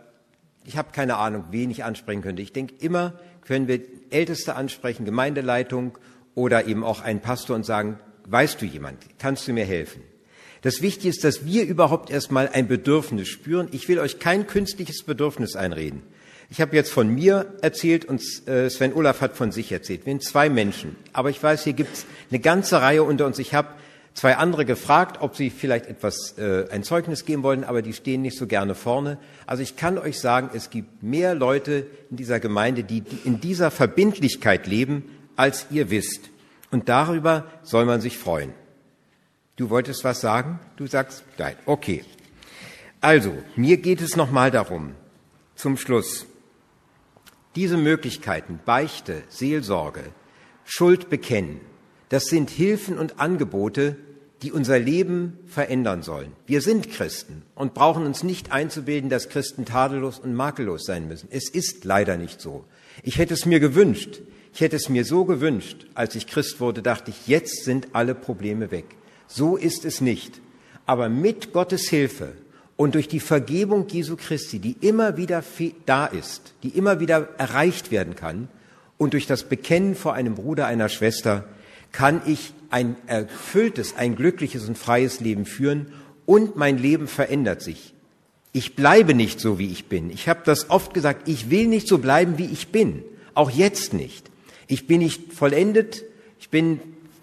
ich 0.65 0.77
habe 0.77 0.89
keine 0.91 1.17
Ahnung, 1.17 1.45
wen 1.51 1.71
ich 1.71 1.83
ansprechen 1.83 2.21
könnte. 2.21 2.41
Ich 2.41 2.53
denke, 2.53 2.75
immer 2.79 3.13
können 3.41 3.67
wir 3.67 3.81
Älteste 4.09 4.55
ansprechen, 4.55 5.05
Gemeindeleitung 5.05 5.97
oder 6.35 6.65
eben 6.65 6.83
auch 6.83 7.01
einen 7.01 7.21
Pastor 7.21 7.55
und 7.55 7.65
sagen, 7.65 7.99
weißt 8.25 8.61
du 8.61 8.65
jemand, 8.65 8.97
kannst 9.17 9.47
du 9.47 9.53
mir 9.53 9.65
helfen? 9.65 10.01
Das 10.61 10.81
Wichtige 10.81 11.09
ist, 11.09 11.23
dass 11.23 11.45
wir 11.45 11.63
überhaupt 11.63 12.09
erstmal 12.09 12.49
ein 12.49 12.67
Bedürfnis 12.67 13.29
spüren. 13.29 13.69
Ich 13.71 13.87
will 13.87 13.99
euch 13.99 14.19
kein 14.19 14.45
künstliches 14.45 15.03
Bedürfnis 15.03 15.55
einreden. 15.55 16.03
Ich 16.49 16.59
habe 16.59 16.75
jetzt 16.75 16.91
von 16.91 17.07
mir 17.07 17.53
erzählt 17.61 18.05
und 18.05 18.21
äh, 18.47 18.69
Sven 18.69 18.93
Olaf 18.93 19.21
hat 19.21 19.37
von 19.37 19.51
sich 19.51 19.71
erzählt. 19.71 20.05
Wir 20.05 20.11
sind 20.11 20.23
zwei 20.23 20.49
Menschen. 20.49 20.95
Aber 21.13 21.29
ich 21.29 21.41
weiß, 21.41 21.63
hier 21.63 21.73
gibt 21.73 21.93
es 21.93 22.05
eine 22.29 22.39
ganze 22.39 22.81
Reihe 22.81 23.03
unter 23.03 23.25
uns. 23.25 23.39
Ich 23.39 23.53
habe 23.53 23.69
zwei 24.13 24.35
andere 24.35 24.65
gefragt, 24.65 25.21
ob 25.21 25.35
sie 25.35 25.49
vielleicht 25.49 25.85
etwas, 25.85 26.37
äh, 26.37 26.67
ein 26.71 26.83
Zeugnis 26.83 27.25
geben 27.25 27.43
wollen, 27.43 27.63
aber 27.63 27.81
die 27.81 27.93
stehen 27.93 28.21
nicht 28.21 28.37
so 28.37 28.47
gerne 28.47 28.75
vorne. 28.75 29.17
Also 29.45 29.63
ich 29.63 29.75
kann 29.75 29.97
euch 29.97 30.19
sagen, 30.19 30.49
es 30.53 30.69
gibt 30.69 31.03
mehr 31.03 31.35
Leute 31.35 31.87
in 32.09 32.17
dieser 32.17 32.39
Gemeinde, 32.39 32.83
die 32.83 33.03
in 33.23 33.39
dieser 33.39 33.71
Verbindlichkeit 33.71 34.67
leben, 34.67 35.05
als 35.35 35.67
ihr 35.71 35.89
wisst. 35.89 36.29
Und 36.71 36.89
darüber 36.89 37.47
soll 37.63 37.85
man 37.85 38.01
sich 38.01 38.17
freuen. 38.17 38.53
Du 39.55 39.69
wolltest 39.69 40.03
was 40.03 40.21
sagen? 40.21 40.59
Du 40.77 40.87
sagst 40.87 41.23
nein. 41.37 41.55
Okay. 41.65 42.03
Also, 43.01 43.33
mir 43.55 43.77
geht 43.77 44.01
es 44.01 44.15
nochmal 44.15 44.51
darum, 44.51 44.93
zum 45.55 45.77
Schluss, 45.77 46.25
diese 47.55 47.77
Möglichkeiten, 47.77 48.59
Beichte, 48.65 49.23
Seelsorge, 49.29 50.03
Schuld 50.65 51.09
bekennen, 51.09 51.61
das 52.09 52.25
sind 52.25 52.49
Hilfen 52.49 52.97
und 52.97 53.19
Angebote, 53.19 53.95
die 54.41 54.51
unser 54.51 54.79
Leben 54.79 55.37
verändern 55.47 56.01
sollen. 56.01 56.31
Wir 56.45 56.61
sind 56.61 56.89
Christen 56.91 57.43
und 57.55 57.73
brauchen 57.73 58.05
uns 58.05 58.23
nicht 58.23 58.51
einzubilden, 58.51 59.09
dass 59.09 59.29
Christen 59.29 59.65
tadellos 59.65 60.19
und 60.19 60.33
makellos 60.33 60.85
sein 60.85 61.07
müssen. 61.07 61.27
Es 61.31 61.49
ist 61.49 61.83
leider 61.83 62.17
nicht 62.17 62.39
so. 62.39 62.65
Ich 63.03 63.17
hätte 63.17 63.33
es 63.33 63.45
mir 63.45 63.59
gewünscht. 63.59 64.21
Ich 64.53 64.61
hätte 64.61 64.77
es 64.77 64.89
mir 64.89 65.05
so 65.05 65.25
gewünscht, 65.25 65.85
als 65.93 66.15
ich 66.15 66.25
Christ 66.25 66.59
wurde, 66.59 66.81
dachte 66.81 67.11
ich, 67.11 67.27
jetzt 67.27 67.63
sind 67.63 67.89
alle 67.93 68.15
Probleme 68.15 68.71
weg. 68.71 68.85
So 69.27 69.57
ist 69.57 69.85
es 69.85 70.01
nicht. 70.01 70.41
Aber 70.85 71.07
mit 71.07 71.53
Gottes 71.53 71.89
Hilfe 71.89 72.33
Und 72.79 72.95
durch 72.95 73.09
die 73.09 73.19
Vergebung 73.19 73.89
Jesu 73.89 74.15
Christi, 74.15 74.59
die 74.59 74.77
immer 74.79 75.17
wieder 75.17 75.43
da 75.85 76.05
ist, 76.05 76.53
die 76.63 76.69
immer 76.69 77.01
wieder 77.01 77.27
erreicht 77.37 77.91
werden 77.91 78.15
kann, 78.15 78.47
und 78.97 79.11
durch 79.11 79.27
das 79.27 79.43
Bekennen 79.43 79.95
vor 79.95 80.13
einem 80.13 80.35
Bruder, 80.35 80.65
einer 80.65 80.87
Schwester, 80.87 81.43
kann 81.91 82.21
ich 82.25 82.53
ein 82.69 82.95
erfülltes, 83.07 83.95
ein 83.95 84.15
glückliches 84.15 84.67
und 84.67 84.77
freies 84.77 85.19
Leben 85.19 85.45
führen 85.45 85.87
und 86.25 86.55
mein 86.55 86.77
Leben 86.77 87.07
verändert 87.07 87.61
sich. 87.61 87.93
Ich 88.51 88.75
bleibe 88.75 89.13
nicht 89.13 89.39
so, 89.39 89.59
wie 89.59 89.71
ich 89.71 89.85
bin. 89.85 90.09
Ich 90.09 90.27
habe 90.27 90.41
das 90.43 90.69
oft 90.69 90.93
gesagt, 90.93 91.27
ich 91.27 91.49
will 91.49 91.67
nicht 91.67 91.87
so 91.87 91.99
bleiben, 91.99 92.37
wie 92.37 92.45
ich 92.45 92.69
bin. 92.69 93.03
Auch 93.33 93.49
jetzt 93.51 93.93
nicht. 93.93 94.29
Ich 94.67 94.87
bin 94.87 94.99
nicht 94.99 95.33
vollendet, 95.33 96.03
ich 96.39 96.49
bin 96.49 96.79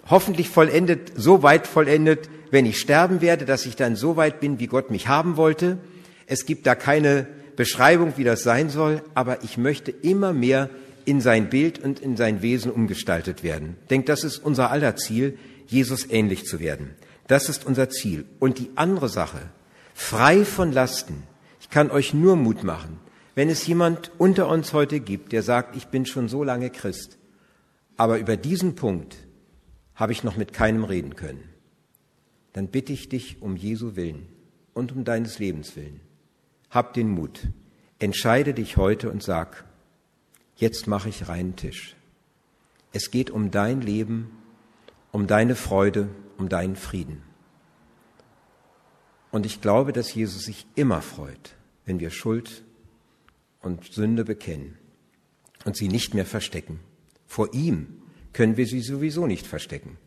hoffentlich 0.09 0.49
vollendet, 0.49 1.13
so 1.17 1.43
weit 1.43 1.67
vollendet, 1.67 2.29
wenn 2.51 2.67
ich 2.67 2.79
sterben 2.79 3.21
werde, 3.21 3.45
dass 3.45 3.67
ich 3.67 3.77
dann 3.77 3.97
so 3.97 4.17
weit 4.17 4.41
bin, 4.41 4.59
wie 4.61 4.67
Gott 4.67 4.91
mich 4.91 5.09
haben 5.09 5.37
wollte. 5.37 5.79
Es 6.27 6.47
gibt 6.47 6.67
da 6.67 6.75
keine 6.75 7.27
Beschreibung, 7.57 8.15
wie 8.17 8.25
das 8.25 8.43
sein 8.43 8.71
soll, 8.71 9.03
aber 9.15 9.43
ich 9.43 9.59
möchte 9.59 9.91
immer 9.91 10.33
mehr 10.33 10.71
in 11.07 11.23
sein 11.23 11.49
Bild 11.49 11.79
und 11.79 12.01
in 12.01 12.17
sein 12.17 12.43
Wesen 12.43 12.71
umgestaltet 12.71 13.43
werden. 13.43 13.77
Ich 13.83 13.89
denke, 13.89 14.07
das 14.07 14.25
ist 14.25 14.39
unser 14.39 14.71
aller 14.71 14.97
Ziel, 14.97 15.39
Jesus 15.67 16.11
ähnlich 16.11 16.45
zu 16.45 16.61
werden. 16.61 16.95
Das 17.29 17.49
ist 17.49 17.65
unser 17.65 17.89
Ziel. 17.89 18.27
Und 18.39 18.59
die 18.59 18.71
andere 18.75 19.09
Sache, 19.09 19.51
frei 19.95 20.45
von 20.45 20.73
Lasten. 20.73 21.23
Ich 21.61 21.71
kann 21.71 21.91
euch 21.91 22.13
nur 22.13 22.37
Mut 22.37 22.65
machen, 22.65 22.99
wenn 23.37 23.51
es 23.51 23.67
jemand 23.67 24.11
unter 24.19 24.49
uns 24.49 24.73
heute 24.73 24.99
gibt, 24.99 25.33
der 25.33 25.43
sagt, 25.43 25.77
ich 25.77 25.89
bin 25.89 26.07
schon 26.07 26.29
so 26.29 26.43
lange 26.43 26.71
Christ, 26.71 27.19
aber 27.99 28.19
über 28.19 28.37
diesen 28.37 28.75
Punkt 28.77 29.17
habe 29.95 30.13
ich 30.13 30.25
noch 30.25 30.37
mit 30.37 30.55
keinem 30.55 30.85
reden 30.85 31.17
können, 31.17 31.45
dann 32.55 32.69
bitte 32.69 32.95
ich 32.95 33.11
dich 33.11 33.43
um 33.43 33.55
Jesu 33.57 33.95
willen 33.95 34.27
und 34.73 34.93
um 34.93 35.05
deines 35.05 35.39
Lebens 35.39 35.77
willen. 35.77 36.01
Hab 36.71 36.95
den 36.95 37.11
Mut. 37.11 37.49
Entscheide 37.99 38.55
dich 38.55 38.79
heute 38.79 39.11
und 39.11 39.23
sag, 39.23 39.66
jetzt 40.57 40.87
mache 40.87 41.09
ich 41.09 41.29
reinen 41.29 41.57
Tisch. 41.57 41.95
Es 42.93 43.11
geht 43.11 43.31
um 43.31 43.51
dein 43.51 43.81
Leben, 43.81 44.31
um 45.13 45.27
deine 45.27 45.55
Freude, 45.55 46.09
um 46.39 46.49
deinen 46.49 46.77
Frieden. 46.77 47.23
Und 49.31 49.47
ich 49.47 49.61
glaube, 49.61 49.93
dass 49.93 50.15
Jesus 50.15 50.45
sich 50.45 50.67
immer 50.75 51.03
freut, 51.03 51.57
wenn 51.85 52.01
wir 52.01 52.11
Schuld 52.11 52.65
und 53.61 53.85
Sünde 53.93 54.25
bekennen 54.25 54.79
und 55.65 55.77
sie 55.77 55.89
nicht 55.89 56.15
mehr 56.15 56.27
verstecken. 56.27 56.81
Vor 57.27 57.53
ihm 57.53 58.03
können 58.33 58.57
wir 58.57 58.67
sie 58.67 58.81
sowieso 58.81 59.27
nicht 59.27 59.47
verstecken. 59.47 59.99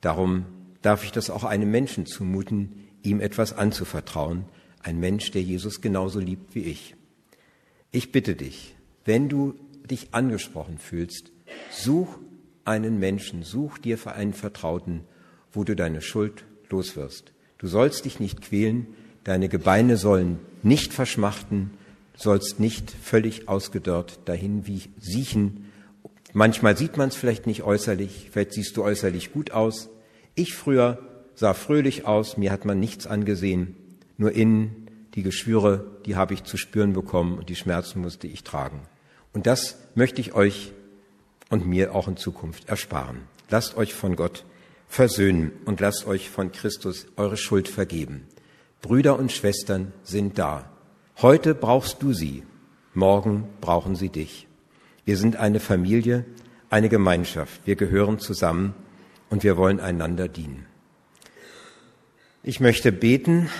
Darum 0.00 0.46
darf 0.82 1.04
ich 1.04 1.12
das 1.12 1.30
auch 1.30 1.44
einem 1.44 1.70
Menschen 1.70 2.06
zumuten, 2.06 2.88
ihm 3.02 3.20
etwas 3.20 3.52
anzuvertrauen, 3.52 4.44
ein 4.82 4.98
Mensch, 4.98 5.30
der 5.30 5.42
Jesus 5.42 5.80
genauso 5.80 6.20
liebt 6.20 6.54
wie 6.54 6.62
ich. 6.62 6.94
Ich 7.92 8.12
bitte 8.12 8.36
dich, 8.36 8.74
wenn 9.04 9.28
du 9.28 9.54
dich 9.90 10.14
angesprochen 10.14 10.78
fühlst, 10.78 11.32
such 11.70 12.18
einen 12.64 12.98
Menschen, 12.98 13.42
such 13.42 13.78
dir 13.78 13.98
für 13.98 14.12
einen 14.12 14.34
Vertrauten, 14.34 15.02
wo 15.52 15.64
du 15.64 15.74
deine 15.74 16.00
Schuld 16.00 16.44
loswirst. 16.68 17.32
Du 17.58 17.66
sollst 17.66 18.04
dich 18.04 18.20
nicht 18.20 18.42
quälen, 18.42 18.86
deine 19.24 19.48
Gebeine 19.48 19.96
sollen 19.96 20.38
nicht 20.62 20.92
verschmachten, 20.92 21.72
sollst 22.16 22.60
nicht 22.60 22.90
völlig 22.90 23.48
ausgedörrt 23.48 24.20
dahin 24.26 24.66
wie 24.66 24.82
siechen. 24.98 25.70
Manchmal 26.32 26.76
sieht 26.76 26.96
man 26.96 27.08
es 27.08 27.16
vielleicht 27.16 27.46
nicht 27.46 27.62
äußerlich, 27.62 28.28
vielleicht 28.30 28.52
siehst 28.52 28.76
du 28.76 28.84
äußerlich 28.84 29.32
gut 29.32 29.50
aus. 29.50 29.88
Ich 30.34 30.54
früher 30.54 30.98
sah 31.34 31.54
fröhlich 31.54 32.06
aus, 32.06 32.36
mir 32.36 32.52
hat 32.52 32.64
man 32.64 32.78
nichts 32.78 33.06
angesehen, 33.06 33.74
nur 34.16 34.32
innen 34.32 34.86
die 35.14 35.22
Geschwüre, 35.22 35.98
die 36.06 36.16
habe 36.16 36.34
ich 36.34 36.44
zu 36.44 36.56
spüren 36.56 36.92
bekommen 36.92 37.38
und 37.38 37.48
die 37.48 37.56
Schmerzen 37.56 38.00
musste 38.00 38.26
ich 38.26 38.44
tragen. 38.44 38.82
Und 39.32 39.46
das 39.46 39.76
möchte 39.94 40.20
ich 40.20 40.34
euch 40.34 40.72
und 41.48 41.66
mir 41.66 41.94
auch 41.94 42.08
in 42.08 42.16
Zukunft 42.16 42.68
ersparen. 42.68 43.22
Lasst 43.48 43.76
euch 43.76 43.94
von 43.94 44.16
Gott 44.16 44.44
versöhnen 44.88 45.52
und 45.64 45.80
lasst 45.80 46.06
euch 46.06 46.30
von 46.30 46.52
Christus 46.52 47.06
eure 47.16 47.36
Schuld 47.36 47.68
vergeben. 47.68 48.26
Brüder 48.82 49.18
und 49.18 49.30
Schwestern 49.30 49.92
sind 50.02 50.38
da. 50.38 50.70
Heute 51.22 51.54
brauchst 51.54 52.02
du 52.02 52.12
sie, 52.12 52.44
morgen 52.94 53.46
brauchen 53.60 53.94
sie 53.94 54.08
dich. 54.08 54.48
Wir 55.04 55.16
sind 55.16 55.36
eine 55.36 55.60
Familie, 55.60 56.24
eine 56.70 56.88
Gemeinschaft. 56.88 57.60
Wir 57.66 57.76
gehören 57.76 58.18
zusammen 58.18 58.74
und 59.28 59.44
wir 59.44 59.56
wollen 59.56 59.80
einander 59.80 60.28
dienen. 60.28 60.66
Ich 62.42 62.58
möchte 62.58 62.90
beten, 62.90 63.50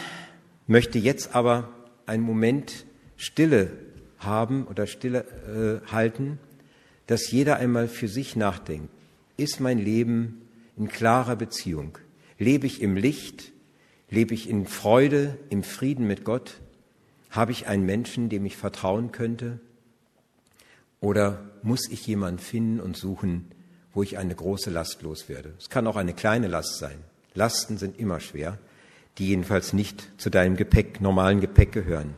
möchte 0.66 0.98
jetzt 0.98 1.34
aber 1.34 1.68
einen 2.06 2.22
Moment 2.22 2.86
Stille 3.16 3.70
haben 4.20 4.66
oder 4.66 4.86
Stille 4.86 5.82
äh, 5.84 5.90
halten, 5.90 6.38
dass 7.06 7.30
jeder 7.30 7.56
einmal 7.56 7.88
für 7.88 8.08
sich 8.08 8.36
nachdenkt. 8.36 8.90
Ist 9.36 9.60
mein 9.60 9.78
Leben 9.78 10.42
in 10.76 10.88
klarer 10.88 11.34
Beziehung? 11.36 11.98
Lebe 12.38 12.66
ich 12.66 12.82
im 12.82 12.96
Licht? 12.96 13.52
Lebe 14.08 14.34
ich 14.34 14.48
in 14.48 14.66
Freude, 14.66 15.36
im 15.48 15.62
Frieden 15.62 16.06
mit 16.06 16.24
Gott? 16.24 16.60
Habe 17.30 17.52
ich 17.52 17.66
einen 17.66 17.86
Menschen, 17.86 18.28
dem 18.28 18.44
ich 18.44 18.56
vertrauen 18.56 19.12
könnte? 19.12 19.60
Oder 21.00 21.50
muss 21.62 21.88
ich 21.88 22.06
jemanden 22.06 22.38
finden 22.38 22.80
und 22.80 22.96
suchen, 22.96 23.50
wo 23.92 24.02
ich 24.02 24.18
eine 24.18 24.34
große 24.34 24.70
Last 24.70 25.02
loswerde? 25.02 25.54
Es 25.58 25.70
kann 25.70 25.86
auch 25.86 25.96
eine 25.96 26.12
kleine 26.12 26.48
Last 26.48 26.78
sein. 26.78 26.98
Lasten 27.34 27.78
sind 27.78 27.98
immer 27.98 28.20
schwer, 28.20 28.58
die 29.18 29.28
jedenfalls 29.28 29.72
nicht 29.72 30.08
zu 30.18 30.30
deinem 30.30 30.56
Gepäck, 30.56 31.00
normalen 31.00 31.40
Gepäck 31.40 31.72
gehören. 31.72 32.14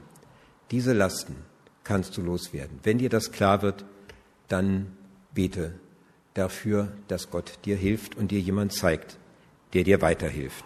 Diese 0.71 0.93
Lasten 0.93 1.37
kannst 1.85 2.17
du 2.17 2.23
loswerden. 2.23 2.79
Wenn 2.83 2.99
dir 2.99 3.09
das 3.09 3.33
klar 3.33 3.63
wird, 3.63 3.85
dann 4.49 4.97
bete 5.35 5.75
dafür, 6.35 6.93
dass 7.09 7.31
Gott 7.31 7.59
dir 7.65 7.77
hilft 7.77 8.17
und 8.17 8.31
dir 8.31 8.41
jemand 8.41 8.73
zeigt, 8.73 9.19
der 9.75 9.85
dir 9.85 10.01
weiterhilft. 10.01 10.65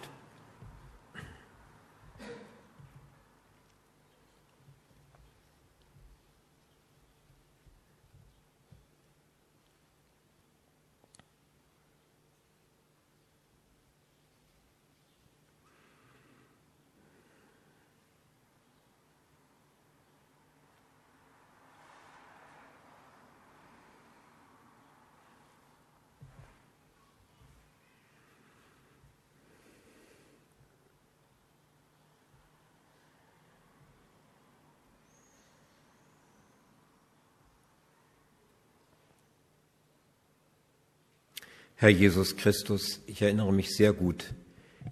Herr 41.79 41.89
Jesus 41.89 42.37
Christus, 42.37 43.03
ich 43.05 43.21
erinnere 43.21 43.53
mich 43.53 43.75
sehr 43.75 43.93
gut, 43.93 44.33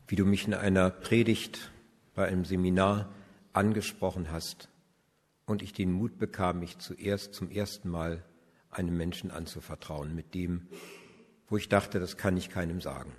wie 0.08 0.16
du 0.16 0.24
mich 0.24 0.46
in 0.46 0.54
einer 0.54 0.92
Predigt 0.92 1.72
bei 2.14 2.28
einem 2.28 2.46
Seminar 2.46 3.12
angesprochen 3.54 4.32
hast 4.32 4.70
und 5.48 5.64
ich 5.64 5.74
den 5.74 5.92
Mut 5.92 6.20
bekam, 6.20 6.60
mich 6.60 6.78
zuerst 6.78 7.34
zum 7.34 7.50
ersten 7.50 7.90
Mal 7.90 8.24
einem 8.70 8.96
Menschen 8.96 9.32
anzuvertrauen 9.32 10.14
mit 10.14 10.36
dem, 10.36 10.68
wo 11.48 11.58
ich 11.58 11.70
dachte, 11.70 12.00
das 12.00 12.18
kann 12.18 12.38
ich 12.38 12.52
keinem 12.52 12.82
sagen. 12.82 13.14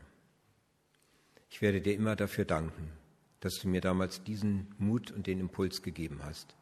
Ich 1.51 1.61
werde 1.61 1.81
dir 1.81 1.95
immer 1.95 2.15
dafür 2.15 2.45
danken, 2.45 2.93
dass 3.41 3.55
du 3.55 3.67
mir 3.67 3.81
damals 3.81 4.23
diesen 4.23 4.77
Mut 4.79 5.11
und 5.11 5.27
den 5.27 5.41
Impuls 5.41 5.83
gegeben 5.83 6.21
hast. 6.23 6.55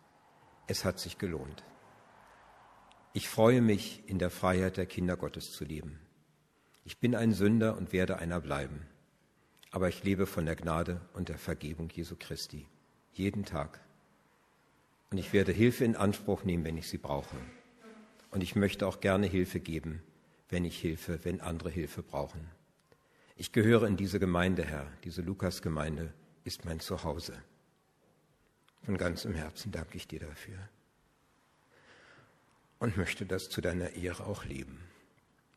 Es 0.69 0.87
hat 0.87 0.99
sich 0.99 1.19
gelohnt. 1.19 1.65
Ich 3.13 3.29
freue 3.29 3.61
mich, 3.61 4.03
in 4.07 4.19
der 4.19 4.31
Freiheit 4.31 4.79
der 4.79 4.87
Kinder 4.87 5.19
Gottes 5.19 5.51
zu 5.51 5.67
leben. 5.67 6.01
Ich 6.87 6.99
bin 6.99 7.15
ein 7.15 7.33
Sünder 7.33 7.79
und 7.79 7.95
werde 7.95 8.19
einer 8.19 8.41
bleiben. 8.43 8.87
Aber 9.71 9.89
ich 9.89 10.05
lebe 10.05 10.27
von 10.27 10.45
der 10.45 10.55
Gnade 10.55 11.01
und 11.15 11.31
der 11.31 11.39
Vergebung 11.39 11.89
Jesu 11.89 12.15
Christi. 12.15 12.67
Jeden 13.13 13.47
Tag. 13.47 13.81
Und 15.11 15.17
ich 15.17 15.33
werde 15.33 15.51
Hilfe 15.51 15.87
in 15.87 15.97
Anspruch 15.97 16.45
nehmen, 16.45 16.65
wenn 16.65 16.77
ich 16.77 16.89
sie 16.89 16.99
brauche. 16.99 17.37
Und 18.31 18.43
ich 18.43 18.55
möchte 18.55 18.87
auch 18.87 19.01
gerne 19.01 19.27
Hilfe 19.27 19.61
geben, 19.61 20.03
wenn 20.51 20.67
ich 20.67 20.79
Hilfe, 20.79 21.25
wenn 21.25 21.41
andere 21.41 21.71
Hilfe 21.71 22.03
brauchen. 22.03 22.51
Ich 23.35 23.53
gehöre 23.53 23.87
in 23.87 23.97
diese 23.97 24.21
Gemeinde, 24.21 24.63
Herr. 24.65 24.87
Diese 25.05 25.23
Lukas-Gemeinde 25.23 26.13
ist 26.45 26.67
mein 26.67 26.81
Zuhause. 26.81 27.33
Von 28.83 28.99
ganzem 28.99 29.35
Herzen 29.35 29.73
danke 29.73 29.97
ich 29.97 30.07
dir 30.07 30.21
dafür. 30.21 30.59
Und 32.79 32.99
möchte 32.99 33.25
das 33.25 33.49
zu 33.49 33.63
deiner 33.63 33.95
Ehre 33.95 34.27
auch 34.27 34.45
leben 34.45 34.79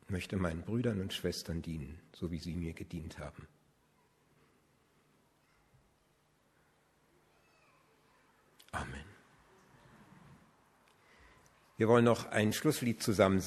möchte 0.10 0.38
meinen 0.38 0.64
Brüdern 0.64 1.01
und 1.01 1.14
Schwestern 1.14 1.62
dienen, 1.62 1.99
so 2.14 2.32
wie 2.32 2.39
sie 2.39 2.55
mir 2.55 2.74
gedient 2.74 3.20
haben. 3.20 3.47
Amen. 8.72 9.05
Wir 11.78 11.88
wollen 11.88 12.05
noch 12.05 12.32
ein 12.32 12.53
Schlusslied 12.53 13.03
zusammen 13.03 13.39
singen. 13.39 13.45